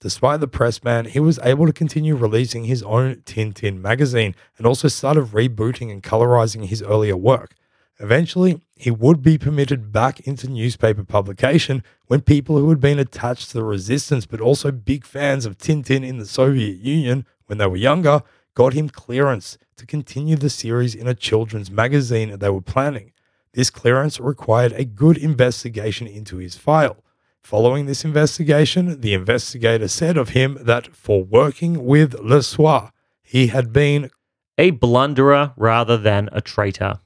Despite 0.00 0.40
the 0.40 0.48
press 0.48 0.78
ban, 0.78 1.04
he 1.04 1.20
was 1.20 1.38
able 1.42 1.66
to 1.66 1.72
continue 1.72 2.16
releasing 2.16 2.64
his 2.64 2.82
own 2.82 3.16
Tintin 3.26 3.80
magazine 3.80 4.34
and 4.56 4.66
also 4.66 4.88
started 4.88 5.26
rebooting 5.26 5.92
and 5.92 6.02
colorizing 6.02 6.66
his 6.66 6.82
earlier 6.82 7.16
work. 7.16 7.54
Eventually, 8.00 8.62
he 8.76 8.90
would 8.90 9.22
be 9.22 9.36
permitted 9.36 9.92
back 9.92 10.20
into 10.20 10.48
newspaper 10.48 11.04
publication 11.04 11.84
when 12.06 12.22
people 12.22 12.56
who 12.56 12.70
had 12.70 12.80
been 12.80 12.98
attached 12.98 13.50
to 13.50 13.58
the 13.58 13.64
resistance 13.64 14.24
but 14.24 14.40
also 14.40 14.70
big 14.72 15.04
fans 15.04 15.44
of 15.44 15.58
Tintin 15.58 16.02
in 16.02 16.16
the 16.16 16.24
Soviet 16.24 16.78
Union 16.78 17.26
when 17.44 17.58
they 17.58 17.66
were 17.66 17.76
younger 17.76 18.22
got 18.54 18.72
him 18.72 18.88
clearance 18.88 19.58
to 19.76 19.84
continue 19.84 20.36
the 20.36 20.48
series 20.48 20.94
in 20.94 21.06
a 21.06 21.14
children's 21.14 21.70
magazine 21.70 22.38
they 22.38 22.48
were 22.48 22.62
planning. 22.62 23.12
This 23.52 23.70
clearance 23.70 24.18
required 24.18 24.72
a 24.72 24.84
good 24.84 25.18
investigation 25.18 26.06
into 26.06 26.38
his 26.38 26.56
file. 26.56 27.04
Following 27.42 27.84
this 27.84 28.04
investigation, 28.04 29.00
the 29.00 29.12
investigator 29.12 29.88
said 29.88 30.16
of 30.16 30.30
him 30.30 30.56
that 30.62 30.94
for 30.94 31.22
working 31.22 31.84
with 31.84 32.14
Le 32.14 32.42
Soir, 32.42 32.92
he 33.22 33.48
had 33.48 33.72
been 33.72 34.10
a 34.56 34.70
blunderer 34.70 35.52
rather 35.56 35.96
than 35.96 36.28
a 36.32 36.40
traitor. 36.40 37.00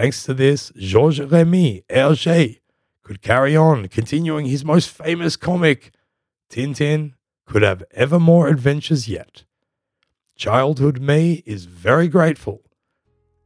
Thanks 0.00 0.22
to 0.22 0.32
this, 0.32 0.72
Georges 0.78 1.30
Remi 1.30 1.84
Hergé 1.90 2.60
could 3.02 3.20
carry 3.20 3.54
on, 3.54 3.86
continuing 3.88 4.46
his 4.46 4.64
most 4.64 4.88
famous 4.88 5.36
comic. 5.36 5.92
Tintin 6.48 7.12
could 7.44 7.60
have 7.60 7.84
ever 7.90 8.18
more 8.18 8.48
adventures 8.48 9.08
yet. 9.08 9.44
Childhood 10.36 11.02
me 11.02 11.42
is 11.44 11.66
very 11.66 12.08
grateful. 12.08 12.62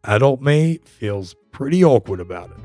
Adult 0.04 0.40
me 0.40 0.78
feels 0.84 1.34
pretty 1.50 1.82
awkward 1.82 2.20
about 2.20 2.52
it. 2.52 2.58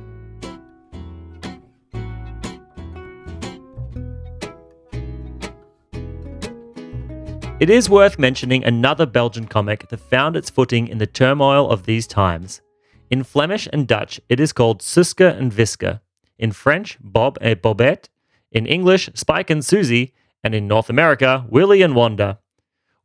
It 7.60 7.72
is 7.72 7.90
worth 7.90 8.20
mentioning 8.20 8.64
another 8.64 9.08
Belgian 9.08 9.48
comic 9.48 9.90
that 9.90 10.00
found 10.00 10.36
its 10.36 10.52
footing 10.52 10.88
in 10.88 11.00
the 11.00 11.08
turmoil 11.08 11.72
of 11.72 11.88
these 11.88 12.06
times. 12.06 12.62
In 13.10 13.24
Flemish 13.24 13.68
and 13.74 13.88
Dutch, 13.88 14.22
it 14.30 14.40
is 14.40 14.54
called 14.54 14.82
Suske 14.82 15.36
and 15.36 15.52
Wiske. 15.52 16.00
In 16.38 16.52
French, 16.52 16.98
Bob 17.02 17.38
et 17.42 17.62
Bobette. 17.62 18.08
In 18.52 18.66
English, 18.66 19.10
Spike 19.16 19.50
and 19.50 19.66
Susie. 19.66 20.14
And 20.44 20.54
in 20.54 20.68
North 20.68 20.90
America, 20.90 21.46
Willy 21.50 21.82
and 21.82 21.96
Wanda. 21.96 22.40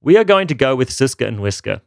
We 0.01 0.17
are 0.19 0.25
going 0.25 0.47
to 0.49 0.55
go 0.55 0.77
with 0.77 0.91
Suske 0.91 1.27
and 1.27 1.39
Wiske. 1.39 1.81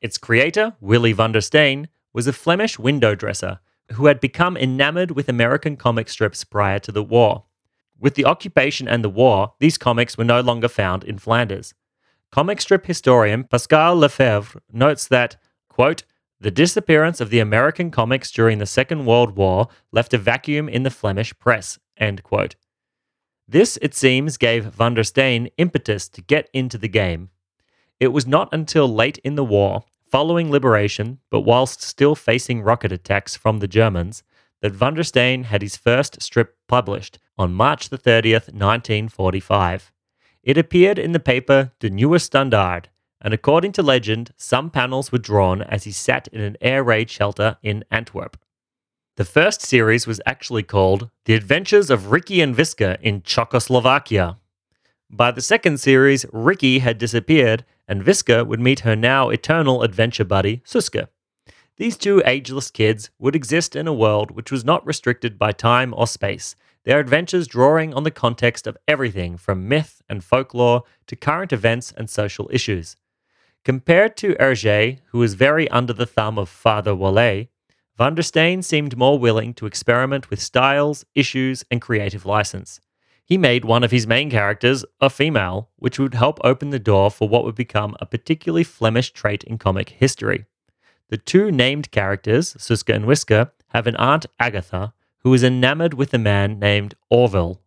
Its 0.00 0.18
creator, 0.18 0.74
Willy 0.80 1.14
Vandersteen, 1.14 1.86
was 2.12 2.26
a 2.26 2.32
Flemish 2.32 2.78
window 2.78 3.14
dresser 3.14 3.60
who 3.92 4.06
had 4.06 4.20
become 4.20 4.56
enamored 4.56 5.12
with 5.12 5.28
American 5.28 5.76
comic 5.76 6.08
strips 6.08 6.44
prior 6.44 6.78
to 6.80 6.90
the 6.90 7.02
war. 7.02 7.44
With 7.98 8.16
the 8.16 8.24
occupation 8.24 8.88
and 8.88 9.04
the 9.04 9.08
war, 9.08 9.54
these 9.60 9.78
comics 9.78 10.18
were 10.18 10.24
no 10.24 10.40
longer 10.40 10.68
found 10.68 11.04
in 11.04 11.18
Flanders. 11.18 11.74
Comic 12.32 12.60
strip 12.60 12.86
historian 12.86 13.44
Pascal 13.44 13.96
Lefèvre 13.96 14.56
notes 14.72 15.06
that, 15.06 15.36
quote, 15.68 16.02
the 16.42 16.50
disappearance 16.50 17.20
of 17.20 17.30
the 17.30 17.38
American 17.38 17.92
comics 17.92 18.32
during 18.32 18.58
the 18.58 18.66
Second 18.66 19.06
World 19.06 19.36
War 19.36 19.68
left 19.92 20.12
a 20.12 20.18
vacuum 20.18 20.68
in 20.68 20.82
the 20.82 20.90
Flemish 20.90 21.32
press. 21.38 21.78
End 21.96 22.24
quote. 22.24 22.56
This, 23.46 23.78
it 23.80 23.94
seems, 23.94 24.36
gave 24.36 24.64
Vandersteen 24.64 25.52
impetus 25.56 26.08
to 26.08 26.20
get 26.20 26.50
into 26.52 26.78
the 26.78 26.88
game. 26.88 27.30
It 28.00 28.08
was 28.08 28.26
not 28.26 28.48
until 28.50 28.92
late 28.92 29.18
in 29.18 29.36
the 29.36 29.44
war, 29.44 29.84
following 30.10 30.50
liberation, 30.50 31.20
but 31.30 31.42
whilst 31.42 31.80
still 31.80 32.16
facing 32.16 32.62
rocket 32.62 32.90
attacks 32.90 33.36
from 33.36 33.58
the 33.58 33.68
Germans, 33.68 34.24
that 34.62 34.74
Vandersteen 34.74 35.44
had 35.44 35.62
his 35.62 35.76
first 35.76 36.20
strip 36.20 36.56
published 36.66 37.20
on 37.38 37.54
March 37.54 37.88
the 37.88 37.98
30th, 37.98 38.52
1945. 38.52 39.92
It 40.42 40.58
appeared 40.58 40.98
in 40.98 41.12
the 41.12 41.20
paper 41.20 41.70
De 41.78 41.88
Nieuwe 41.88 42.18
Standaard, 42.18 42.88
and 43.22 43.32
according 43.32 43.72
to 43.72 43.82
legend, 43.82 44.32
some 44.36 44.68
panels 44.68 45.12
were 45.12 45.18
drawn 45.18 45.62
as 45.62 45.84
he 45.84 45.92
sat 45.92 46.28
in 46.28 46.40
an 46.40 46.56
air 46.60 46.82
raid 46.82 47.08
shelter 47.08 47.56
in 47.62 47.84
Antwerp. 47.90 48.36
The 49.16 49.24
first 49.24 49.62
series 49.62 50.06
was 50.06 50.20
actually 50.26 50.64
called 50.64 51.08
The 51.26 51.34
Adventures 51.34 51.88
of 51.88 52.10
Ricky 52.10 52.40
and 52.40 52.56
Wiske 52.56 52.98
in 53.00 53.22
Czechoslovakia. 53.22 54.38
By 55.08 55.30
the 55.30 55.42
second 55.42 55.78
series, 55.78 56.26
Ricky 56.32 56.80
had 56.80 56.98
disappeared, 56.98 57.64
and 57.86 58.04
Wiske 58.04 58.46
would 58.46 58.60
meet 58.60 58.80
her 58.80 58.96
now 58.96 59.28
eternal 59.28 59.82
adventure 59.82 60.24
buddy, 60.24 60.62
Suske. 60.64 61.06
These 61.76 61.96
two 61.98 62.22
ageless 62.24 62.70
kids 62.70 63.10
would 63.18 63.36
exist 63.36 63.76
in 63.76 63.86
a 63.86 63.92
world 63.92 64.30
which 64.30 64.50
was 64.50 64.64
not 64.64 64.86
restricted 64.86 65.38
by 65.38 65.52
time 65.52 65.94
or 65.96 66.06
space, 66.06 66.56
their 66.84 66.98
adventures 66.98 67.46
drawing 67.46 67.94
on 67.94 68.02
the 68.02 68.10
context 68.10 68.66
of 68.66 68.76
everything 68.88 69.36
from 69.36 69.68
myth 69.68 70.02
and 70.08 70.24
folklore 70.24 70.82
to 71.06 71.16
current 71.16 71.52
events 71.52 71.92
and 71.96 72.10
social 72.10 72.50
issues. 72.52 72.96
Compared 73.64 74.16
to 74.16 74.34
Hergé, 74.34 74.98
who 75.10 75.18
was 75.18 75.34
very 75.34 75.68
under 75.68 75.92
the 75.92 76.06
thumb 76.06 76.36
of 76.36 76.48
Father 76.48 76.92
Wallez, 76.96 77.46
van 77.96 78.16
der 78.16 78.22
Steen 78.22 78.60
seemed 78.60 78.96
more 78.96 79.20
willing 79.20 79.54
to 79.54 79.66
experiment 79.66 80.30
with 80.30 80.42
styles, 80.42 81.04
issues, 81.14 81.64
and 81.70 81.80
creative 81.80 82.26
license. 82.26 82.80
He 83.24 83.38
made 83.38 83.64
one 83.64 83.84
of 83.84 83.92
his 83.92 84.04
main 84.04 84.30
characters 84.30 84.84
a 85.00 85.08
female, 85.08 85.70
which 85.76 85.96
would 86.00 86.14
help 86.14 86.40
open 86.42 86.70
the 86.70 86.80
door 86.80 87.08
for 87.08 87.28
what 87.28 87.44
would 87.44 87.54
become 87.54 87.94
a 88.00 88.06
particularly 88.06 88.64
Flemish 88.64 89.12
trait 89.12 89.44
in 89.44 89.58
comic 89.58 89.90
history. 89.90 90.46
The 91.08 91.16
two 91.16 91.52
named 91.52 91.92
characters, 91.92 92.54
Suske 92.54 92.92
and 92.92 93.04
Wiske, 93.04 93.48
have 93.68 93.86
an 93.86 93.94
aunt 93.96 94.26
Agatha, 94.40 94.92
who 95.18 95.32
is 95.34 95.44
enamored 95.44 95.94
with 95.94 96.12
a 96.12 96.18
man 96.18 96.58
named 96.58 96.96
Orville. 97.10 97.60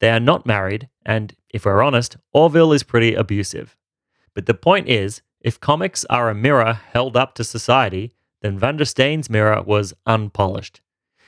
They 0.00 0.10
are 0.10 0.20
not 0.20 0.44
married, 0.44 0.90
and 1.06 1.34
if 1.48 1.64
we're 1.64 1.82
honest, 1.82 2.18
Orville 2.34 2.74
is 2.74 2.82
pretty 2.82 3.14
abusive. 3.14 3.74
But 4.34 4.44
the 4.44 4.54
point 4.54 4.88
is, 4.88 5.22
if 5.40 5.60
comics 5.60 6.04
are 6.06 6.28
a 6.28 6.34
mirror 6.34 6.74
held 6.92 7.16
up 7.16 7.34
to 7.34 7.44
society, 7.44 8.12
then 8.42 8.58
Vandersteen's 8.58 9.30
mirror 9.30 9.62
was 9.62 9.94
unpolished. 10.06 10.80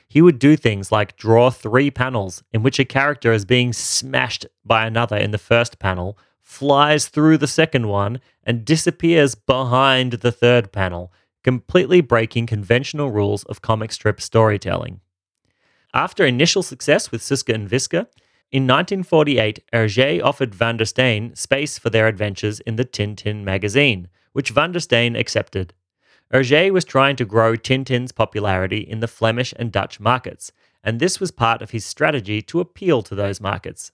He 0.09 0.21
would 0.21 0.39
do 0.39 0.57
things 0.57 0.93
like 0.93 1.17
draw 1.17 1.51
three 1.51 1.91
panels 1.91 2.43
in 2.53 2.63
which 2.63 2.79
a 2.79 2.85
character 2.85 3.33
is 3.33 3.47
being 3.47 3.73
smashed 3.73 4.45
by 4.65 4.85
another 4.87 5.17
in 5.17 5.31
the 5.31 5.39
first 5.39 5.79
panel, 5.79 6.19
flies 6.41 7.09
through 7.09 7.39
the 7.39 7.47
second 7.47 7.89
one, 7.89 8.21
and 8.45 8.65
disappears 8.65 9.35
behind 9.35 10.13
the 10.15 10.33
third 10.33 10.71
panel, 10.71 11.11
completely 11.43 12.03
breaking 12.03 12.47
conventional 12.47 13.11
rules 13.11 13.45
of 13.45 13.63
comic 13.63 13.91
strip 13.91 14.21
storytelling. 14.21 15.01
After 15.95 16.27
initial 16.27 16.63
success 16.63 17.11
with 17.11 17.23
Suske 17.23 17.55
and 17.55 17.71
Wiske, 17.71 18.07
in 18.53 18.65
1948, 18.65 19.65
Hergé 19.73 20.23
offered 20.23 20.53
Vandersteen 20.53 21.35
space 21.35 21.79
for 21.79 21.89
their 21.89 22.07
adventures 22.07 22.61
in 22.61 22.77
the 22.77 22.85
Tintin 22.85 23.45
magazine, 23.45 24.09
which 24.35 24.55
Vandersteen 24.55 25.19
accepted. 25.19 25.73
Hergé 26.31 26.71
was 26.71 26.85
trying 26.85 27.17
to 27.17 27.25
grow 27.25 27.57
Tintin's 27.57 28.13
popularity 28.13 28.81
in 28.81 29.01
the 29.01 29.09
Flemish 29.09 29.55
and 29.59 29.73
Dutch 29.73 29.99
markets, 29.99 30.53
and 30.85 31.01
this 31.01 31.19
was 31.19 31.31
part 31.31 31.63
of 31.63 31.71
his 31.71 31.87
strategy 31.87 32.43
to 32.43 32.61
appeal 32.61 33.03
to 33.03 33.15
those 33.15 33.41
markets. 33.41 33.91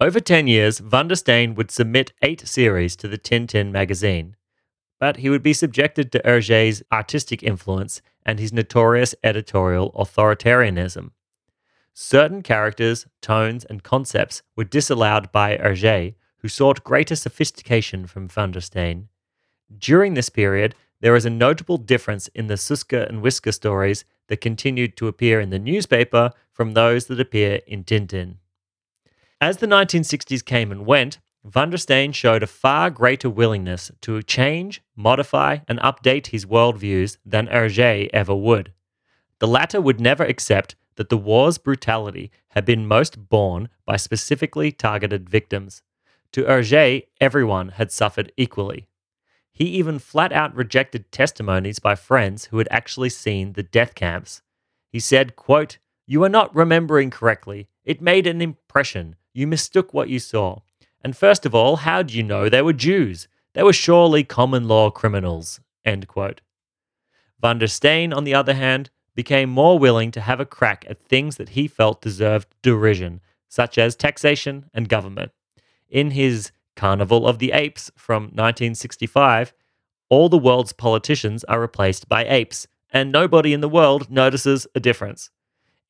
Over 0.00 0.20
10 0.20 0.46
years, 0.46 0.80
Vandersteen 0.80 1.56
would 1.56 1.72
submit 1.72 2.12
eight 2.22 2.46
series 2.46 2.94
to 2.96 3.08
the 3.08 3.18
Tintin 3.18 3.72
magazine, 3.72 4.36
but 5.00 5.16
he 5.16 5.28
would 5.28 5.42
be 5.42 5.52
subjected 5.52 6.12
to 6.12 6.22
Hergé's 6.22 6.84
artistic 6.92 7.42
influence 7.42 8.00
and 8.24 8.38
his 8.38 8.52
notorious 8.52 9.16
editorial 9.24 9.90
authoritarianism. 9.92 11.10
Certain 12.00 12.42
characters, 12.42 13.06
tones, 13.20 13.64
and 13.64 13.82
concepts 13.82 14.40
were 14.54 14.62
disallowed 14.62 15.32
by 15.32 15.56
Hergé, 15.56 16.14
who 16.36 16.46
sought 16.48 16.84
greater 16.84 17.16
sophistication 17.16 18.06
from 18.06 18.28
Vandersteen. 18.28 19.08
During 19.76 20.14
this 20.14 20.28
period, 20.28 20.76
there 21.00 21.16
is 21.16 21.24
a 21.24 21.30
notable 21.30 21.76
difference 21.76 22.28
in 22.28 22.46
the 22.46 22.54
Suske 22.54 23.08
and 23.08 23.20
Wiske 23.20 23.52
stories 23.52 24.04
that 24.28 24.40
continued 24.40 24.96
to 24.96 25.08
appear 25.08 25.40
in 25.40 25.50
the 25.50 25.58
newspaper 25.58 26.30
from 26.52 26.74
those 26.74 27.06
that 27.06 27.18
appear 27.18 27.62
in 27.66 27.82
Tintin. 27.82 28.36
As 29.40 29.56
the 29.56 29.66
1960s 29.66 30.44
came 30.44 30.70
and 30.70 30.86
went, 30.86 31.18
Vandersteen 31.44 32.14
showed 32.14 32.44
a 32.44 32.46
far 32.46 32.90
greater 32.90 33.28
willingness 33.28 33.90
to 34.02 34.22
change, 34.22 34.82
modify, 34.94 35.58
and 35.66 35.80
update 35.80 36.28
his 36.28 36.46
worldviews 36.46 37.16
than 37.26 37.48
Hergé 37.48 38.08
ever 38.12 38.36
would. 38.36 38.72
The 39.40 39.48
latter 39.48 39.80
would 39.80 40.00
never 40.00 40.22
accept 40.22 40.76
that 40.98 41.10
the 41.10 41.16
war's 41.16 41.58
brutality 41.58 42.28
had 42.48 42.64
been 42.64 42.84
most 42.84 43.28
borne 43.28 43.68
by 43.86 43.96
specifically 43.96 44.72
targeted 44.72 45.30
victims. 45.30 45.80
To 46.32 46.42
Hergé, 46.42 47.06
everyone 47.20 47.68
had 47.70 47.92
suffered 47.92 48.32
equally. 48.36 48.88
He 49.52 49.66
even 49.66 50.00
flat 50.00 50.32
out 50.32 50.56
rejected 50.56 51.12
testimonies 51.12 51.78
by 51.78 51.94
friends 51.94 52.46
who 52.46 52.58
had 52.58 52.66
actually 52.72 53.10
seen 53.10 53.52
the 53.52 53.62
death 53.62 53.94
camps. 53.94 54.42
He 54.88 54.98
said, 54.98 55.36
quote, 55.36 55.78
You 56.04 56.24
are 56.24 56.28
not 56.28 56.54
remembering 56.54 57.10
correctly. 57.10 57.68
It 57.84 58.02
made 58.02 58.26
an 58.26 58.42
impression. 58.42 59.14
You 59.32 59.46
mistook 59.46 59.94
what 59.94 60.08
you 60.08 60.18
saw. 60.18 60.62
And 61.00 61.16
first 61.16 61.46
of 61.46 61.54
all, 61.54 61.76
how 61.76 62.02
do 62.02 62.16
you 62.16 62.24
know 62.24 62.48
they 62.48 62.60
were 62.60 62.72
Jews? 62.72 63.28
They 63.54 63.62
were 63.62 63.72
surely 63.72 64.24
common 64.24 64.66
law 64.66 64.90
criminals. 64.90 65.60
End 65.84 66.08
quote. 66.08 66.40
Vandersteen, 67.40 68.12
on 68.12 68.24
the 68.24 68.34
other 68.34 68.54
hand, 68.54 68.90
became 69.18 69.50
more 69.50 69.80
willing 69.80 70.12
to 70.12 70.20
have 70.20 70.38
a 70.38 70.46
crack 70.46 70.84
at 70.88 71.02
things 71.02 71.38
that 71.38 71.48
he 71.48 71.66
felt 71.66 72.00
deserved 72.00 72.46
derision, 72.62 73.20
such 73.48 73.76
as 73.76 73.96
taxation 73.96 74.70
and 74.72 74.88
government. 74.88 75.32
In 75.88 76.12
his 76.12 76.52
Carnival 76.76 77.26
of 77.26 77.40
the 77.40 77.50
Apes 77.50 77.90
from 77.96 78.26
1965, 78.26 79.52
all 80.08 80.28
the 80.28 80.38
world's 80.38 80.72
politicians 80.72 81.42
are 81.48 81.60
replaced 81.60 82.08
by 82.08 82.26
apes, 82.26 82.68
and 82.92 83.10
nobody 83.10 83.52
in 83.52 83.60
the 83.60 83.68
world 83.68 84.08
notices 84.08 84.68
a 84.76 84.78
difference. 84.78 85.30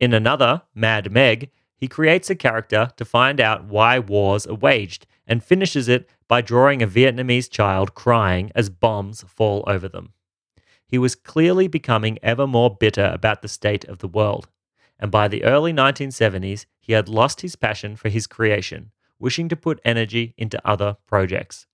In 0.01 0.15
another, 0.15 0.63
Mad 0.75 1.13
Meg, 1.13 1.51
he 1.77 1.87
creates 1.87 2.31
a 2.31 2.35
character 2.35 2.93
to 2.97 3.05
find 3.05 3.43
out 3.43 3.67
why 3.67 3.99
wars 3.99 4.47
are 4.47 4.55
waged 4.55 5.07
and 5.27 5.45
finishes 5.45 5.87
it 5.87 6.09
by 6.29 6.41
drawing 6.41 6.81
a 6.81 6.89
Vietnamese 6.89 7.51
child 7.51 7.95
crying 7.95 8.51
as 8.55 8.71
bombs 8.71 9.23
fall 9.29 9.65
over 9.67 9.87
them 9.87 10.15
he 10.89 10.99
was 10.99 11.15
clearly 11.15 11.69
becoming 11.69 12.19
ever 12.23 12.47
more 12.47 12.75
bitter 12.75 13.11
about 13.13 13.43
the 13.43 13.49
state 13.49 13.85
of 13.85 13.99
the 13.99 14.09
world. 14.09 14.49
And 14.99 15.11
by 15.11 15.29
the 15.29 15.45
early 15.45 15.73
1970s, 15.73 16.67
he 16.81 16.95
had 16.95 17.09
lost 17.09 17.43
his 17.43 17.55
passion 17.55 17.95
for 17.95 18.09
his 18.09 18.27
creation, 18.27 18.91
wishing 19.19 19.49
to 19.51 19.57
put 19.57 19.81
energy 19.85 20.35
into 20.37 20.61
other 20.67 20.97
projects. 21.07 21.67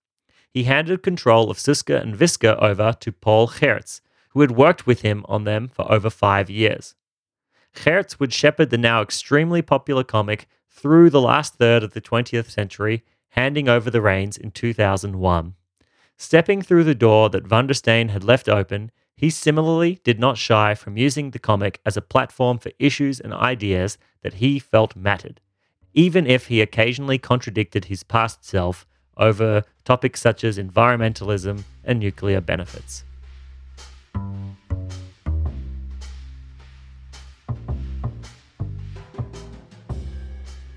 He 0.51 0.65
handed 0.65 1.03
control 1.03 1.51
of 1.51 1.59
Suske 1.59 2.01
and 2.01 2.17
Wiske 2.17 2.57
over 2.61 2.93
to 3.01 3.13
Paul 3.13 3.49
Geerts, 3.49 4.01
who 4.31 4.41
had 4.41 4.51
worked 4.51 4.87
with 4.87 5.03
him 5.03 5.25
on 5.29 5.45
them 5.45 5.69
for 5.69 5.91
over 5.91 6.11
five 6.11 6.51
years. 6.51 6.95
Geerts 7.75 8.19
would 8.21 8.33
shepherd 8.33 8.71
the 8.71 8.79
now 8.79 9.01
extremely 9.01 9.63
popular 9.63 10.05
comic 10.05 10.47
through 10.69 11.11
the 11.11 11.21
last 11.21 11.55
third 11.55 11.83
of 11.83 11.93
the 11.93 12.01
20th 12.01 12.51
century, 12.51 13.05
handing 13.31 13.69
over 13.69 13.91
the 13.91 14.01
reins 14.01 14.37
in 14.37 14.51
2001. 14.51 15.55
Stepping 16.17 16.63
through 16.63 16.85
the 16.85 16.95
door 16.95 17.29
that 17.31 17.49
Vandersteen 17.49 18.11
had 18.11 18.23
left 18.23 18.49
open, 18.49 18.93
he 19.25 19.31
similarly 19.31 20.01
did 20.05 20.21
not 20.21 20.37
shy 20.37 20.75
from 20.75 20.99
using 20.99 21.31
the 21.31 21.39
comic 21.39 21.81
as 21.87 21.97
a 21.97 22.03
platform 22.03 22.59
for 22.59 22.71
issues 22.79 23.21
and 23.21 23.33
ideas 23.33 23.97
that 24.21 24.35
he 24.35 24.59
felt 24.59 24.95
mattered, 24.95 25.41
even 25.95 26.27
if 26.27 26.49
he 26.49 26.61
occasionally 26.61 27.17
contradicted 27.17 27.87
his 27.87 28.03
past 28.03 28.45
self 28.45 28.87
over 29.17 29.63
topics 29.83 30.21
such 30.21 30.45
as 30.45 30.59
environmentalism 30.59 31.63
and 31.83 32.01
nuclear 32.01 32.43
benefits. 32.43 33.03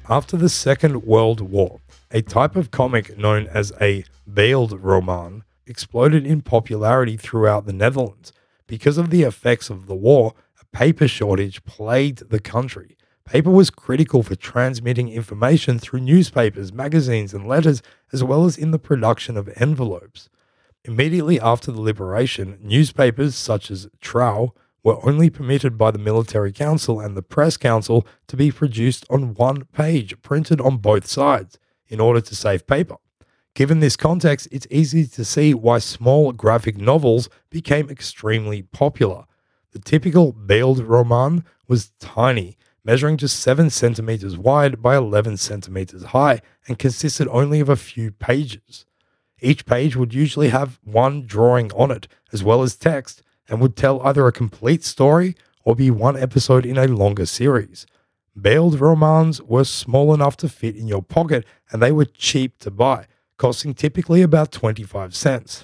After 0.07 0.37
the 0.37 0.47
Second 0.47 1.03
World 1.03 1.41
War, 1.41 1.81
a 2.11 2.21
type 2.21 2.55
of 2.55 2.71
comic 2.71 3.17
known 3.17 3.47
as 3.47 3.73
a 3.81 4.05
Beeldroman 4.31 5.41
exploded 5.65 6.25
in 6.25 6.41
popularity 6.41 7.17
throughout 7.17 7.65
the 7.65 7.73
Netherlands. 7.73 8.31
Because 8.67 8.97
of 8.97 9.09
the 9.09 9.23
effects 9.23 9.69
of 9.69 9.87
the 9.87 9.95
war, 9.95 10.33
a 10.61 10.65
paper 10.77 11.07
shortage 11.07 11.63
plagued 11.63 12.29
the 12.29 12.39
country. 12.39 12.97
Paper 13.25 13.49
was 13.49 13.69
critical 13.69 14.23
for 14.23 14.35
transmitting 14.35 15.09
information 15.09 15.79
through 15.79 16.01
newspapers, 16.01 16.71
magazines, 16.71 17.33
and 17.33 17.47
letters, 17.47 17.81
as 18.13 18.23
well 18.23 18.45
as 18.45 18.57
in 18.57 18.71
the 18.71 18.79
production 18.79 19.35
of 19.37 19.49
envelopes. 19.55 20.29
Immediately 20.83 21.39
after 21.39 21.71
the 21.71 21.81
liberation, 21.81 22.57
newspapers 22.61 23.35
such 23.35 23.71
as 23.71 23.87
Trouw 24.01 24.51
were 24.83 25.05
only 25.05 25.29
permitted 25.29 25.77
by 25.77 25.91
the 25.91 25.97
Military 25.97 26.53
Council 26.53 27.01
and 27.01 27.17
the 27.17 27.21
Press 27.21 27.57
Council 27.57 28.07
to 28.27 28.37
be 28.37 28.51
produced 28.51 29.05
on 29.09 29.33
one 29.33 29.65
page, 29.65 30.21
printed 30.21 30.61
on 30.61 30.77
both 30.77 31.05
sides, 31.05 31.59
in 31.87 31.99
order 31.99 32.21
to 32.21 32.35
save 32.35 32.67
paper. 32.67 32.95
Given 33.57 33.79
this 33.79 33.95
context, 33.95 34.47
it's 34.51 34.67
easy 34.69 35.07
to 35.07 35.25
see 35.25 35.55
why 35.55 35.79
small 35.79 36.31
graphic 36.31 36.77
novels 36.77 37.27
became 37.49 37.89
extremely 37.89 38.61
popular. 38.61 39.23
The 39.71 39.79
typical 39.79 40.31
Beeldroman 40.31 41.43
was 41.67 41.89
tiny, 41.99 42.55
measuring 42.83 43.17
just 43.17 43.39
7 43.39 43.71
centimeters 43.71 44.37
wide 44.37 44.79
by 44.79 44.95
11 44.95 45.37
centimeters 45.37 46.03
high, 46.03 46.41
and 46.67 46.77
consisted 46.77 47.27
only 47.29 47.59
of 47.59 47.67
a 47.67 47.75
few 47.75 48.11
pages. 48.11 48.85
Each 49.41 49.65
page 49.65 49.95
would 49.95 50.13
usually 50.13 50.49
have 50.49 50.79
one 50.83 51.25
drawing 51.25 51.71
on 51.71 51.89
it, 51.89 52.07
as 52.31 52.43
well 52.43 52.61
as 52.61 52.75
text, 52.75 53.23
and 53.49 53.59
would 53.59 53.75
tell 53.75 53.99
either 54.03 54.27
a 54.27 54.31
complete 54.31 54.83
story 54.83 55.35
or 55.63 55.75
be 55.75 55.89
one 55.89 56.15
episode 56.15 56.63
in 56.63 56.77
a 56.77 56.87
longer 56.87 57.25
series. 57.25 57.87
Beeldromans 58.39 59.41
were 59.41 59.63
small 59.63 60.13
enough 60.13 60.37
to 60.37 60.47
fit 60.47 60.75
in 60.75 60.87
your 60.87 61.01
pocket, 61.01 61.43
and 61.71 61.81
they 61.81 61.91
were 61.91 62.05
cheap 62.05 62.59
to 62.59 62.69
buy 62.69 63.07
costing 63.37 63.73
typically 63.73 64.21
about 64.21 64.51
25 64.51 65.15
cents. 65.15 65.63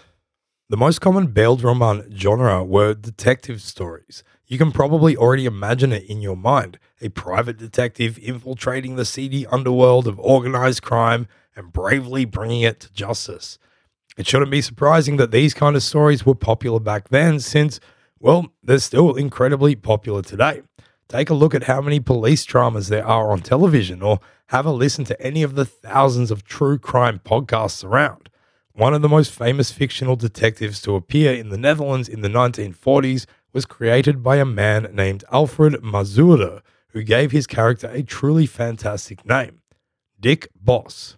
The 0.69 0.77
most 0.77 1.01
common 1.01 1.27
Beeldroman 1.27 2.15
genre 2.15 2.63
were 2.63 2.93
detective 2.93 3.61
stories. 3.61 4.23
You 4.47 4.57
can 4.57 4.71
probably 4.71 5.17
already 5.17 5.45
imagine 5.45 5.91
it 5.91 6.03
in 6.09 6.21
your 6.21 6.37
mind 6.37 6.79
a 7.01 7.09
private 7.09 7.57
detective 7.57 8.17
infiltrating 8.19 8.95
the 8.95 9.05
seedy 9.05 9.45
underworld 9.47 10.07
of 10.07 10.19
organized 10.19 10.81
crime 10.81 11.27
and 11.55 11.73
bravely 11.73 12.25
bringing 12.25 12.61
it 12.61 12.79
to 12.81 12.93
justice. 12.93 13.59
It 14.17 14.27
shouldn't 14.27 14.51
be 14.51 14.61
surprising 14.61 15.17
that 15.17 15.31
these 15.31 15.53
kind 15.53 15.75
of 15.75 15.83
stories 15.83 16.25
were 16.25 16.35
popular 16.35 16.79
back 16.79 17.09
then, 17.09 17.39
since, 17.39 17.79
well, 18.19 18.53
they're 18.61 18.79
still 18.79 19.15
incredibly 19.15 19.75
popular 19.75 20.21
today. 20.21 20.61
Take 21.07 21.29
a 21.29 21.35
look 21.35 21.53
at 21.53 21.63
how 21.63 21.81
many 21.81 21.99
police 21.99 22.43
dramas 22.45 22.87
there 22.87 23.05
are 23.05 23.31
on 23.31 23.41
television, 23.41 24.01
or 24.01 24.19
have 24.47 24.65
a 24.65 24.71
listen 24.71 25.05
to 25.05 25.21
any 25.21 25.43
of 25.43 25.55
the 25.55 25.65
thousands 25.65 26.31
of 26.31 26.43
true 26.43 26.77
crime 26.77 27.19
podcasts 27.23 27.83
around. 27.83 28.29
One 28.71 28.93
of 28.93 29.03
the 29.03 29.09
most 29.09 29.31
famous 29.31 29.71
fictional 29.71 30.15
detectives 30.15 30.81
to 30.81 30.95
appear 30.95 31.33
in 31.33 31.49
the 31.49 31.57
Netherlands 31.57 32.09
in 32.09 32.21
the 32.21 32.29
1940s 32.29 33.25
was 33.53 33.65
created 33.65 34.23
by 34.23 34.37
a 34.37 34.45
man 34.45 34.89
named 34.93 35.23
Alfred 35.31 35.83
Mazure, 35.83 36.61
who 36.89 37.03
gave 37.03 37.31
his 37.31 37.45
character 37.45 37.87
a 37.87 38.01
truly 38.01 38.45
fantastic 38.45 39.25
name 39.25 39.61
Dick 40.19 40.47
Bos. 40.55 41.17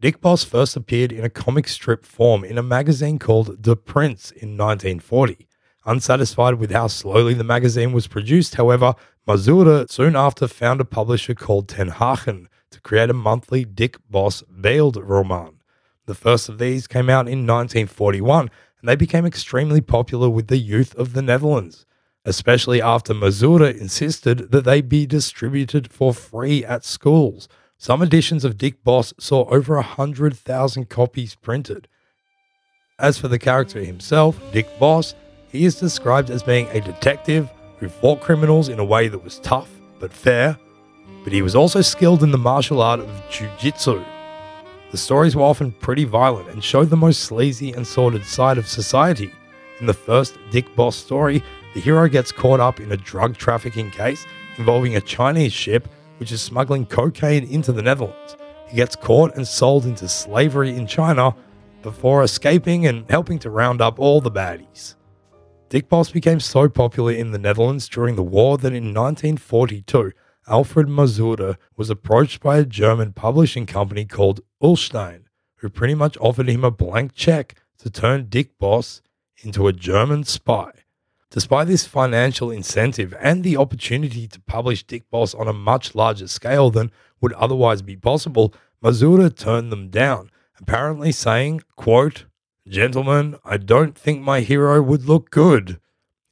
Dick 0.00 0.20
Bos 0.20 0.44
first 0.44 0.76
appeared 0.76 1.12
in 1.12 1.24
a 1.24 1.30
comic 1.30 1.68
strip 1.68 2.04
form 2.04 2.44
in 2.44 2.56
a 2.56 2.62
magazine 2.62 3.18
called 3.18 3.62
The 3.62 3.76
Prince 3.76 4.30
in 4.30 4.56
1940. 4.56 5.48
Unsatisfied 5.86 6.54
with 6.54 6.70
how 6.70 6.86
slowly 6.86 7.34
the 7.34 7.44
magazine 7.44 7.92
was 7.92 8.06
produced, 8.06 8.56
however, 8.56 8.94
Mazure 9.28 9.90
soon 9.90 10.16
after 10.16 10.48
found 10.48 10.80
a 10.80 10.86
publisher 10.86 11.34
called 11.34 11.68
Ten 11.68 11.88
Hagen 11.88 12.48
to 12.70 12.80
create 12.80 13.10
a 13.10 13.12
monthly 13.12 13.62
Dick 13.62 13.98
Bos 14.08 14.40
Beeld 14.44 14.96
roman. 14.96 15.60
The 16.06 16.14
first 16.14 16.48
of 16.48 16.58
these 16.58 16.86
came 16.86 17.10
out 17.10 17.28
in 17.28 17.46
1941, 17.46 18.50
and 18.80 18.88
they 18.88 18.96
became 18.96 19.26
extremely 19.26 19.82
popular 19.82 20.30
with 20.30 20.46
the 20.46 20.56
youth 20.56 20.94
of 20.94 21.12
the 21.12 21.20
Netherlands, 21.20 21.84
especially 22.24 22.80
after 22.80 23.12
Mazure 23.12 23.78
insisted 23.78 24.50
that 24.50 24.64
they 24.64 24.80
be 24.80 25.04
distributed 25.04 25.92
for 25.92 26.14
free 26.14 26.64
at 26.64 26.86
schools. 26.86 27.50
Some 27.76 28.00
editions 28.00 28.46
of 28.46 28.56
Dick 28.56 28.82
Bos 28.82 29.12
saw 29.18 29.44
over 29.50 29.74
100,000 29.74 30.88
copies 30.88 31.34
printed. 31.34 31.86
As 32.98 33.18
for 33.18 33.28
the 33.28 33.38
character 33.38 33.84
himself, 33.84 34.40
Dick 34.54 34.66
Bos, 34.78 35.14
he 35.52 35.66
is 35.66 35.74
described 35.74 36.30
as 36.30 36.42
being 36.42 36.66
a 36.68 36.80
detective 36.80 37.50
who 37.80 37.88
fought 37.88 38.20
criminals 38.20 38.68
in 38.68 38.78
a 38.78 38.84
way 38.84 39.08
that 39.08 39.22
was 39.22 39.38
tough 39.40 39.70
but 39.98 40.12
fair, 40.12 40.58
but 41.24 41.32
he 41.32 41.42
was 41.42 41.54
also 41.54 41.80
skilled 41.80 42.22
in 42.22 42.30
the 42.30 42.38
martial 42.38 42.80
art 42.82 43.00
of 43.00 43.22
jiu-jitsu. 43.30 44.04
The 44.90 44.96
stories 44.96 45.36
were 45.36 45.42
often 45.42 45.72
pretty 45.72 46.04
violent 46.04 46.48
and 46.48 46.64
showed 46.64 46.90
the 46.90 46.96
most 46.96 47.20
sleazy 47.20 47.72
and 47.72 47.86
sordid 47.86 48.24
side 48.24 48.58
of 48.58 48.66
society. 48.66 49.32
In 49.80 49.86
the 49.86 49.94
first 49.94 50.38
Dick 50.50 50.74
Bos 50.74 50.96
story, 50.96 51.42
the 51.74 51.80
hero 51.80 52.08
gets 52.08 52.32
caught 52.32 52.60
up 52.60 52.80
in 52.80 52.92
a 52.92 52.96
drug 52.96 53.36
trafficking 53.36 53.90
case 53.90 54.24
involving 54.56 54.96
a 54.96 55.00
Chinese 55.00 55.52
ship 55.52 55.88
which 56.18 56.32
is 56.32 56.40
smuggling 56.40 56.86
cocaine 56.86 57.44
into 57.44 57.70
the 57.70 57.82
Netherlands. 57.82 58.36
He 58.68 58.76
gets 58.76 58.96
caught 58.96 59.36
and 59.36 59.46
sold 59.46 59.84
into 59.84 60.08
slavery 60.08 60.74
in 60.74 60.86
China 60.86 61.34
before 61.82 62.22
escaping 62.22 62.86
and 62.86 63.08
helping 63.08 63.38
to 63.40 63.50
round 63.50 63.80
up 63.80 63.98
all 63.98 64.20
the 64.20 64.30
baddies. 64.30 64.94
Dick 65.68 65.90
Bos 65.90 66.10
became 66.10 66.40
so 66.40 66.66
popular 66.70 67.12
in 67.12 67.30
the 67.30 67.38
Netherlands 67.38 67.90
during 67.90 68.16
the 68.16 68.22
war 68.22 68.56
that 68.56 68.72
in 68.72 68.94
1942, 68.94 70.12
Alfred 70.46 70.88
Mazure 70.88 71.56
was 71.76 71.90
approached 71.90 72.40
by 72.40 72.56
a 72.56 72.64
German 72.64 73.12
publishing 73.12 73.66
company 73.66 74.06
called 74.06 74.40
Ullstein, 74.62 75.24
who 75.56 75.68
pretty 75.68 75.94
much 75.94 76.16
offered 76.22 76.48
him 76.48 76.64
a 76.64 76.70
blank 76.70 77.12
check 77.14 77.54
to 77.80 77.90
turn 77.90 78.30
Dick 78.30 78.58
Bos 78.58 79.02
into 79.42 79.68
a 79.68 79.74
German 79.74 80.24
spy. 80.24 80.70
Despite 81.30 81.66
this 81.66 81.86
financial 81.86 82.50
incentive 82.50 83.14
and 83.20 83.44
the 83.44 83.58
opportunity 83.58 84.26
to 84.26 84.40
publish 84.40 84.84
Dick 84.84 85.10
Bos 85.10 85.34
on 85.34 85.48
a 85.48 85.52
much 85.52 85.94
larger 85.94 86.28
scale 86.28 86.70
than 86.70 86.90
would 87.20 87.34
otherwise 87.34 87.82
be 87.82 87.94
possible, 87.94 88.54
Mazure 88.82 89.28
turned 89.36 89.70
them 89.70 89.90
down, 89.90 90.30
apparently 90.58 91.12
saying, 91.12 91.60
quote, 91.76 92.24
Gentlemen, 92.68 93.36
I 93.46 93.56
don't 93.56 93.96
think 93.96 94.20
my 94.20 94.40
hero 94.40 94.82
would 94.82 95.06
look 95.06 95.30
good 95.30 95.80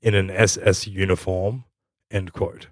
in 0.03 0.15
an 0.15 0.31
SS 0.31 0.87
uniform. 0.87 1.65
End 2.11 2.35
quote. 2.35 2.67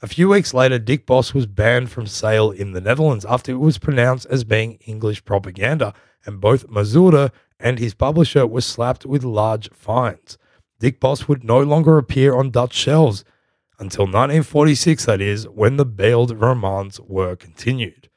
A 0.00 0.06
few 0.06 0.28
weeks 0.28 0.54
later, 0.54 0.78
Dick 0.78 1.06
Bos 1.06 1.34
was 1.34 1.46
banned 1.46 1.90
from 1.90 2.06
sale 2.06 2.52
in 2.52 2.70
the 2.70 2.80
Netherlands 2.80 3.24
after 3.28 3.50
it 3.50 3.56
was 3.56 3.78
pronounced 3.78 4.26
as 4.30 4.44
being 4.44 4.78
English 4.86 5.24
propaganda, 5.24 5.92
and 6.24 6.40
both 6.40 6.68
Mazure 6.68 7.32
and 7.58 7.80
his 7.80 7.94
publisher 7.94 8.46
were 8.46 8.60
slapped 8.60 9.04
with 9.04 9.24
large 9.24 9.68
fines. 9.72 10.38
Dick 10.78 11.00
Bos 11.00 11.26
would 11.26 11.42
no 11.42 11.60
longer 11.60 11.98
appear 11.98 12.36
on 12.36 12.50
Dutch 12.50 12.74
shelves 12.74 13.24
until 13.80 14.04
1946, 14.04 15.06
that 15.06 15.20
is, 15.20 15.48
when 15.48 15.78
the 15.78 15.86
Beeld 15.86 16.38
romans 16.40 17.00
were 17.00 17.34
continued. 17.34 18.09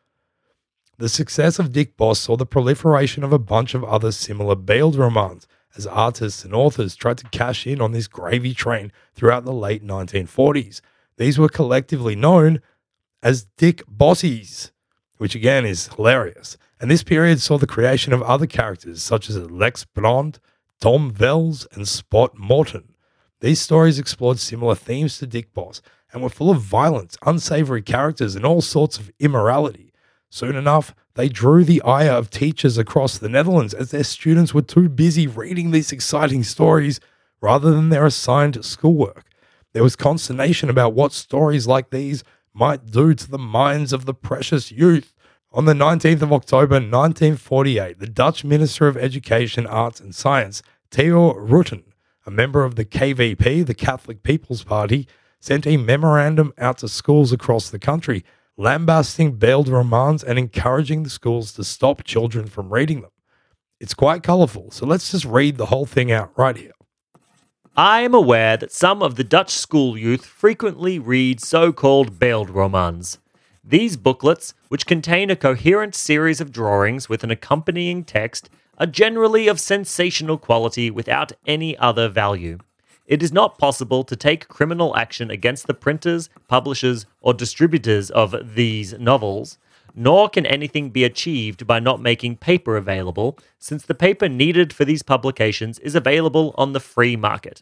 The 0.99 1.09
success 1.09 1.57
of 1.57 1.71
Dick 1.71 1.97
Bos 1.97 2.19
saw 2.19 2.37
the 2.37 2.45
proliferation 2.45 3.23
of 3.23 3.33
a 3.33 3.39
bunch 3.39 3.73
of 3.73 3.83
other 3.83 4.11
similar 4.11 4.55
Beeld 4.55 4.95
romans 4.95 5.47
as 5.75 5.87
artists 5.87 6.45
and 6.45 6.53
authors 6.53 6.95
tried 6.95 7.17
to 7.17 7.29
cash 7.29 7.65
in 7.65 7.81
on 7.81 7.93
this 7.93 8.07
gravy 8.07 8.53
train 8.53 8.91
throughout 9.15 9.43
the 9.43 9.53
late 9.53 9.83
1940s. 9.83 10.81
These 11.17 11.39
were 11.39 11.49
collectively 11.49 12.15
known 12.15 12.61
as 13.23 13.47
Dick 13.57 13.81
Bossies, 13.87 14.69
which 15.17 15.33
again 15.33 15.65
is 15.65 15.87
hilarious. 15.87 16.57
And 16.79 16.91
this 16.91 17.03
period 17.03 17.41
saw 17.41 17.57
the 17.57 17.65
creation 17.65 18.13
of 18.13 18.21
other 18.21 18.45
characters 18.45 19.01
such 19.01 19.29
as 19.29 19.49
Lex 19.49 19.85
Brand, 19.85 20.39
Tom 20.79 21.11
Wells, 21.19 21.65
and 21.73 21.87
Spot 21.87 22.37
Morton. 22.37 22.93
These 23.39 23.61
stories 23.61 23.97
explored 23.97 24.37
similar 24.37 24.75
themes 24.75 25.17
to 25.17 25.27
Dick 25.27 25.53
Bos 25.53 25.81
and 26.11 26.21
were 26.21 26.29
full 26.29 26.51
of 26.51 26.61
violence, 26.61 27.17
unsavory 27.25 27.81
characters, 27.81 28.35
and 28.35 28.45
all 28.45 28.61
sorts 28.61 28.99
of 28.99 29.11
immorality. 29.19 29.92
Soon 30.33 30.55
enough, 30.55 30.95
they 31.13 31.29
drew 31.29 31.63
the 31.63 31.79
ire 31.83 32.09
of 32.09 32.31
teachers 32.31 32.79
across 32.79 33.19
the 33.19 33.29
Netherlands 33.29 33.71
as 33.71 33.91
their 33.91 34.03
students 34.03 34.51
were 34.51 34.63
too 34.63 34.89
busy 34.89 35.27
reading 35.27 35.69
these 35.69 35.91
exciting 35.91 36.41
stories 36.41 36.99
rather 37.39 37.69
than 37.69 37.89
their 37.89 38.07
assigned 38.07 38.65
schoolwork. 38.65 39.27
There 39.73 39.83
was 39.83 39.95
consternation 39.95 40.71
about 40.71 40.95
what 40.95 41.13
stories 41.13 41.67
like 41.67 41.91
these 41.91 42.23
might 42.51 42.87
do 42.87 43.13
to 43.13 43.29
the 43.29 43.37
minds 43.37 43.93
of 43.93 44.05
the 44.05 44.13
precious 44.15 44.71
youth. 44.71 45.13
On 45.51 45.65
the 45.65 45.73
19th 45.73 46.23
of 46.23 46.33
October 46.33 46.77
1948, 46.77 47.99
the 47.99 48.07
Dutch 48.07 48.43
Minister 48.43 48.87
of 48.87 48.97
Education, 48.97 49.67
Arts 49.67 49.99
and 49.99 50.15
Science 50.15 50.63
Theo 50.89 51.35
Rutten, 51.35 51.83
a 52.25 52.31
member 52.31 52.63
of 52.63 52.73
the 52.73 52.85
KVP, 52.85 53.67
the 53.67 53.75
Catholic 53.75 54.23
People's 54.23 54.63
Party, 54.63 55.07
sent 55.39 55.67
a 55.67 55.77
memorandum 55.77 56.53
out 56.57 56.79
to 56.79 56.87
schools 56.87 57.31
across 57.31 57.69
the 57.69 57.77
country, 57.77 58.25
lambasting 58.57 59.33
Beeld 59.33 59.67
romans 59.67 60.23
and 60.23 60.37
encouraging 60.37 61.03
the 61.03 61.09
schools 61.09 61.53
to 61.53 61.63
stop 61.63 62.03
children 62.03 62.45
from 62.47 62.71
reading 62.71 63.01
them. 63.01 63.11
It's 63.79 63.93
quite 63.93 64.23
colourful, 64.23 64.71
so 64.71 64.85
let's 64.85 65.11
just 65.11 65.25
read 65.25 65.57
the 65.57 65.65
whole 65.67 65.85
thing 65.85 66.11
out 66.11 66.31
right 66.37 66.55
here. 66.55 66.71
I 67.75 68.01
am 68.01 68.13
aware 68.13 68.55
that 68.57 68.71
some 68.71 69.01
of 69.01 69.15
the 69.15 69.23
Dutch 69.23 69.49
school 69.49 69.97
youth 69.97 70.25
frequently 70.25 70.99
read 70.99 71.41
so 71.41 71.73
called 71.73 72.19
Beeld 72.19 72.51
romans. 72.51 73.17
These 73.63 73.97
booklets, 73.97 74.53
which 74.67 74.85
contain 74.85 75.31
a 75.31 75.35
coherent 75.35 75.95
series 75.95 76.39
of 76.39 76.51
drawings 76.51 77.09
with 77.09 77.23
an 77.23 77.31
accompanying 77.31 78.03
text, 78.03 78.49
are 78.77 78.85
generally 78.85 79.47
of 79.47 79.59
sensational 79.59 80.37
quality 80.37 80.91
without 80.91 81.31
any 81.47 81.75
other 81.77 82.09
value. 82.09 82.59
It 83.05 83.21
is 83.21 83.33
not 83.33 83.57
possible 83.57 84.05
to 84.05 84.15
take 84.15 84.47
criminal 84.47 84.95
action 84.95 85.29
against 85.29 85.67
the 85.67 85.73
printers, 85.73 86.29
publishers, 86.47 87.05
or 87.19 87.33
distributors 87.33 88.09
of 88.09 88.55
these 88.55 88.93
novels, 88.93 89.57
nor 89.93 90.29
can 90.29 90.45
anything 90.45 90.89
be 90.89 91.03
achieved 91.03 91.67
by 91.67 91.79
not 91.79 92.01
making 92.01 92.37
paper 92.37 92.77
available, 92.77 93.37
since 93.59 93.83
the 93.83 93.93
paper 93.93 94.29
needed 94.29 94.71
for 94.71 94.85
these 94.85 95.03
publications 95.03 95.79
is 95.79 95.95
available 95.95 96.55
on 96.57 96.71
the 96.71 96.79
free 96.79 97.17
market. 97.17 97.61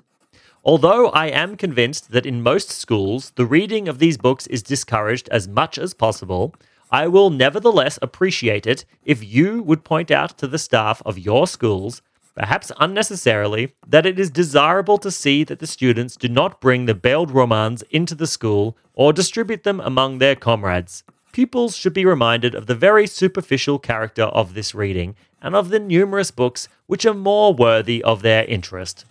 Although 0.64 1.08
I 1.10 1.26
am 1.28 1.58
convinced 1.58 2.12
that 2.12 2.28
in 2.28 2.44
most 2.44 2.70
schools 2.70 3.32
the 3.32 3.48
reading 3.48 3.88
of 3.88 3.98
these 3.98 4.18
books 4.18 4.46
is 4.46 4.62
discouraged 4.62 5.28
as 5.30 5.48
much 5.48 5.80
as 5.80 5.96
possible, 5.96 6.54
I 6.92 7.08
will 7.08 7.32
nevertheless 7.32 7.98
appreciate 8.02 8.68
it 8.68 8.86
if 9.04 9.24
you 9.24 9.64
would 9.64 9.84
point 9.84 10.12
out 10.12 10.38
to 10.38 10.48
the 10.48 10.60
staff 10.60 11.02
of 11.04 11.18
your 11.18 11.48
schools, 11.48 12.04
perhaps 12.36 12.72
unnecessarily, 12.80 13.74
that 13.88 14.06
it 14.06 14.20
is 14.20 14.30
desirable 14.30 14.98
to 14.98 15.12
see 15.12 15.44
that 15.44 15.60
the 15.60 15.68
students 15.68 16.16
do 16.16 16.28
not 16.28 16.62
bring 16.62 16.86
the 16.86 16.96
Beeld 16.96 17.32
romans 17.32 17.84
into 17.92 18.16
the 18.16 18.28
school 18.28 18.78
or 18.94 19.14
distribute 19.14 19.64
them 19.64 19.80
among 19.80 20.18
their 20.18 20.36
comrades. 20.36 21.04
Pupils 21.32 21.76
should 21.76 21.94
be 21.94 22.06
reminded 22.06 22.56
of 22.56 22.68
the 22.68 22.76
very 22.76 23.08
superficial 23.08 23.80
character 23.80 24.24
of 24.24 24.54
this 24.54 24.76
reading 24.76 25.16
and 25.42 25.56
of 25.56 25.70
the 25.70 25.80
numerous 25.80 26.32
books 26.32 26.68
which 26.88 27.06
are 27.06 27.14
more 27.14 27.54
worthy 27.54 28.04
of 28.04 28.22
their 28.22 28.44
interest. 28.46 29.06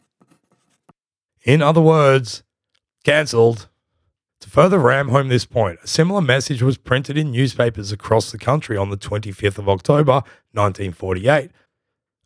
In 1.45 1.63
other 1.63 1.81
words, 1.81 2.43
cancelled. 3.05 3.69
To 4.41 4.49
further 4.49 4.79
ram 4.79 5.09
home 5.09 5.29
this 5.29 5.45
point, 5.45 5.81
a 5.83 5.87
similar 5.87 6.23
message 6.23 6.63
was 6.63 6.79
printed 6.79 7.19
in 7.19 7.31
newspapers 7.31 7.93
across 7.93 8.31
the 8.31 8.39
country 8.39 8.75
on 8.75 8.89
the 8.89 8.97
25th 8.97 9.59
of 9.59 9.69
October 9.69 10.23
1948. 10.53 11.51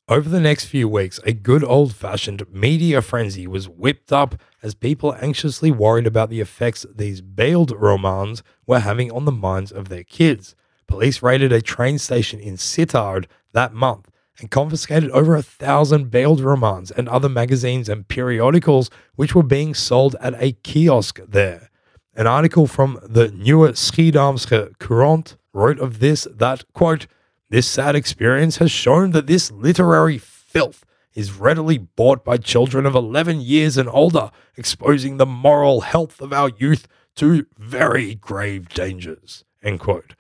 Over 0.07 0.29
the 0.29 0.39
next 0.41 0.67
few 0.67 0.87
weeks, 0.87 1.19
a 1.25 1.33
good 1.33 1.65
old 1.65 1.95
fashioned 1.95 2.45
media 2.53 3.01
frenzy 3.01 3.47
was 3.47 3.71
whipped 3.71 4.13
up 4.13 4.35
as 4.63 4.75
people 4.75 5.15
anxiously 5.19 5.71
worried 5.71 6.07
about 6.07 6.29
the 6.29 6.43
effects 6.43 6.85
these 6.95 7.23
Beeld 7.23 7.73
romans 7.75 8.43
were 8.67 8.81
having 8.81 9.11
on 9.11 9.25
the 9.25 9.33
minds 9.33 9.73
of 9.73 9.89
their 9.89 10.05
kids. 10.05 10.55
Police 10.87 11.23
raided 11.23 11.53
a 11.53 11.63
train 11.63 11.97
station 11.97 12.39
in 12.39 12.59
Sittard 12.59 13.25
that 13.53 13.73
month 13.73 14.11
and 14.39 14.51
confiscated 14.51 15.11
over 15.13 15.37
a 15.37 15.43
thousand 15.43 16.11
Beeld 16.11 16.43
romans 16.43 16.91
and 16.91 17.09
other 17.09 17.31
magazines 17.31 17.89
and 17.89 18.07
periodicals 18.07 18.91
which 19.17 19.35
were 19.35 19.43
being 19.43 19.73
sold 19.73 20.17
at 20.21 20.35
a 20.37 20.53
kiosk 20.53 21.19
there. 21.27 21.71
An 22.15 22.27
article 22.27 22.67
from 22.67 23.01
the 23.03 23.29
Nieuwe 23.29 23.73
Schiedamsche 23.73 24.79
Courant 24.79 25.39
wrote 25.55 25.79
of 25.79 26.01
this 26.01 26.29
that, 26.31 26.63
quote, 26.75 27.07
this 27.51 27.67
sad 27.67 27.95
experience 27.95 28.57
has 28.57 28.71
shown 28.71 29.11
that 29.13 29.27
this 29.27 29.51
literary 29.51 30.19
filth 30.19 30.85
is 31.15 31.33
readily 31.33 31.79
bought 31.79 32.25
by 32.25 32.37
children 32.37 32.87
of 32.87 32.95
11 32.95 33.41
years 33.41 33.77
and 33.77 33.89
older, 33.89 34.31
exposing 34.57 35.17
the 35.17 35.27
moral 35.27 35.83
health 35.83 36.21
of 36.21 36.33
our 36.33 36.51
youth 36.59 36.89
to 37.17 37.47
very 37.57 38.15
grave 38.15 38.69
dangers. 38.69 39.45
End 39.63 39.81
quote. 39.81 40.15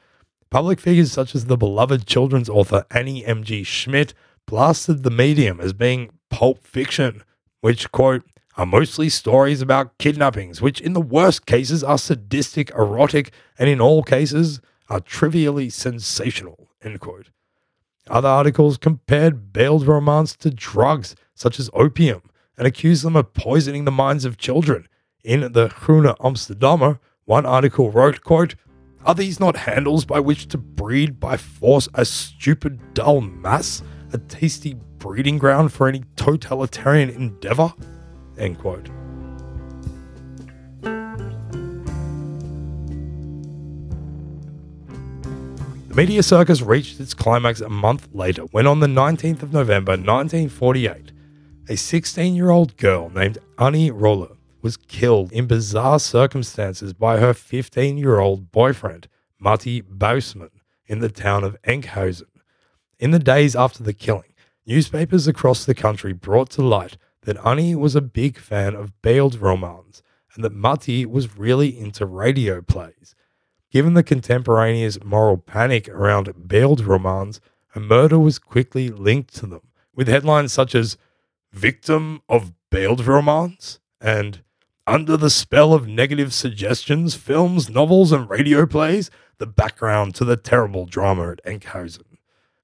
Public 0.51 0.79
figures 0.79 1.11
such 1.11 1.35
as 1.35 1.47
the 1.47 1.57
beloved 1.57 2.07
children's 2.07 2.49
author 2.49 2.85
Annie 2.91 3.25
M.G. 3.25 3.65
Schmidt 3.65 4.15
blasted 4.47 5.03
the 5.03 5.11
medium 5.11 5.61
as 5.61 5.73
being 5.73 6.11
pulp 6.31 6.65
fiction, 6.65 7.25
which, 7.61 7.91
quote, 7.91 8.23
are 8.57 8.67
mostly 8.67 9.09
stories 9.09 9.61
about 9.61 9.99
kidnappings, 9.99 10.63
which 10.63 10.81
in 10.81 10.93
the 10.93 11.01
worst 11.01 11.45
cases 11.47 11.83
are 11.83 11.99
sadistic, 11.99 12.71
erotic, 12.71 13.33
and 13.59 13.69
in 13.69 13.81
all 13.81 14.05
cases 14.05 14.61
are 14.89 15.01
trivially 15.01 15.69
sensational. 15.71 16.64
End 16.85 17.01
quote. 17.01 17.31
Other 18.09 18.29
articles 18.29 18.77
compared 18.77 19.53
Beeld 19.53 19.87
romans 19.87 20.37
to 20.37 20.51
drugs 20.51 21.17
such 21.35 21.59
as 21.59 21.71
opium 21.73 22.23
and 22.59 22.67
accused 22.67 23.05
them 23.05 23.17
of 23.17 23.33
poisoning 23.33 23.85
the 23.85 23.91
minds 23.91 24.25
of 24.25 24.37
children. 24.37 24.87
In 25.25 25.41
the 25.53 25.69
Groene 25.69 26.15
Amsterdammer, 26.19 26.99
one 27.25 27.47
article 27.47 27.91
wrote, 27.91 28.23
quote, 28.23 28.55
Are 29.05 29.15
these 29.15 29.41
not 29.41 29.57
handles 29.57 30.05
by 30.05 30.21
which 30.21 30.49
to 30.49 30.59
breed 30.59 31.19
by 31.19 31.39
force 31.39 31.89
a 31.95 32.05
stupid 32.05 32.93
dull 32.93 33.23
mass, 33.23 33.83
a 34.13 34.19
tasty 34.19 34.75
breeding 34.99 35.39
ground 35.39 35.73
for 35.73 35.89
any 35.89 36.05
totalitarian 36.17 37.09
endeavor? 37.09 37.73
End 38.37 38.59
quote. 38.59 38.91
Media 45.95 46.25
circus 46.25 46.61
reached 46.61 46.99
its 46.99 47.15
climax 47.15 47.61
a 47.61 47.69
month 47.69 48.09
later 48.13 48.43
when, 48.47 48.67
on 48.67 48.81
the 48.81 48.89
19th 48.89 49.45
of 49.45 49.53
November 49.53 49.93
1948, 49.93 51.13
a 51.69 51.77
16 51.77 52.35
year 52.35 52.51
old 52.51 52.77
girl 52.77 53.11
named 53.11 53.39
Annie 53.61 53.93
Roller 53.93 54.37
was 54.61 54.77
killed 54.77 55.31
in 55.31 55.47
bizarre 55.47 56.01
circumstances 56.01 56.93
by 56.93 57.21
her 57.21 57.33
15 57.33 57.97
year 57.97 58.19
old 58.19 58.51
boyfriend, 58.51 59.07
Matti 59.39 59.83
Buisman, 59.83 60.51
in 60.89 60.99
the 60.99 61.09
town 61.09 61.45
of 61.45 61.57
Enkhuizen. 61.63 62.41
In 62.99 63.13
the 63.13 63.21
days 63.21 63.55
after 63.55 63.85
the 63.85 63.95
killing, 63.95 64.35
newspapers 64.67 65.29
across 65.29 65.65
the 65.65 65.77
country 65.77 66.13
brought 66.13 66.51
to 66.51 66.63
light 66.63 66.97
that 67.23 67.39
Annie 67.47 67.77
was 67.77 67.95
a 67.95 68.01
big 68.01 68.39
fan 68.39 68.75
of 68.75 69.01
Beeld 69.01 69.37
romans 69.37 70.03
and 70.35 70.43
that 70.43 70.53
Matti 70.53 71.07
was 71.07 71.39
really 71.39 71.79
into 71.79 72.05
radio 72.05 72.61
plays. 72.61 73.15
Given 73.75 73.95
the 73.95 74.05
contemporaneous 74.05 75.03
moral 75.03 75.37
panic 75.37 75.89
around 75.89 76.47
Beeld 76.47 76.83
romans, 76.83 77.41
a 77.75 77.81
murder 77.81 78.21
was 78.21 78.39
quickly 78.39 78.89
linked 78.89 79.35
to 79.35 79.47
them, 79.47 79.63
with 79.93 80.07
headlines 80.07 80.53
such 80.53 80.77
as 80.77 80.97
Victim 81.53 82.23
of 82.29 82.53
Beeld 82.71 83.05
romans 83.05 83.81
and 84.01 84.45
Under 84.87 85.17
the 85.17 85.29
Spell 85.29 85.75
of 85.75 85.89
Negative 85.89 86.33
Suggestions, 86.33 87.17
Films, 87.17 87.69
Novels, 87.69 88.13
and 88.13 88.31
Radio 88.31 88.65
Plays, 88.65 89.11
the 89.39 89.47
background 89.47 90.15
to 90.15 90.25
the 90.25 90.37
terrible 90.37 90.87
drama 90.87 91.33
at 91.33 91.45
Enkhuizen. 91.45 92.19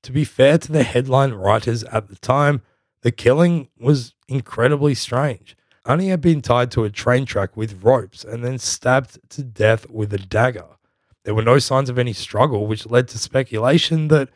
To 0.04 0.12
be 0.12 0.22
fair 0.22 0.58
to 0.58 0.70
the 0.70 0.84
headline 0.84 1.32
writers 1.32 1.82
at 1.84 2.06
the 2.06 2.14
time, 2.14 2.62
the 3.02 3.10
killing 3.10 3.68
was 3.76 4.14
incredibly 4.28 4.94
strange. 4.94 5.56
Annie 5.84 6.10
had 6.10 6.20
been 6.20 6.40
tied 6.40 6.70
to 6.70 6.84
a 6.84 6.90
train 6.90 7.26
track 7.26 7.56
with 7.56 7.82
ropes 7.82 8.22
and 8.22 8.44
then 8.44 8.60
stabbed 8.60 9.18
to 9.30 9.42
death 9.42 9.90
with 9.90 10.14
a 10.14 10.18
dagger. 10.18 10.76
There 11.24 11.34
were 11.34 11.42
no 11.42 11.58
signs 11.58 11.90
of 11.90 11.98
any 11.98 12.12
struggle, 12.12 12.66
which 12.66 12.86
led 12.86 13.08
to 13.08 13.18
speculation 13.18 14.08
that, 14.08 14.30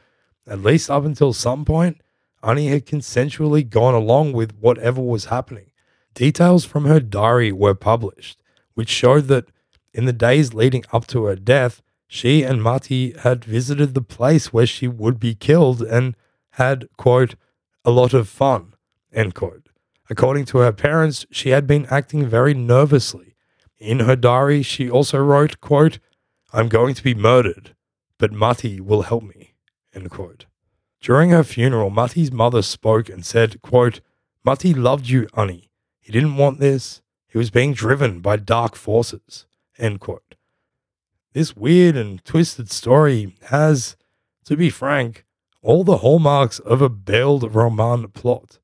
at 0.47 0.62
least 0.62 0.91
up 0.91 1.05
until 1.05 1.32
some 1.32 1.64
point, 1.64 2.01
Annie 2.43 2.68
had 2.68 2.87
consensually 2.87 3.68
gone 3.68 3.95
along 3.95 4.32
with 4.32 4.57
whatever 4.59 5.01
was 5.01 5.26
happening. 5.26 5.70
Details 6.12 6.64
from 6.64 6.85
her 6.85 7.01
diary 7.01 7.53
were 7.53 7.74
published, 7.74 8.39
which 8.74 8.91
showed 8.91 9.28
that 9.28 9.47
in 9.95 10.05
the 10.05 10.12
days 10.12 10.53
leading 10.53 10.85
up 10.93 11.07
to 11.09 11.24
her 11.24 11.37
death, 11.37 11.80
she 12.07 12.43
and 12.43 12.62
Matti 12.62 13.14
had 13.20 13.45
visited 13.45 13.95
the 13.95 14.03
place 14.03 14.53
where 14.53 14.66
she 14.66 14.87
would 14.87 15.18
be 15.18 15.35
killed 15.35 15.80
and 15.82 16.14
had, 16.51 16.87
quote, 16.97 17.35
a 17.85 17.91
lot 17.91 18.12
of 18.12 18.28
fun, 18.28 18.74
end 19.12 19.35
quote. 19.35 19.68
According 20.11 20.45
to 20.47 20.59
her 20.59 20.72
parents, 20.72 21.24
she 21.30 21.51
had 21.51 21.66
been 21.66 21.87
acting 21.87 22.26
very 22.26 22.55
nervously. 22.55 23.35
In 23.78 24.01
her 24.01 24.16
diary, 24.16 24.62
she 24.62 24.91
also 24.91 25.18
wrote, 25.18 25.61
quote, 25.61 25.99
I'm 26.55 26.68
going 26.68 26.94
to 26.94 27.02
be 27.02 27.16
murdered, 27.16 27.74
but 28.16 28.30
Matti 28.30 28.80
will 28.80 29.02
help 29.02 29.24
me, 29.24 29.55
end 29.92 30.09
quote. 30.09 30.46
During 31.00 31.30
her 31.30 31.42
funeral, 31.42 31.90
Matti's 31.90 32.30
mother 32.30 32.62
spoke 32.62 33.09
and 33.09 33.26
said, 33.26 33.61
quote, 33.61 34.00
Matti 34.44 34.72
loved 34.72 35.09
you, 35.09 35.26
Annie. 35.36 35.68
He 35.98 36.12
didn't 36.12 36.36
want 36.36 36.61
this. 36.61 37.02
He 37.26 37.38
was 37.38 37.50
being 37.50 37.74
driven 37.74 38.20
by 38.20 38.36
dark 38.36 38.76
forces, 38.76 39.46
end 39.80 39.98
quote. 39.98 40.36
This 41.32 41.57
weird 41.57 41.96
and 41.96 42.24
twisted 42.24 42.70
story 42.70 43.34
has, 43.46 43.96
to 44.44 44.57
be 44.57 44.70
frank, 44.70 45.24
all 45.61 45.82
the 45.82 45.98
hallmarks 45.98 46.61
of 46.61 46.80
a 46.80 46.88
Beeld 46.88 47.52
roman 47.52 48.07
plot. 48.12 48.61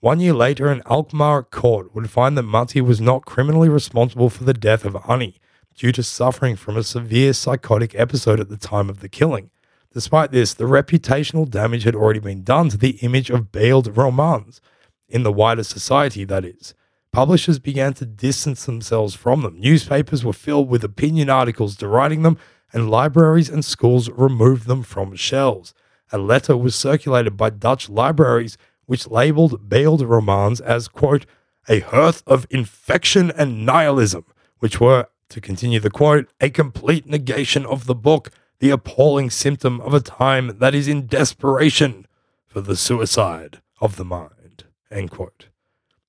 One 0.00 0.20
year 0.20 0.34
later, 0.34 0.68
an 0.68 0.82
Alkmaar 0.84 1.42
court 1.44 1.94
would 1.94 2.10
find 2.10 2.36
that 2.36 2.42
Matti 2.42 2.82
was 2.82 3.00
not 3.00 3.24
criminally 3.24 3.70
responsible 3.70 4.28
for 4.28 4.44
the 4.44 4.52
death 4.52 4.84
of 4.84 4.98
Annie 5.08 5.40
due 5.74 5.92
to 5.92 6.02
suffering 6.02 6.56
from 6.56 6.76
a 6.76 6.82
severe 6.82 7.32
psychotic 7.32 7.94
episode 7.94 8.40
at 8.40 8.48
the 8.48 8.56
time 8.56 8.88
of 8.88 9.00
the 9.00 9.08
killing. 9.08 9.50
Despite 9.92 10.32
this, 10.32 10.54
the 10.54 10.64
reputational 10.64 11.48
damage 11.48 11.84
had 11.84 11.94
already 11.94 12.20
been 12.20 12.42
done 12.42 12.68
to 12.70 12.76
the 12.76 12.98
image 13.02 13.30
of 13.30 13.52
Beeld 13.52 13.96
romans, 13.96 14.60
in 15.08 15.22
the 15.22 15.32
wider 15.32 15.62
society, 15.62 16.24
that 16.24 16.44
is. 16.44 16.74
Publishers 17.12 17.60
began 17.60 17.94
to 17.94 18.06
distance 18.06 18.64
themselves 18.66 19.14
from 19.14 19.42
them. 19.42 19.60
Newspapers 19.60 20.24
were 20.24 20.32
filled 20.32 20.68
with 20.68 20.82
opinion 20.82 21.30
articles 21.30 21.76
deriding 21.76 22.22
them, 22.22 22.38
and 22.72 22.90
libraries 22.90 23.48
and 23.48 23.64
schools 23.64 24.10
removed 24.10 24.66
them 24.66 24.82
from 24.82 25.14
shelves. 25.14 25.74
A 26.10 26.18
letter 26.18 26.56
was 26.56 26.74
circulated 26.74 27.36
by 27.36 27.50
Dutch 27.50 27.88
libraries 27.88 28.58
which 28.86 29.06
labeled 29.06 29.68
Beeld 29.68 30.02
romans 30.02 30.60
as, 30.60 30.88
quote, 30.88 31.26
a 31.68 31.80
hearth 31.80 32.22
of 32.26 32.46
infection 32.50 33.30
and 33.30 33.64
nihilism, 33.64 34.24
which 34.58 34.80
were, 34.80 35.08
to 35.28 35.40
continue 35.40 35.80
the 35.80 35.90
quote, 35.90 36.28
a 36.40 36.50
complete 36.50 37.06
negation 37.06 37.66
of 37.66 37.86
the 37.86 37.94
book, 37.94 38.30
the 38.60 38.70
appalling 38.70 39.30
symptom 39.30 39.80
of 39.80 39.94
a 39.94 40.00
time 40.00 40.58
that 40.58 40.74
is 40.74 40.88
in 40.88 41.06
desperation 41.06 42.06
for 42.46 42.60
the 42.60 42.76
suicide 42.76 43.60
of 43.80 43.96
the 43.96 44.04
mind, 44.04 44.64
end 44.90 45.10
quote. 45.10 45.48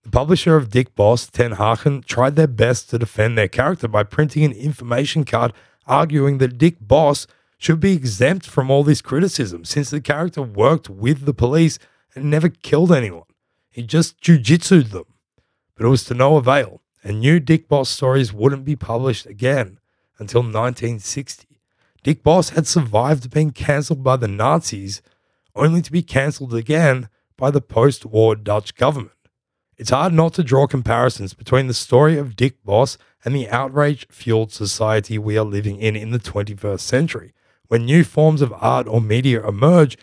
The 0.04 0.12
publisher 0.12 0.56
of 0.56 0.70
Dick 0.70 0.94
Bos, 0.94 1.28
Ten 1.28 1.54
Hagen, 1.54 2.04
tried 2.04 2.36
their 2.36 2.48
best 2.48 2.92
to 2.92 3.00
defend 3.00 3.38
their 3.38 3.48
character 3.48 3.88
by 3.88 4.04
printing 4.04 4.44
an 4.44 4.52
information 4.52 5.24
card 5.24 5.52
arguing 5.88 6.38
that 6.38 6.58
Dick 6.60 6.78
Bos 6.80 7.26
should 7.58 7.80
be 7.80 7.94
exempt 7.94 8.46
from 8.46 8.70
all 8.70 8.84
this 8.84 9.02
criticism 9.02 9.66
since 9.66 9.90
the 9.90 10.02
character 10.02 10.42
worked 10.42 10.90
with 10.90 11.26
the 11.26 11.34
police 11.34 11.80
and 12.14 12.30
never 12.30 12.50
killed 12.50 12.92
anyone. 12.92 13.26
He 13.72 13.84
just 13.84 14.22
jujitsued 14.22 14.92
them. 14.92 15.06
But 15.76 15.86
it 15.86 15.90
was 15.90 16.04
to 16.06 16.14
no 16.14 16.38
avail, 16.38 16.82
and 17.06 17.20
new 17.20 17.40
Dick 17.40 17.70
Bos 17.70 17.88
stories 17.88 18.34
wouldn't 18.34 18.66
be 18.66 18.76
published 18.76 19.28
again 19.28 19.80
until 20.18 20.42
1960. 20.42 21.60
Dick 22.02 22.24
Bos 22.24 22.50
had 22.50 22.66
survived 22.66 23.30
being 23.30 23.52
cancelled 23.52 24.04
by 24.04 24.18
the 24.18 24.28
Nazis, 24.28 25.04
only 25.56 25.84
to 25.84 25.92
be 25.92 26.02
cancelled 26.02 26.56
again 26.56 27.08
by 27.38 27.52
the 27.52 27.62
post 27.62 28.08
war 28.08 28.36
Dutch 28.36 28.74
government. 28.74 29.12
It's 29.78 29.92
hard 29.92 30.14
not 30.14 30.34
to 30.34 30.44
draw 30.44 30.66
comparisons 30.66 31.36
between 31.36 31.68
the 31.68 31.76
story 31.76 32.18
of 32.18 32.36
Dick 32.36 32.64
Bos 32.64 32.98
and 33.24 33.36
the 33.36 33.50
outrage 33.50 34.08
fueled 34.10 34.52
society 34.52 35.20
we 35.20 35.38
are 35.38 35.46
living 35.46 35.78
in 35.80 35.96
in 35.96 36.10
the 36.10 36.20
21st 36.20 36.80
century. 36.80 37.34
When 37.68 37.86
new 37.86 38.04
forms 38.04 38.42
of 38.42 38.54
art 38.54 38.88
or 38.88 39.00
media 39.00 39.48
emerge, 39.48 39.96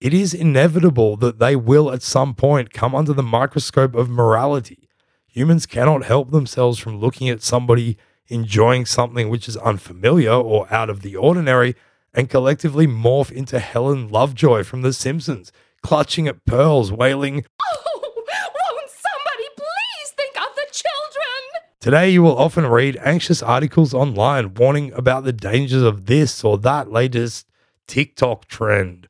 it 0.00 0.12
is 0.12 0.34
inevitable 0.34 1.16
that 1.18 1.38
they 1.38 1.56
will 1.56 1.90
at 1.90 2.02
some 2.02 2.34
point 2.34 2.74
come 2.74 2.94
under 2.94 3.14
the 3.14 3.22
microscope 3.22 3.94
of 3.94 4.10
morality. 4.10 4.90
Humans 5.32 5.64
cannot 5.64 6.04
help 6.04 6.30
themselves 6.30 6.78
from 6.78 6.98
looking 7.00 7.30
at 7.30 7.42
somebody 7.42 7.96
enjoying 8.28 8.84
something 8.84 9.30
which 9.30 9.48
is 9.48 9.56
unfamiliar 9.56 10.32
or 10.32 10.70
out 10.70 10.90
of 10.90 11.00
the 11.00 11.16
ordinary 11.16 11.74
and 12.12 12.28
collectively 12.28 12.86
morph 12.86 13.32
into 13.32 13.58
Helen 13.58 14.08
Lovejoy 14.08 14.62
from 14.62 14.82
The 14.82 14.92
Simpsons, 14.92 15.50
clutching 15.82 16.28
at 16.28 16.44
pearls, 16.44 16.92
wailing, 16.92 17.46
Oh, 17.62 18.00
won't 18.04 18.90
somebody 18.90 19.48
please 19.56 20.10
think 20.14 20.36
of 20.36 20.54
the 20.54 20.66
children? 20.70 21.62
Today, 21.80 22.10
you 22.10 22.22
will 22.22 22.36
often 22.36 22.66
read 22.66 22.98
anxious 23.02 23.42
articles 23.42 23.94
online 23.94 24.52
warning 24.52 24.92
about 24.92 25.24
the 25.24 25.32
dangers 25.32 25.82
of 25.82 26.04
this 26.04 26.44
or 26.44 26.58
that 26.58 26.90
latest 26.92 27.46
TikTok 27.86 28.48
trend. 28.48 29.08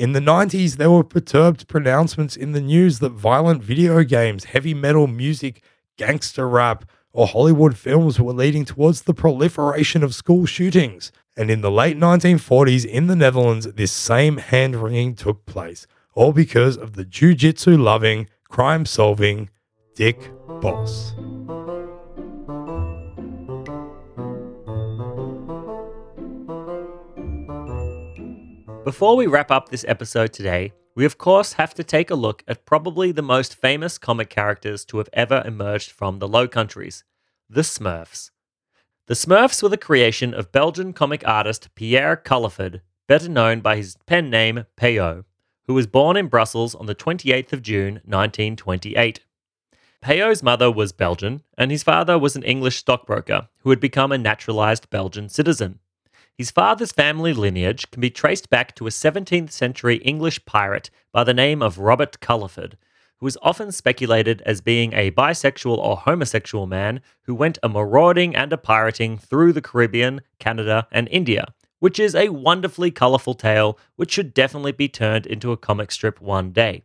In 0.00 0.12
the 0.12 0.20
90s, 0.20 0.78
there 0.78 0.90
were 0.90 1.04
perturbed 1.04 1.68
pronouncements 1.68 2.34
in 2.34 2.52
the 2.52 2.60
news 2.62 3.00
that 3.00 3.10
violent 3.10 3.62
video 3.62 4.02
games, 4.02 4.44
heavy 4.44 4.72
metal 4.72 5.06
music, 5.06 5.62
gangster 5.98 6.48
rap, 6.48 6.86
or 7.12 7.26
Hollywood 7.26 7.76
films 7.76 8.18
were 8.18 8.32
leading 8.32 8.64
towards 8.64 9.02
the 9.02 9.12
proliferation 9.12 10.02
of 10.02 10.14
school 10.14 10.46
shootings. 10.46 11.12
And 11.36 11.50
in 11.50 11.60
the 11.60 11.70
late 11.70 11.98
1940s 11.98 12.86
in 12.86 13.08
the 13.08 13.14
Netherlands, 13.14 13.66
this 13.74 13.92
same 13.92 14.38
hand 14.38 14.74
wringing 14.74 15.16
took 15.16 15.44
place, 15.44 15.86
all 16.14 16.32
because 16.32 16.78
of 16.78 16.94
the 16.94 17.04
jiu 17.04 17.34
jitsu 17.34 17.76
loving, 17.76 18.26
crime 18.48 18.86
solving 18.86 19.50
Dick 19.94 20.32
Bos. 20.62 21.12
Before 28.90 29.14
we 29.14 29.28
wrap 29.28 29.52
up 29.52 29.68
this 29.68 29.84
episode 29.86 30.32
today, 30.32 30.72
we 30.96 31.04
of 31.04 31.16
course 31.16 31.52
have 31.52 31.74
to 31.74 31.84
take 31.84 32.10
a 32.10 32.16
look 32.16 32.42
at 32.48 32.66
probably 32.66 33.12
the 33.12 33.22
most 33.22 33.54
famous 33.54 33.98
comic 33.98 34.30
characters 34.30 34.84
to 34.86 34.98
have 34.98 35.08
ever 35.12 35.44
emerged 35.46 35.92
from 35.92 36.18
the 36.18 36.26
Low 36.26 36.48
Countries 36.48 37.04
the 37.48 37.60
Smurfs. 37.60 38.32
The 39.06 39.14
Smurfs 39.14 39.62
were 39.62 39.68
the 39.68 39.76
creation 39.76 40.34
of 40.34 40.50
Belgian 40.50 40.92
comic 40.92 41.22
artist 41.24 41.72
Pierre 41.76 42.16
Culliford, 42.16 42.82
better 43.06 43.28
known 43.28 43.60
by 43.60 43.76
his 43.76 43.96
pen 44.06 44.28
name 44.28 44.64
Peyo. 44.76 45.22
who 45.68 45.74
was 45.74 45.86
born 45.86 46.16
in 46.16 46.26
Brussels 46.26 46.74
on 46.74 46.86
the 46.86 46.94
28th 46.96 47.52
of 47.52 47.62
June 47.62 48.00
1928. 48.04 49.20
Peyo's 50.02 50.42
mother 50.42 50.68
was 50.68 50.90
Belgian, 50.90 51.44
and 51.56 51.70
his 51.70 51.84
father 51.84 52.18
was 52.18 52.34
an 52.34 52.42
English 52.42 52.78
stockbroker 52.78 53.50
who 53.58 53.70
had 53.70 53.78
become 53.78 54.10
a 54.10 54.18
naturalized 54.18 54.90
Belgian 54.90 55.28
citizen. 55.28 55.78
His 56.36 56.50
father's 56.50 56.92
family 56.92 57.32
lineage 57.32 57.90
can 57.90 58.00
be 58.00 58.10
traced 58.10 58.48
back 58.48 58.74
to 58.76 58.86
a 58.86 58.90
17th 58.90 59.50
century 59.50 59.96
English 59.96 60.44
pirate 60.46 60.90
by 61.12 61.24
the 61.24 61.34
name 61.34 61.62
of 61.62 61.78
Robert 61.78 62.20
Culliford, 62.20 62.76
who 63.18 63.26
is 63.26 63.38
often 63.42 63.70
speculated 63.70 64.40
as 64.46 64.62
being 64.62 64.94
a 64.94 65.10
bisexual 65.10 65.76
or 65.76 65.98
homosexual 65.98 66.66
man 66.66 67.02
who 67.24 67.34
went 67.34 67.58
a 67.62 67.68
marauding 67.68 68.34
and 68.34 68.52
a 68.52 68.56
pirating 68.56 69.18
through 69.18 69.52
the 69.52 69.60
Caribbean, 69.60 70.22
Canada, 70.38 70.88
and 70.90 71.08
India, 71.10 71.52
which 71.78 71.98
is 71.98 72.14
a 72.14 72.30
wonderfully 72.30 72.90
colourful 72.90 73.34
tale 73.34 73.78
which 73.96 74.10
should 74.10 74.32
definitely 74.32 74.72
be 74.72 74.88
turned 74.88 75.26
into 75.26 75.52
a 75.52 75.56
comic 75.58 75.92
strip 75.92 76.20
one 76.20 76.50
day. 76.50 76.82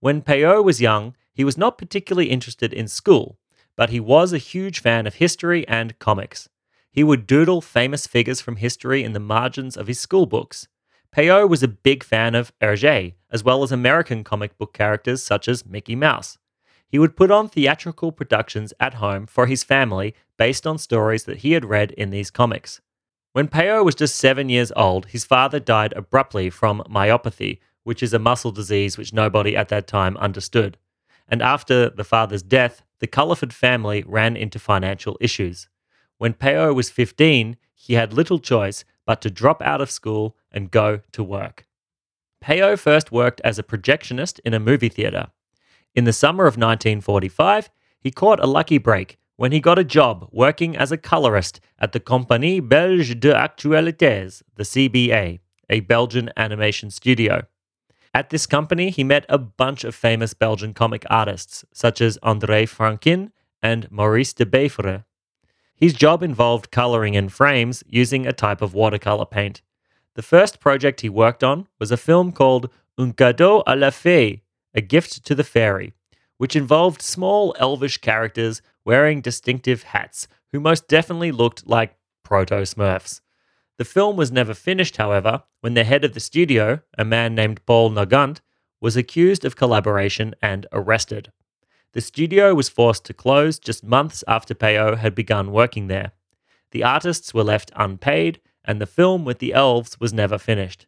When 0.00 0.22
Peyo 0.22 0.62
was 0.64 0.80
young, 0.80 1.14
he 1.34 1.44
was 1.44 1.58
not 1.58 1.76
particularly 1.76 2.30
interested 2.30 2.72
in 2.72 2.88
school, 2.88 3.38
but 3.76 3.90
he 3.90 4.00
was 4.00 4.32
a 4.32 4.38
huge 4.38 4.80
fan 4.80 5.06
of 5.06 5.16
history 5.16 5.68
and 5.68 5.98
comics. 5.98 6.48
He 6.96 7.04
would 7.04 7.26
doodle 7.26 7.60
famous 7.60 8.06
figures 8.06 8.40
from 8.40 8.56
history 8.56 9.04
in 9.04 9.12
the 9.12 9.20
margins 9.20 9.76
of 9.76 9.86
his 9.86 10.00
school 10.00 10.24
books. 10.24 10.66
Peyo 11.14 11.46
was 11.46 11.62
a 11.62 11.68
big 11.68 12.02
fan 12.02 12.34
of 12.34 12.52
Hergé, 12.58 13.12
as 13.30 13.44
well 13.44 13.62
as 13.62 13.70
American 13.70 14.24
comic 14.24 14.56
book 14.56 14.72
characters 14.72 15.22
such 15.22 15.46
as 15.46 15.66
Mickey 15.66 15.94
Mouse. 15.94 16.38
He 16.88 16.98
would 16.98 17.14
put 17.14 17.30
on 17.30 17.50
theatrical 17.50 18.12
productions 18.12 18.72
at 18.80 18.94
home 18.94 19.26
for 19.26 19.46
his 19.46 19.62
family 19.62 20.14
based 20.38 20.66
on 20.66 20.78
stories 20.78 21.24
that 21.24 21.38
he 21.38 21.52
had 21.52 21.66
read 21.66 21.92
in 21.92 22.08
these 22.08 22.30
comics. 22.30 22.80
When 23.34 23.48
Peyo 23.48 23.84
was 23.84 23.94
just 23.94 24.16
seven 24.16 24.48
years 24.48 24.72
old, 24.74 25.06
his 25.06 25.26
father 25.26 25.60
died 25.60 25.92
abruptly 25.92 26.48
from 26.48 26.82
myopathy, 26.90 27.58
which 27.84 28.02
is 28.02 28.14
a 28.14 28.18
muscle 28.18 28.52
disease 28.52 28.96
which 28.96 29.12
nobody 29.12 29.54
at 29.54 29.68
that 29.68 29.86
time 29.86 30.16
understood 30.16 30.78
and 31.28 31.42
after 31.42 31.90
the 31.90 32.04
father's 32.04 32.42
death, 32.42 32.82
the 33.00 33.06
Culliford 33.06 33.52
family 33.52 34.04
ran 34.06 34.36
into 34.36 34.58
financial 34.58 35.16
issues. 35.20 35.68
When 36.18 36.34
Peyo 36.34 36.74
was 36.74 36.90
15, 36.90 37.56
he 37.74 37.94
had 37.94 38.12
little 38.12 38.38
choice 38.38 38.84
but 39.04 39.20
to 39.22 39.30
drop 39.30 39.62
out 39.62 39.80
of 39.80 39.90
school 39.90 40.36
and 40.50 40.70
go 40.70 41.00
to 41.12 41.22
work. 41.22 41.66
Peyo 42.42 42.78
first 42.78 43.12
worked 43.12 43.40
as 43.44 43.58
a 43.58 43.62
projectionist 43.62 44.40
in 44.44 44.54
a 44.54 44.60
movie 44.60 44.88
theatre. 44.88 45.28
In 45.94 46.04
the 46.04 46.12
summer 46.12 46.44
of 46.44 46.56
1945, 46.56 47.70
he 47.98 48.10
caught 48.10 48.42
a 48.42 48.46
lucky 48.46 48.78
break 48.78 49.18
when 49.36 49.52
he 49.52 49.60
got 49.60 49.78
a 49.78 49.84
job 49.84 50.28
working 50.32 50.76
as 50.76 50.90
a 50.90 50.96
colorist 50.96 51.60
at 51.78 51.92
the 51.92 52.00
Compagnie 52.00 52.60
Belge 52.60 53.18
de 53.20 53.32
Actualités, 53.32 54.42
the 54.56 54.62
CBA, 54.62 55.40
a 55.68 55.80
Belgian 55.80 56.30
animation 56.36 56.90
studio. 56.90 57.42
At 58.14 58.30
this 58.30 58.46
company, 58.46 58.90
he 58.90 59.04
met 59.04 59.26
a 59.28 59.36
bunch 59.36 59.84
of 59.84 59.94
famous 59.94 60.32
Belgian 60.32 60.72
comic 60.72 61.04
artists, 61.10 61.64
such 61.74 62.00
as 62.00 62.18
André 62.22 62.66
Franquin 62.66 63.30
and 63.62 63.90
Maurice 63.90 64.32
de 64.32 64.46
Bevere. 64.46 65.04
His 65.76 65.92
job 65.92 66.22
involved 66.22 66.70
coloring 66.70 67.14
in 67.14 67.28
frames 67.28 67.84
using 67.86 68.26
a 68.26 68.32
type 68.32 68.62
of 68.62 68.72
watercolor 68.72 69.26
paint. 69.26 69.60
The 70.14 70.22
first 70.22 70.58
project 70.58 71.02
he 71.02 71.10
worked 71.10 71.44
on 71.44 71.68
was 71.78 71.92
a 71.92 71.98
film 71.98 72.32
called 72.32 72.70
Un 72.98 73.12
cadeau 73.12 73.62
à 73.66 73.78
la 73.78 73.90
fée, 73.90 74.40
a 74.74 74.80
gift 74.80 75.24
to 75.26 75.34
the 75.34 75.44
fairy, 75.44 75.92
which 76.38 76.56
involved 76.56 77.02
small 77.02 77.54
elvish 77.58 77.98
characters 77.98 78.62
wearing 78.86 79.20
distinctive 79.20 79.82
hats 79.82 80.28
who 80.52 80.60
most 80.60 80.88
definitely 80.88 81.30
looked 81.30 81.66
like 81.66 81.96
proto 82.22 82.62
Smurfs. 82.62 83.20
The 83.76 83.84
film 83.84 84.16
was 84.16 84.32
never 84.32 84.54
finished, 84.54 84.96
however, 84.96 85.42
when 85.60 85.74
the 85.74 85.84
head 85.84 86.04
of 86.04 86.14
the 86.14 86.20
studio, 86.20 86.80
a 86.96 87.04
man 87.04 87.34
named 87.34 87.64
Paul 87.66 87.90
Nagant, 87.90 88.40
was 88.80 88.96
accused 88.96 89.44
of 89.44 89.56
collaboration 89.56 90.34
and 90.40 90.66
arrested. 90.72 91.30
The 91.96 92.02
studio 92.02 92.54
was 92.54 92.68
forced 92.68 93.06
to 93.06 93.14
close 93.14 93.58
just 93.58 93.82
months 93.82 94.22
after 94.28 94.54
Peyo 94.54 94.98
had 94.98 95.14
begun 95.14 95.50
working 95.50 95.86
there. 95.86 96.12
The 96.72 96.84
artists 96.84 97.32
were 97.32 97.42
left 97.42 97.72
unpaid, 97.74 98.38
and 98.66 98.78
the 98.78 98.86
film 98.86 99.24
with 99.24 99.38
the 99.38 99.54
elves 99.54 99.98
was 99.98 100.12
never 100.12 100.36
finished. 100.36 100.86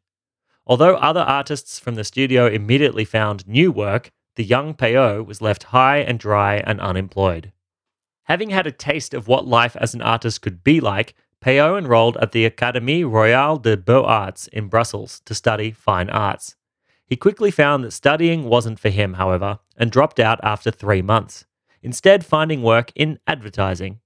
Although 0.66 0.96
other 0.96 1.22
artists 1.22 1.78
from 1.78 1.94
the 1.94 2.04
studio 2.04 2.46
immediately 2.46 3.06
found 3.06 3.48
new 3.48 3.72
work, 3.72 4.10
the 4.36 4.44
young 4.44 4.74
Peyo 4.74 5.24
was 5.24 5.40
left 5.40 5.72
high 5.72 6.00
and 6.00 6.18
dry 6.18 6.56
and 6.56 6.78
unemployed. 6.78 7.52
Having 8.24 8.50
had 8.50 8.66
a 8.66 8.70
taste 8.70 9.14
of 9.14 9.26
what 9.26 9.46
life 9.46 9.76
as 9.76 9.94
an 9.94 10.02
artist 10.02 10.42
could 10.42 10.62
be 10.62 10.78
like, 10.78 11.14
Peyo 11.42 11.78
enrolled 11.78 12.18
at 12.18 12.32
the 12.32 12.44
Académie 12.44 13.10
Royale 13.10 13.56
des 13.56 13.78
Beaux-Arts 13.78 14.46
in 14.48 14.68
Brussels 14.68 15.22
to 15.24 15.34
study 15.34 15.70
fine 15.70 16.10
arts. 16.10 16.54
He 17.08 17.16
quickly 17.16 17.50
found 17.50 17.82
that 17.84 17.92
studying 17.92 18.44
wasn't 18.44 18.78
for 18.78 18.90
him, 18.90 19.14
however, 19.14 19.60
and 19.78 19.90
dropped 19.90 20.20
out 20.20 20.38
after 20.42 20.70
three 20.70 21.00
months, 21.00 21.46
instead, 21.82 22.24
finding 22.24 22.62
work 22.62 22.92
in 22.94 23.18
advertising. 23.26 24.00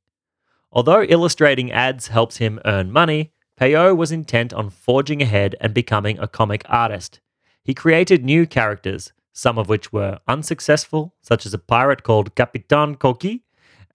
Although 0.70 1.02
illustrating 1.02 1.72
ads 1.72 2.08
helps 2.08 2.36
him 2.36 2.60
earn 2.64 2.92
money, 2.92 3.32
Peyo 3.60 3.94
was 3.94 4.12
intent 4.12 4.54
on 4.54 4.70
forging 4.70 5.20
ahead 5.20 5.56
and 5.60 5.74
becoming 5.74 6.18
a 6.18 6.28
comic 6.28 6.62
artist. 6.68 7.20
He 7.64 7.74
created 7.74 8.24
new 8.24 8.46
characters, 8.46 9.12
some 9.32 9.58
of 9.58 9.68
which 9.68 9.92
were 9.92 10.20
unsuccessful, 10.28 11.14
such 11.22 11.44
as 11.44 11.52
a 11.52 11.58
pirate 11.58 12.04
called 12.04 12.34
Capitan 12.34 12.96
Coqui, 12.96 13.42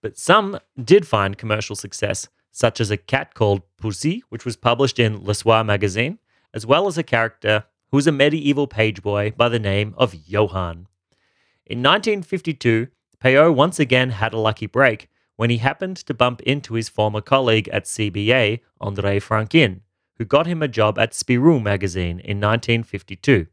but 0.02 0.18
some 0.18 0.58
did 0.82 1.06
find 1.06 1.38
commercial 1.38 1.74
success, 1.74 2.28
such 2.52 2.80
as 2.80 2.90
a 2.90 2.96
cat 2.96 3.34
called 3.34 3.62
Pussy, 3.78 4.22
which 4.28 4.44
was 4.44 4.56
published 4.56 4.98
in 4.98 5.24
Le 5.24 5.34
Soir 5.34 5.64
magazine, 5.64 6.18
as 6.52 6.66
well 6.66 6.86
as 6.86 6.98
a 6.98 7.02
character 7.02 7.64
who 7.90 7.96
was 7.96 8.06
a 8.06 8.12
medieval 8.12 8.66
page 8.66 9.02
boy 9.02 9.32
by 9.36 9.48
the 9.48 9.58
name 9.58 9.94
of 9.96 10.14
Johan. 10.26 10.86
In 11.66 11.82
1952, 11.82 12.88
Peyo 13.22 13.54
once 13.54 13.78
again 13.80 14.10
had 14.10 14.32
a 14.32 14.38
lucky 14.38 14.66
break 14.66 15.08
when 15.36 15.50
he 15.50 15.58
happened 15.58 15.96
to 15.96 16.14
bump 16.14 16.40
into 16.42 16.74
his 16.74 16.88
former 16.88 17.20
colleague 17.20 17.68
at 17.68 17.84
CBA, 17.84 18.60
André 18.80 19.22
Franquin, 19.22 19.80
who 20.16 20.24
got 20.24 20.46
him 20.46 20.62
a 20.62 20.68
job 20.68 20.98
at 20.98 21.12
Spirou 21.12 21.62
magazine 21.62 22.20
in 22.20 22.40
1952. 22.40 23.46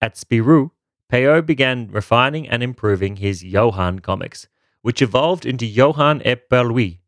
At 0.00 0.14
Spirou, 0.14 0.70
Peyo 1.10 1.44
began 1.44 1.88
refining 1.90 2.48
and 2.48 2.62
improving 2.62 3.16
his 3.16 3.42
Johan 3.42 4.00
comics, 4.00 4.48
which 4.82 5.00
evolved 5.00 5.46
into 5.46 5.64
Johan 5.64 6.20
et 6.24 6.48
Pirlouit, 6.50 6.98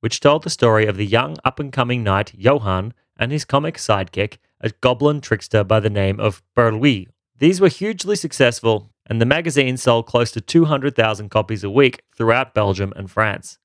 which 0.00 0.20
told 0.20 0.42
the 0.42 0.50
story 0.50 0.86
of 0.86 0.96
the 0.96 1.06
young 1.06 1.36
up 1.44 1.58
and 1.58 1.72
coming 1.72 2.04
knight 2.04 2.32
Johan 2.36 2.94
and 3.16 3.32
his 3.32 3.44
comic 3.44 3.76
sidekick, 3.76 4.38
a 4.64 4.70
goblin 4.80 5.20
trickster 5.20 5.62
by 5.62 5.78
the 5.78 5.90
name 5.90 6.18
of 6.18 6.42
Pirlouit. 6.56 7.08
These 7.38 7.60
were 7.60 7.68
hugely 7.68 8.16
successful, 8.16 8.90
and 9.06 9.20
the 9.20 9.26
magazine 9.26 9.76
sold 9.76 10.06
close 10.06 10.32
to 10.32 10.40
200,000 10.40 11.28
copies 11.28 11.62
a 11.62 11.68
week 11.68 12.02
throughout 12.16 12.54
Belgium 12.54 12.90
and 12.96 13.10
France. 13.10 13.58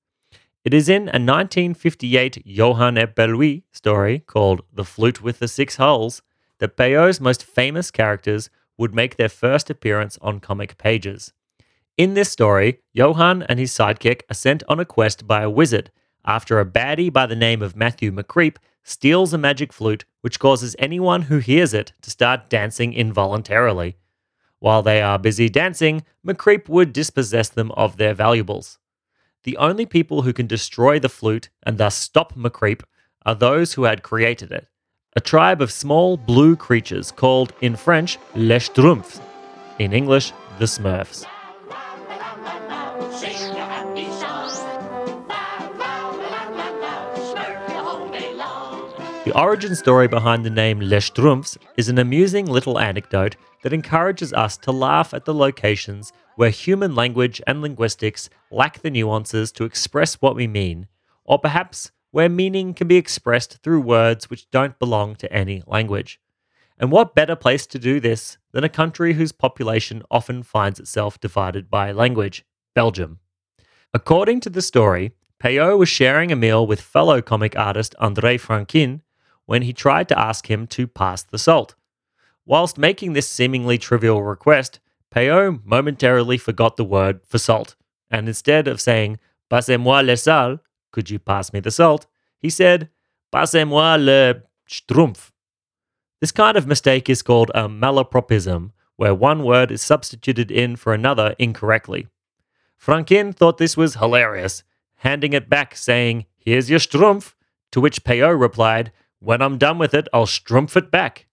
It 0.66 0.74
is 0.74 0.90
in 0.90 1.04
a 1.04 1.16
1958 1.16 2.46
Johan 2.46 2.98
et 2.98 3.16
Pirlouit 3.16 3.64
story 3.72 4.20
called 4.20 4.62
The 4.74 4.84
Flute 4.84 5.24
with 5.24 5.40
the 5.40 5.48
Six 5.48 5.78
Holes 5.78 6.22
that 6.58 6.76
Peyo's 6.76 7.22
most 7.22 7.46
famous 7.46 7.92
characters 7.92 8.50
would 8.78 8.94
make 8.94 9.16
their 9.16 9.30
first 9.30 9.70
appearance 9.70 10.18
on 10.22 10.42
comic 10.42 10.78
pages. 10.78 11.32
In 11.96 12.14
this 12.14 12.30
story, 12.30 12.80
Johan 12.92 13.44
and 13.44 13.58
his 13.58 13.72
sidekick 13.72 14.24
are 14.30 14.34
sent 14.34 14.64
on 14.68 14.82
a 14.82 14.86
quest 14.86 15.26
by 15.26 15.44
a 15.44 15.50
wizard 15.50 15.92
after 16.26 16.60
a 16.60 16.66
baddie 16.66 17.12
by 17.12 17.26
the 17.26 17.38
name 17.38 17.62
of 17.62 17.78
Matthew 17.78 18.12
McCreep 18.12 18.58
steals 18.84 19.34
a 19.34 19.38
magic 19.38 19.72
flute, 19.72 20.06
which 20.22 20.40
causes 20.40 20.76
anyone 20.80 21.24
who 21.24 21.40
hears 21.40 21.74
it 21.74 21.94
to 22.02 22.10
start 22.10 22.50
dancing 22.50 22.94
involuntarily. 22.94 23.98
While 24.60 24.82
they 24.84 25.02
are 25.02 25.18
busy 25.18 25.50
dancing, 25.50 26.04
McCreep 26.26 26.68
would 26.68 26.92
dispossess 26.92 27.50
them 27.50 27.72
of 27.74 27.98
their 27.98 28.14
valuables. 28.14 28.78
The 29.44 29.58
only 29.58 29.86
people 29.86 30.24
who 30.24 30.34
can 30.34 30.48
destroy 30.48 31.00
the 31.00 31.08
flute 31.08 31.50
and 31.64 31.78
thus 31.78 31.96
stop 31.96 32.34
McCreep 32.36 32.82
are 33.26 33.36
those 33.36 33.74
who 33.74 33.84
had 33.84 34.04
created 34.04 34.52
it, 34.52 34.68
a 35.16 35.22
tribe 35.22 35.62
of 35.62 35.72
small 35.72 36.18
blue 36.18 36.56
creatures 36.56 37.12
called 37.12 37.54
in 37.62 37.76
French 37.76 38.18
Les 38.36 38.68
Schtroumpfs, 38.68 39.22
in 39.78 39.94
English 39.94 40.34
the 40.58 40.66
Smurfs. 40.66 41.26
The 49.30 49.40
origin 49.40 49.76
story 49.76 50.08
behind 50.08 50.44
the 50.44 50.50
name 50.50 50.80
Les 50.80 51.08
Schtroumpfs 51.08 51.56
is 51.78 51.88
an 51.88 52.00
amusing 52.00 52.48
little 52.48 52.80
anecdote 52.80 53.36
that 53.62 53.74
encourages 53.74 54.34
us 54.34 54.58
to 54.58 54.72
laugh 54.72 55.14
at 55.14 55.26
the 55.26 55.36
locations 55.36 56.12
where 56.36 56.50
human 56.50 56.96
language 56.96 57.40
and 57.46 57.62
linguistics 57.62 58.32
lack 58.50 58.80
the 58.80 58.90
nuances 58.90 59.52
to 59.52 59.66
express 59.66 60.16
what 60.16 60.36
we 60.36 60.48
mean, 60.48 60.88
or 61.26 61.38
perhaps 61.38 61.92
where 62.10 62.28
meaning 62.28 62.74
can 62.74 62.88
be 62.88 62.96
expressed 62.96 63.60
through 63.62 63.82
words 63.82 64.32
which 64.32 64.50
don't 64.50 64.80
belong 64.80 65.16
to 65.18 65.32
any 65.32 65.62
language. 65.68 66.20
And 66.80 66.92
what 66.92 67.14
better 67.14 67.36
place 67.36 67.68
to 67.68 67.78
do 67.78 68.00
this 68.00 68.40
than 68.52 68.64
a 68.64 68.68
country 68.68 69.14
whose 69.14 69.32
population 69.32 70.02
often 70.10 70.42
finds 70.42 70.80
itself 70.80 71.20
divided 71.20 71.70
by 71.70 71.92
language 71.92 72.46
Belgium. 72.74 73.20
According 73.94 74.40
to 74.40 74.50
the 74.50 74.64
story, 74.64 75.12
Peyo 75.40 75.78
was 75.78 75.88
sharing 75.88 76.32
a 76.32 76.36
meal 76.36 76.66
with 76.66 76.82
fellow 76.82 77.22
comic 77.22 77.56
artist 77.56 77.94
André 78.02 78.40
Franquin 78.40 79.02
when 79.50 79.64
he 79.64 79.74
tried 79.74 80.08
to 80.08 80.20
ask 80.20 80.46
him 80.48 80.68
to 80.68 80.86
pass 80.86 81.24
the 81.24 81.40
salt. 81.40 81.74
Whilst 82.46 82.78
making 82.78 83.14
this 83.14 83.28
seemingly 83.28 83.80
trivial 83.80 84.22
request, 84.22 84.80
Peyo 85.10 85.60
momentarily 85.66 86.38
forgot 86.38 86.78
the 86.78 86.86
word 86.86 87.22
for 87.26 87.40
salt, 87.40 87.76
and 88.12 88.28
instead 88.28 88.68
of 88.68 88.80
saying, 88.80 89.18
Passez-moi 89.50 90.02
le 90.02 90.18
sal, 90.18 90.60
could 90.92 91.10
you 91.10 91.18
pass 91.18 91.52
me 91.52 91.60
the 91.60 91.72
salt? 91.72 92.06
He 92.38 92.52
said, 92.52 92.90
Passez-moi 93.32 93.96
le 93.96 94.44
schtroumpf. 94.70 95.32
This 96.22 96.32
kind 96.32 96.56
of 96.56 96.68
mistake 96.68 97.10
is 97.10 97.24
called 97.24 97.50
a 97.56 97.68
malapropism, 97.68 98.70
where 98.98 99.16
one 99.16 99.44
word 99.44 99.72
is 99.72 99.82
substituted 99.82 100.52
in 100.52 100.76
for 100.76 100.94
another 100.94 101.36
incorrectly. 101.40 102.06
Franquin 102.78 103.34
thought 103.34 103.58
this 103.58 103.76
was 103.76 103.96
hilarious, 103.96 104.62
handing 104.98 105.34
it 105.34 105.50
back, 105.50 105.76
saying, 105.76 106.28
Here's 106.38 106.70
your 106.70 106.78
strumpf, 106.78 107.34
to 107.72 107.82
which 107.82 108.04
Peyo 108.04 108.40
replied, 108.40 108.92
When 109.20 109.42
I'm 109.42 109.58
done 109.58 109.78
with 109.78 109.94
it, 109.94 110.08
I'll 110.14 110.26
schtroumpf 110.26 110.76
it 110.78 110.92
back. 110.92 111.28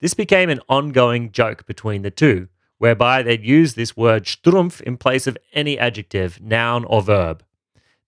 This 0.00 0.14
became 0.14 0.50
an 0.50 0.60
ongoing 0.68 1.30
joke 1.30 1.64
between 1.66 2.02
the 2.02 2.10
two, 2.10 2.48
whereby 2.78 3.22
they'd 3.22 3.44
use 3.44 3.74
this 3.74 3.96
word 3.96 4.24
schtroumpf 4.24 4.80
in 4.80 4.96
place 4.96 5.28
of 5.28 5.38
any 5.52 5.78
adjective, 5.78 6.40
noun, 6.40 6.84
or 6.84 7.00
verb. 7.00 7.44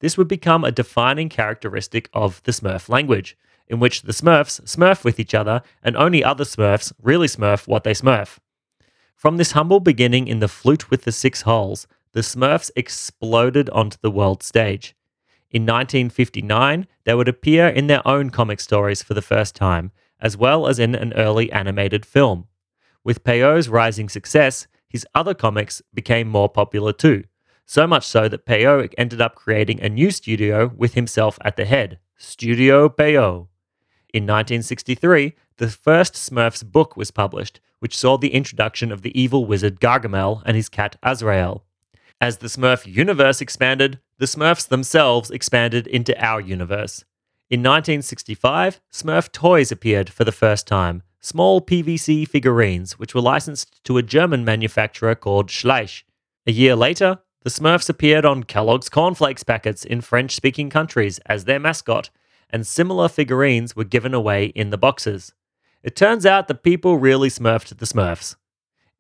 This 0.01 0.19
would 0.19 0.27
become 0.27 0.65
a 0.65 0.73
defining 0.73 1.29
characteristic 1.29 2.11
of 2.13 2.43
the 2.43 2.51
Smurf 2.51 2.89
language, 2.89 3.39
in 3.69 3.79
which 3.79 4.03
the 4.03 4.13
Smurfs 4.13 4.61
smurf 4.63 5.05
with 5.05 5.21
each 5.21 5.35
other 5.35 5.63
and 5.83 5.97
only 5.97 6.25
other 6.25 6.45
Smurfs 6.45 6.93
really 7.01 7.29
smurf 7.29 7.69
what 7.69 7.85
they 7.85 7.95
smurf. 7.95 8.39
From 9.15 9.37
this 9.37 9.53
humble 9.53 9.81
beginning 9.81 10.27
in 10.27 10.41
the 10.41 10.49
flute 10.49 10.91
with 10.91 11.05
the 11.05 11.13
six 11.13 11.43
holes, 11.43 11.87
the 12.13 12.21
Smurfs 12.21 12.71
exploded 12.77 13.71
onto 13.71 13.97
the 14.03 14.11
world 14.11 14.43
stage. 14.43 14.95
In 15.55 15.63
1959, 15.63 16.89
they 17.05 17.15
would 17.15 17.29
appear 17.29 17.69
in 17.69 17.87
their 17.87 18.05
own 18.09 18.31
comic 18.31 18.59
stories 18.59 19.05
for 19.05 19.15
the 19.15 19.23
first 19.23 19.55
time, 19.55 19.93
as 20.19 20.37
well 20.37 20.67
as 20.67 20.81
in 20.81 20.97
an 20.97 21.13
early 21.13 21.53
animated 21.53 22.05
film. 22.05 22.49
With 23.05 23.23
Peyo's 23.23 23.69
rising 23.69 24.09
success, 24.09 24.67
his 24.89 25.07
other 25.15 25.33
comics 25.33 25.81
became 25.95 26.27
more 26.27 26.49
popular 26.49 26.93
too, 26.93 27.23
so 27.67 27.87
much 27.87 28.05
so 28.05 28.29
that 28.29 28.47
Peyo 28.47 28.93
ended 28.99 29.21
up 29.21 29.37
creating 29.37 29.81
a 29.81 29.89
new 29.89 30.11
studio 30.11 30.73
with 30.77 30.95
himself 30.95 31.39
at 31.45 31.55
the 31.55 31.67
head, 31.67 32.01
Studio 32.17 32.89
Peyo. 32.89 33.47
In 34.13 34.25
1963, 34.25 35.35
the 35.59 35.69
first 35.69 36.15
Smurfs 36.15 36.65
book 36.65 36.97
was 36.97 37.13
published, 37.13 37.61
which 37.79 37.97
saw 37.97 38.17
the 38.19 38.35
introduction 38.35 38.91
of 38.91 39.03
the 39.03 39.17
evil 39.17 39.47
wizard 39.47 39.79
Gargamel 39.79 40.43
and 40.45 40.57
his 40.57 40.69
cat 40.69 40.97
Azrael. 41.05 41.64
As 42.21 42.39
the 42.39 42.47
Smurf 42.47 42.87
universe 42.87 43.41
expanded, 43.41 44.01
the 44.19 44.27
Smurfs 44.27 44.69
themselves 44.69 45.31
expanded 45.31 45.87
into 45.87 46.19
our 46.25 46.41
universe. 46.41 47.05
In 47.51 47.61
1965, 47.61 48.81
Smurf 48.93 49.31
toys 49.31 49.71
appeared 49.71 50.09
for 50.11 50.25
the 50.25 50.33
first 50.33 50.67
time, 50.67 51.03
small 51.21 51.61
PVC 51.61 52.27
figurines 52.27 52.99
which 52.99 53.15
were 53.15 53.21
licensed 53.21 53.83
to 53.85 53.99
a 53.99 54.03
German 54.03 54.45
manufacturer 54.45 55.15
called 55.15 55.49
Schleich. 55.49 56.05
A 56.47 56.53
year 56.53 56.77
later, 56.77 57.19
the 57.43 57.51
Smurfs 57.51 57.91
appeared 57.91 58.25
on 58.25 58.45
Kellogg's 58.45 58.89
cornflakes 58.89 59.43
packets 59.43 59.85
in 59.85 60.01
French 60.01 60.35
speaking 60.35 60.71
countries 60.71 61.19
as 61.27 61.45
their 61.45 61.61
mascot, 61.61 62.09
and 62.49 62.67
similar 62.67 63.09
figurines 63.09 63.77
were 63.77 63.85
given 63.85 64.15
away 64.15 64.47
in 64.47 64.71
the 64.71 64.79
boxes. 64.79 65.35
It 65.83 65.95
turns 65.95 66.25
out 66.25 66.49
that 66.49 66.63
people 66.63 66.97
really 66.97 67.29
smurfed 67.29 67.77
the 67.77 67.87
Smurfs. 67.87 68.37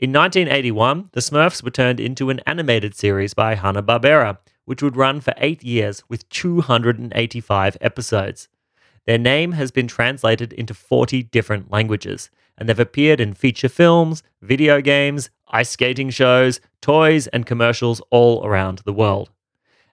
In 0.04 0.12
1981, 0.12 1.08
the 1.12 1.20
Smurfs 1.20 1.62
were 1.62 1.70
turned 1.70 1.98
into 1.98 2.28
an 2.28 2.40
animated 2.40 2.94
series 2.94 3.32
by 3.32 3.54
Hanna-Barbera, 3.54 4.36
which 4.66 4.82
would 4.82 4.98
run 4.98 5.22
for 5.22 5.32
eight 5.38 5.64
years 5.64 6.04
with 6.10 6.28
285 6.28 7.78
episodes. 7.80 8.48
Their 9.06 9.16
name 9.16 9.52
has 9.52 9.70
been 9.70 9.88
translated 9.88 10.52
into 10.52 10.74
40 10.74 11.22
different 11.22 11.70
languages, 11.70 12.28
and 12.58 12.68
they've 12.68 12.78
appeared 12.78 13.18
in 13.18 13.32
feature 13.32 13.70
films, 13.70 14.22
video 14.42 14.82
games, 14.82 15.30
ice 15.48 15.70
skating 15.70 16.10
shows, 16.10 16.60
toys, 16.82 17.26
and 17.28 17.46
commercials 17.46 18.02
all 18.10 18.44
around 18.44 18.80
the 18.80 18.92
world. 18.92 19.30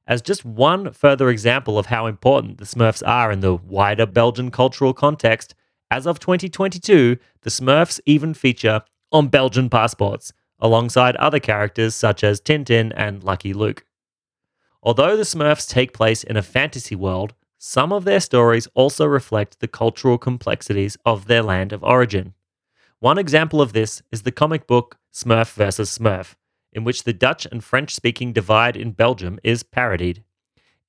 As 0.05 0.21
just 0.21 0.43
one 0.43 0.91
further 0.91 1.29
example 1.29 1.79
of 1.79 1.85
how 1.85 2.05
important 2.05 2.57
the 2.57 2.65
Smurfs 2.65 3.01
are 3.07 3.31
in 3.31 3.39
the 3.39 3.55
wider 3.55 4.05
Belgian 4.05 4.51
cultural 4.51 4.93
context, 4.93 5.55
as 5.89 6.05
of 6.05 6.19
2022, 6.19 7.17
the 7.43 7.49
Smurfs 7.49 8.01
even 8.05 8.33
feature 8.33 8.81
on 9.11 9.27
Belgian 9.27 9.69
passports, 9.69 10.33
alongside 10.59 11.15
other 11.15 11.39
characters 11.39 11.95
such 11.95 12.23
as 12.23 12.39
Tintin 12.39 12.93
and 12.95 13.23
Lucky 13.23 13.53
Luke. 13.53 13.85
Although 14.83 15.15
the 15.15 15.23
Smurfs 15.23 15.69
take 15.69 15.93
place 15.93 16.23
in 16.23 16.37
a 16.37 16.41
fantasy 16.41 16.95
world, 16.95 17.33
some 17.57 17.93
of 17.93 18.05
their 18.05 18.19
stories 18.19 18.67
also 18.73 19.05
reflect 19.05 19.59
the 19.59 19.67
cultural 19.67 20.17
complexities 20.17 20.97
of 21.05 21.27
their 21.27 21.43
land 21.43 21.71
of 21.71 21.83
origin. 21.83 22.33
One 22.99 23.17
example 23.17 23.61
of 23.61 23.73
this 23.73 24.01
is 24.11 24.23
the 24.23 24.31
comic 24.31 24.65
book 24.65 24.97
Smurf 25.13 25.53
vs. 25.53 25.97
Smurf, 25.97 26.35
in 26.73 26.83
which 26.83 27.03
the 27.03 27.13
Dutch 27.13 27.45
and 27.51 27.63
French 27.63 27.93
speaking 27.93 28.33
divide 28.33 28.77
in 28.77 28.91
Belgium 28.91 29.39
is 29.43 29.63
parodied. 29.63 30.23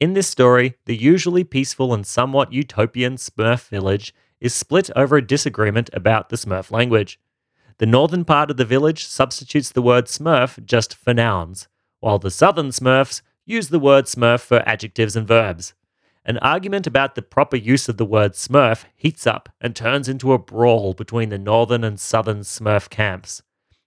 In 0.01 0.15
this 0.15 0.29
story, 0.29 0.75
the 0.87 0.97
usually 0.97 1.45
peaceful 1.45 1.93
and 1.93 2.07
somewhat 2.07 2.53
utopian 2.53 3.17
Smurf 3.17 3.69
village 3.69 4.15
is 4.41 4.55
split 4.55 4.91
over 4.97 5.19
a 5.19 5.27
disagreement 5.27 5.91
about 5.93 6.29
the 6.29 6.37
Smurf 6.37 6.71
language. 6.71 7.21
The 7.79 7.87
northern 7.87 8.25
part 8.25 8.51
of 8.51 8.57
the 8.57 8.65
village 8.65 9.07
substitutes 9.07 9.71
the 9.71 9.83
word 9.83 10.07
Smurf 10.07 10.65
just 10.65 10.95
for 10.95 11.15
nouns, 11.15 11.69
while 12.01 12.19
the 12.19 12.31
southern 12.31 12.69
Smurfs 12.69 13.23
use 13.45 13.69
the 13.69 13.79
word 13.79 14.07
Smurf 14.07 14.41
for 14.41 14.63
adjectives 14.69 15.17
and 15.17 15.27
verbs. 15.27 15.75
An 16.25 16.39
argument 16.39 16.87
about 16.87 17.15
the 17.15 17.23
proper 17.23 17.57
use 17.57 17.89
of 17.89 17.97
the 17.97 18.05
word 18.05 18.33
Smurf 18.33 18.85
heats 18.95 19.27
up 19.27 19.49
and 19.61 19.75
turns 19.75 20.09
into 20.09 20.33
a 20.33 20.39
brawl 20.39 20.93
between 20.93 21.31
the 21.31 21.39
northern 21.39 21.83
and 21.83 21.99
southern 21.99 22.41
Smurf 22.41 22.89
camps. 22.89 23.43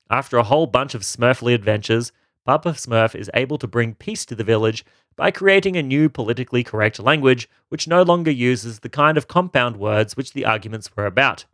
After 0.09 0.37
a 0.37 0.43
whole 0.43 0.67
bunch 0.67 0.93
of 0.93 1.01
Smurfly 1.03 1.53
adventures, 1.53 2.11
Papa 2.45 2.73
Smurf 2.73 3.15
is 3.15 3.31
able 3.33 3.57
to 3.57 3.67
bring 3.67 3.95
peace 3.95 4.25
to 4.25 4.35
the 4.35 4.43
village 4.43 4.83
by 5.15 5.31
creating 5.31 5.77
a 5.77 5.83
new 5.83 6.09
politically 6.09 6.63
correct 6.63 6.99
language 6.99 7.49
which 7.69 7.87
no 7.87 8.03
longer 8.03 8.31
uses 8.31 8.79
the 8.79 8.89
kind 8.89 9.17
of 9.17 9.27
compound 9.27 9.77
words 9.77 10.17
which 10.17 10.33
the 10.33 10.45
arguments 10.45 10.95
were 10.95 11.05
about. 11.05 11.45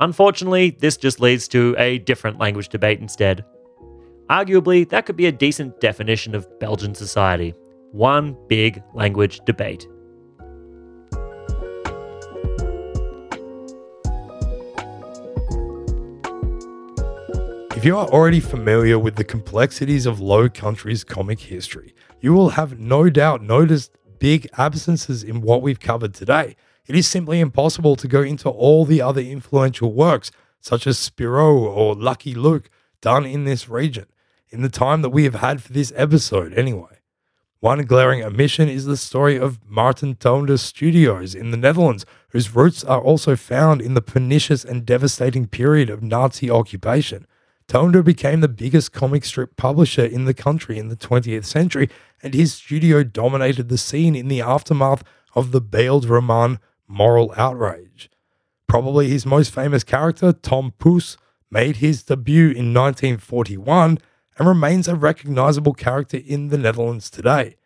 Unfortunately, 0.00 0.70
this 0.70 0.96
just 0.96 1.20
leads 1.20 1.46
to 1.48 1.74
a 1.76 1.98
different 1.98 2.38
language 2.38 2.70
debate 2.70 3.00
instead. 3.00 3.44
Arguably, 4.30 4.88
that 4.88 5.04
could 5.04 5.16
be 5.16 5.26
a 5.26 5.32
decent 5.32 5.78
definition 5.80 6.34
of 6.34 6.46
Belgian 6.58 6.94
society 6.94 7.54
one 7.92 8.36
big 8.48 8.80
language 8.94 9.40
debate. 9.44 9.84
If 17.76 17.84
you 17.84 17.96
are 17.96 18.06
already 18.08 18.40
familiar 18.40 18.98
with 18.98 19.16
the 19.16 19.24
complexities 19.24 20.06
of 20.06 20.20
Low 20.20 20.48
Country's 20.48 21.02
comic 21.02 21.40
history, 21.40 21.94
you 22.20 22.32
will 22.32 22.50
have 22.50 22.78
no 22.78 23.10
doubt 23.10 23.42
noticed 23.42 23.90
big 24.20 24.48
absences 24.56 25.24
in 25.24 25.40
what 25.40 25.62
we've 25.62 25.80
covered 25.80 26.14
today. 26.14 26.54
It 26.86 26.96
is 26.96 27.06
simply 27.06 27.40
impossible 27.40 27.96
to 27.96 28.08
go 28.08 28.22
into 28.22 28.48
all 28.48 28.84
the 28.84 29.00
other 29.00 29.20
influential 29.20 29.92
works, 29.92 30.30
such 30.60 30.86
as 30.86 30.98
Spirou 30.98 31.60
or 31.60 31.94
Lucky 31.94 32.34
Luke, 32.34 32.68
done 33.00 33.24
in 33.24 33.44
this 33.44 33.68
region, 33.68 34.06
in 34.50 34.62
the 34.62 34.68
time 34.68 35.02
that 35.02 35.10
we 35.10 35.24
have 35.24 35.36
had 35.36 35.62
for 35.62 35.72
this 35.72 35.92
episode, 35.96 36.52
anyway. 36.54 36.98
One 37.60 37.82
glaring 37.84 38.22
omission 38.22 38.70
is 38.70 38.86
the 38.86 38.96
story 38.96 39.38
of 39.38 39.60
Marten 39.68 40.14
Toonder 40.14 40.58
Studios 40.58 41.34
in 41.34 41.50
the 41.50 41.58
Netherlands, 41.58 42.06
whose 42.30 42.54
roots 42.54 42.82
are 42.82 43.02
also 43.02 43.36
found 43.36 43.82
in 43.82 43.92
the 43.92 44.00
pernicious 44.00 44.64
and 44.64 44.86
devastating 44.86 45.46
period 45.46 45.90
of 45.90 46.02
Nazi 46.02 46.50
occupation. 46.50 47.26
Toonder 47.68 48.02
became 48.02 48.40
the 48.40 48.48
biggest 48.48 48.92
comic 48.92 49.26
strip 49.26 49.56
publisher 49.56 50.04
in 50.04 50.24
the 50.24 50.34
country 50.34 50.78
in 50.78 50.88
the 50.88 50.96
20th 50.96 51.44
century, 51.44 51.90
and 52.22 52.32
his 52.32 52.54
studio 52.54 53.04
dominated 53.04 53.68
the 53.68 53.78
scene 53.78 54.16
in 54.16 54.28
the 54.28 54.40
aftermath 54.40 55.04
of 55.34 55.52
the 55.52 55.60
Beeldroman 55.60 56.58
moral 56.90 57.32
outrage. 57.36 58.10
Probably 58.66 59.08
his 59.08 59.24
most 59.24 59.54
famous 59.54 59.84
character, 59.84 60.32
Tom 60.32 60.72
Poes, 60.78 61.16
made 61.50 61.76
his 61.76 62.02
debut 62.02 62.50
in 62.50 62.74
1941 62.74 63.98
and 64.38 64.48
remains 64.48 64.88
a 64.88 64.94
recognizable 64.94 65.74
character 65.74 66.18
in 66.18 66.48
the 66.48 66.58
Netherlands 66.58 67.10
today. 67.10 67.56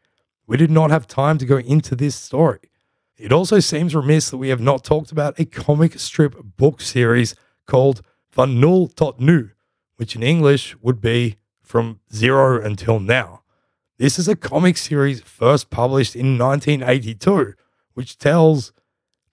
We 0.46 0.56
did 0.56 0.70
not 0.70 0.90
have 0.90 1.06
time 1.06 1.38
to 1.38 1.46
go 1.46 1.56
into 1.58 1.96
this 1.96 2.14
story. 2.14 2.70
It 3.16 3.32
also 3.32 3.60
seems 3.60 3.94
remiss 3.94 4.30
that 4.30 4.38
we 4.38 4.48
have 4.48 4.60
not 4.60 4.84
talked 4.84 5.12
about 5.12 5.38
a 5.38 5.44
comic 5.44 5.98
strip 5.98 6.34
book 6.56 6.80
series 6.80 7.34
called 7.66 8.02
Van 8.32 8.60
Nul 8.60 8.88
tot 8.88 9.20
Nu, 9.20 9.50
which 9.96 10.16
in 10.16 10.22
English 10.22 10.76
would 10.82 11.00
be 11.00 11.36
From 11.62 12.00
Zero 12.12 12.62
Until 12.62 13.00
Now. 13.00 13.42
This 13.98 14.18
is 14.18 14.26
a 14.26 14.36
comic 14.36 14.76
series 14.76 15.20
first 15.20 15.70
published 15.70 16.16
in 16.16 16.36
1982, 16.36 17.54
which 17.94 18.18
tells 18.18 18.72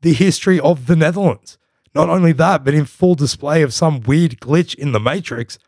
the 0.02 0.14
history 0.14 0.60
of 0.60 0.88
the 0.88 0.96
Netherlands. 0.96 1.58
Not 1.94 2.10
only 2.10 2.32
that, 2.34 2.64
but 2.64 2.74
in 2.74 2.86
full 2.86 3.16
display 3.16 3.62
of 3.62 3.74
some 3.74 4.02
weird 4.02 4.40
glitch 4.40 4.76
in 4.76 4.92
the 4.92 5.00
Matrix, 5.00 5.60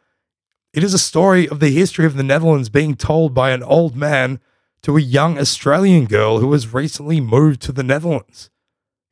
it 0.73 0.84
is 0.84 0.93
a 0.93 0.99
story 0.99 1.47
of 1.47 1.59
the 1.59 1.69
history 1.69 2.05
of 2.05 2.15
the 2.15 2.23
Netherlands 2.23 2.69
being 2.69 2.95
told 2.95 3.34
by 3.34 3.51
an 3.51 3.61
old 3.63 3.95
man 3.95 4.39
to 4.81 4.97
a 4.97 5.01
young 5.01 5.38
Australian 5.38 6.05
girl 6.05 6.39
who 6.39 6.51
has 6.53 6.73
recently 6.73 7.21
moved 7.21 7.61
to 7.61 7.71
the 7.71 7.84
Netherlands. 7.84 8.49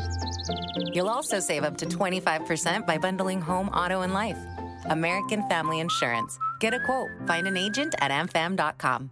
You'll 0.94 1.10
also 1.10 1.42
save 1.42 1.66
up 1.66 1.76
to 1.80 1.86
25% 1.86 2.88
by 2.88 2.98
bundling 2.98 3.42
home, 3.42 3.68
auto, 3.70 4.00
and 4.00 4.14
life. 4.14 4.38
American 4.86 5.46
Family 5.50 5.82
Insurance. 5.82 6.40
Get 6.62 6.74
a 6.74 6.80
quote. 6.80 7.10
Find 7.28 7.48
an 7.48 7.58
agent 7.58 7.96
at 8.00 8.12
amfam.com. 8.12 9.12